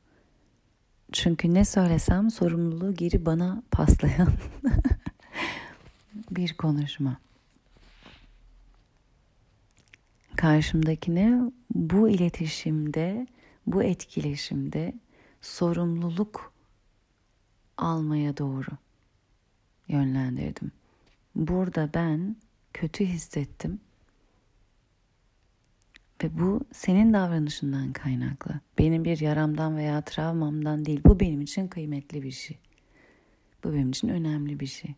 Çünkü 1.12 1.54
ne 1.54 1.64
söylesem 1.64 2.30
sorumluluğu 2.30 2.94
geri 2.94 3.26
bana 3.26 3.62
paslayan 3.70 4.32
bir 6.30 6.54
konuşma. 6.54 7.16
Karşımdakine 10.36 11.40
bu 11.74 12.08
iletişimde, 12.08 13.26
bu 13.66 13.82
etkileşimde 13.82 14.94
sorumluluk 15.40 16.51
almaya 17.82 18.36
doğru 18.36 18.70
yönlendirdim. 19.88 20.72
Burada 21.34 21.90
ben 21.94 22.36
kötü 22.72 23.04
hissettim 23.04 23.80
ve 26.22 26.38
bu 26.38 26.60
senin 26.72 27.12
davranışından 27.12 27.92
kaynaklı. 27.92 28.60
Benim 28.78 29.04
bir 29.04 29.20
yaramdan 29.20 29.76
veya 29.76 30.02
travmamdan 30.02 30.84
değil. 30.84 31.00
Bu 31.04 31.20
benim 31.20 31.40
için 31.40 31.68
kıymetli 31.68 32.22
bir 32.22 32.30
şey. 32.30 32.58
Bu 33.64 33.72
benim 33.72 33.90
için 33.90 34.08
önemli 34.08 34.60
bir 34.60 34.66
şey. 34.66 34.94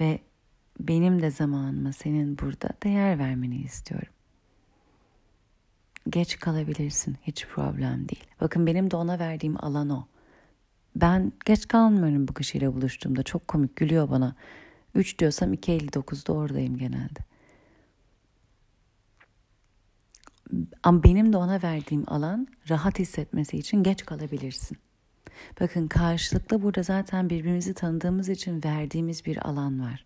Ve 0.00 0.20
benim 0.80 1.22
de 1.22 1.30
zamanıma 1.30 1.92
senin 1.92 2.38
burada 2.38 2.68
değer 2.82 3.18
vermeni 3.18 3.56
istiyorum. 3.56 4.12
Geç 6.10 6.38
kalabilirsin, 6.38 7.16
hiç 7.22 7.46
problem 7.46 8.08
değil. 8.08 8.24
Bakın 8.40 8.66
benim 8.66 8.90
de 8.90 8.96
ona 8.96 9.18
verdiğim 9.18 9.64
alan 9.64 9.90
o. 9.90 10.06
Ben 10.96 11.32
geç 11.44 11.68
kalmıyorum 11.68 12.28
bu 12.28 12.34
kişiyle 12.34 12.74
buluştuğumda. 12.74 13.22
Çok 13.22 13.48
komik 13.48 13.76
gülüyor 13.76 14.10
bana. 14.10 14.34
3 14.94 15.18
diyorsam 15.18 15.54
2.59'da 15.54 16.32
oradayım 16.32 16.76
genelde. 16.76 17.20
Ama 20.82 21.02
benim 21.02 21.32
de 21.32 21.36
ona 21.36 21.62
verdiğim 21.62 22.04
alan 22.06 22.48
rahat 22.68 22.98
hissetmesi 22.98 23.58
için 23.58 23.82
geç 23.82 24.04
kalabilirsin. 24.04 24.78
Bakın 25.60 25.88
karşılıklı 25.88 26.62
burada 26.62 26.82
zaten 26.82 27.30
birbirimizi 27.30 27.74
tanıdığımız 27.74 28.28
için 28.28 28.64
verdiğimiz 28.64 29.26
bir 29.26 29.48
alan 29.48 29.80
var. 29.80 30.04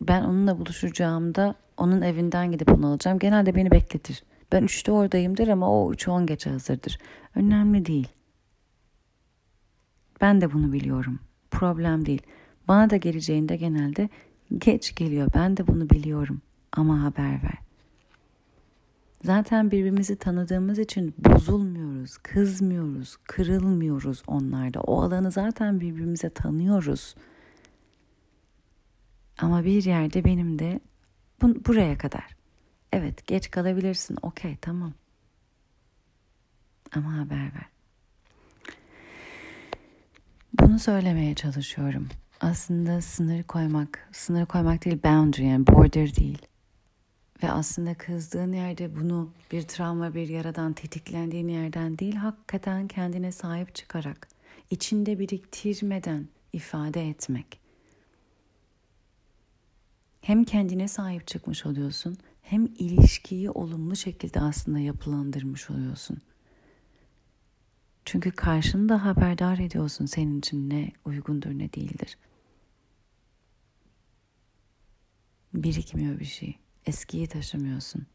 Ben 0.00 0.22
onunla 0.22 0.58
buluşacağımda 0.58 1.54
onun 1.76 2.02
evinden 2.02 2.52
gidip 2.52 2.72
onu 2.72 2.86
alacağım. 2.86 3.18
Genelde 3.18 3.54
beni 3.54 3.70
bekletir. 3.70 4.22
Ben 4.52 4.62
üçte 4.62 4.92
oradayımdır 4.92 5.48
ama 5.48 5.70
o 5.70 5.92
üç 5.92 6.08
on 6.08 6.26
geçe 6.26 6.50
hazırdır. 6.50 6.98
Önemli 7.34 7.86
değil. 7.86 8.08
Ben 10.20 10.40
de 10.40 10.52
bunu 10.52 10.72
biliyorum. 10.72 11.20
Problem 11.50 12.06
değil. 12.06 12.22
Bana 12.68 12.90
da 12.90 12.96
geleceğinde 12.96 13.56
genelde 13.56 14.08
geç 14.58 14.94
geliyor. 14.94 15.28
Ben 15.34 15.56
de 15.56 15.66
bunu 15.66 15.90
biliyorum. 15.90 16.42
Ama 16.72 17.02
haber 17.02 17.42
ver. 17.42 17.58
Zaten 19.24 19.70
birbirimizi 19.70 20.16
tanıdığımız 20.16 20.78
için 20.78 21.14
bozulmuyoruz, 21.18 22.16
kızmıyoruz, 22.16 23.16
kırılmıyoruz 23.16 24.22
onlarda. 24.26 24.80
O 24.80 25.02
alanı 25.02 25.30
zaten 25.30 25.80
birbirimize 25.80 26.30
tanıyoruz. 26.30 27.14
Ama 29.38 29.64
bir 29.64 29.84
yerde 29.84 30.24
benim 30.24 30.58
de 30.58 30.80
bu, 31.42 31.64
buraya 31.64 31.98
kadar. 31.98 32.36
Evet 32.92 33.26
geç 33.26 33.50
kalabilirsin. 33.50 34.18
Okey 34.22 34.56
tamam. 34.56 34.92
Ama 36.94 37.16
haber 37.16 37.38
ver. 37.54 37.66
Bunu 40.60 40.78
söylemeye 40.78 41.34
çalışıyorum. 41.34 42.08
Aslında 42.40 43.00
sınır 43.00 43.42
koymak, 43.42 44.08
sınır 44.12 44.46
koymak 44.46 44.84
değil 44.84 45.02
boundary 45.04 45.46
yani 45.46 45.66
border 45.66 46.16
değil. 46.16 46.46
Ve 47.42 47.50
aslında 47.50 47.94
kızdığın 47.94 48.52
yerde 48.52 48.96
bunu 48.96 49.30
bir 49.52 49.62
travma, 49.62 50.14
bir 50.14 50.28
yaradan 50.28 50.72
tetiklendiğin 50.72 51.48
yerden 51.48 51.98
değil, 51.98 52.14
hakikaten 52.14 52.88
kendine 52.88 53.32
sahip 53.32 53.74
çıkarak, 53.74 54.28
içinde 54.70 55.18
biriktirmeden 55.18 56.28
ifade 56.52 57.08
etmek. 57.08 57.65
Hem 60.26 60.44
kendine 60.44 60.88
sahip 60.88 61.26
çıkmış 61.26 61.66
oluyorsun, 61.66 62.16
hem 62.42 62.66
ilişkiyi 62.66 63.50
olumlu 63.50 63.96
şekilde 63.96 64.40
aslında 64.40 64.78
yapılandırmış 64.78 65.70
oluyorsun. 65.70 66.18
Çünkü 68.04 68.30
karşını 68.30 68.94
haberdar 68.94 69.58
ediyorsun 69.58 70.06
senin 70.06 70.38
için 70.38 70.70
ne 70.70 70.92
uygundur 71.04 71.50
ne 71.50 71.72
değildir. 71.72 72.18
Birikmiyor 75.54 76.18
bir 76.18 76.24
şey. 76.24 76.58
Eskiyi 76.86 77.26
taşımıyorsun. 77.26 78.06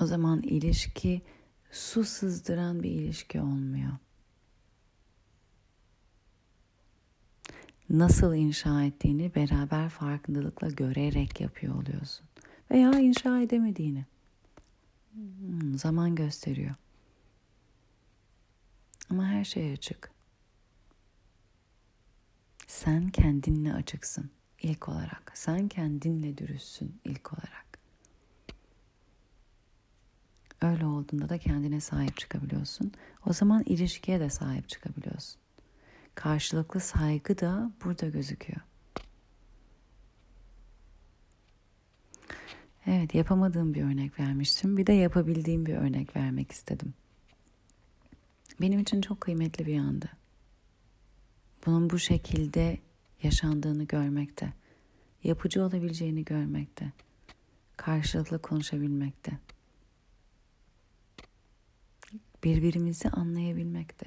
O 0.00 0.06
zaman 0.06 0.42
ilişki 0.42 1.22
su 1.70 2.04
sızdıran 2.04 2.82
bir 2.82 2.90
ilişki 2.90 3.40
olmuyor. 3.40 3.92
Nasıl 7.90 8.34
inşa 8.34 8.82
ettiğini 8.82 9.34
beraber 9.34 9.88
farkındalıkla 9.88 10.68
görerek 10.68 11.40
yapıyor 11.40 11.74
oluyorsun. 11.74 12.26
Veya 12.70 12.90
inşa 13.00 13.40
edemediğini. 13.40 14.04
Hmm, 15.12 15.78
zaman 15.78 16.14
gösteriyor. 16.14 16.74
Ama 19.10 19.26
her 19.26 19.44
şey 19.44 19.72
açık. 19.72 20.10
Sen 22.66 23.08
kendinle 23.08 23.72
açıksın 23.72 24.30
ilk 24.62 24.88
olarak. 24.88 25.32
Sen 25.34 25.68
kendinle 25.68 26.38
dürüstsün 26.38 27.00
ilk 27.04 27.32
olarak. 27.32 27.66
Öyle 30.60 30.86
olduğunda 30.86 31.28
da 31.28 31.38
kendine 31.38 31.80
sahip 31.80 32.16
çıkabiliyorsun. 32.16 32.92
O 33.26 33.32
zaman 33.32 33.62
ilişkiye 33.62 34.20
de 34.20 34.30
sahip 34.30 34.68
çıkabiliyorsun. 34.68 35.40
Karşılıklı 36.16 36.80
saygı 36.80 37.38
da 37.38 37.70
burada 37.84 38.08
gözüküyor. 38.08 38.60
Evet, 42.86 43.14
yapamadığım 43.14 43.74
bir 43.74 43.82
örnek 43.82 44.20
vermiştim. 44.20 44.76
Bir 44.76 44.86
de 44.86 44.92
yapabildiğim 44.92 45.66
bir 45.66 45.74
örnek 45.74 46.16
vermek 46.16 46.52
istedim. 46.52 46.94
Benim 48.60 48.80
için 48.80 49.00
çok 49.00 49.20
kıymetli 49.20 49.66
bir 49.66 49.78
andı 49.78 50.10
bunun 51.66 51.90
bu 51.90 51.98
şekilde 51.98 52.78
yaşandığını 53.22 53.84
görmekte, 53.84 54.52
yapıcı 55.24 55.62
olabileceğini 55.62 56.24
görmekte, 56.24 56.92
karşılıklı 57.76 58.42
konuşabilmekte, 58.42 59.32
birbirimizi 62.44 63.08
anlayabilmekte. 63.08 64.06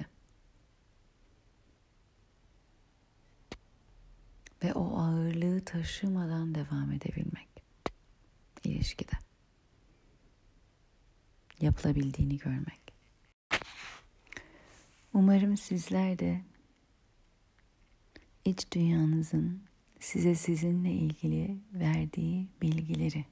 Ve 4.64 4.72
o 4.74 4.98
ağırlığı 4.98 5.64
taşımadan 5.64 6.54
devam 6.54 6.92
edebilmek 6.92 7.48
ilişkide. 8.64 9.12
Yapılabildiğini 11.60 12.38
görmek. 12.38 12.80
Umarım 15.14 15.56
sizler 15.56 16.18
de 16.18 16.40
iç 18.44 18.72
dünyanızın 18.72 19.62
size 20.00 20.34
sizinle 20.34 20.92
ilgili 20.92 21.58
verdiği 21.72 22.48
bilgileri 22.62 23.24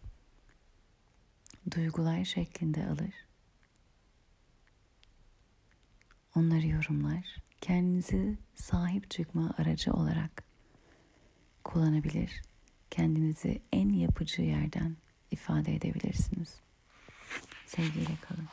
duygular 1.70 2.24
şeklinde 2.24 2.86
alır. 2.86 3.14
Onları 6.36 6.66
yorumlar. 6.66 7.36
Kendinizi 7.60 8.38
sahip 8.54 9.10
çıkma 9.10 9.54
aracı 9.58 9.92
olarak 9.92 10.47
kullanabilir. 11.68 12.42
Kendinizi 12.90 13.62
en 13.72 13.88
yapıcı 13.88 14.42
yerden 14.42 14.96
ifade 15.30 15.74
edebilirsiniz. 15.74 16.60
Sevgiyle 17.66 18.16
kalın. 18.28 18.48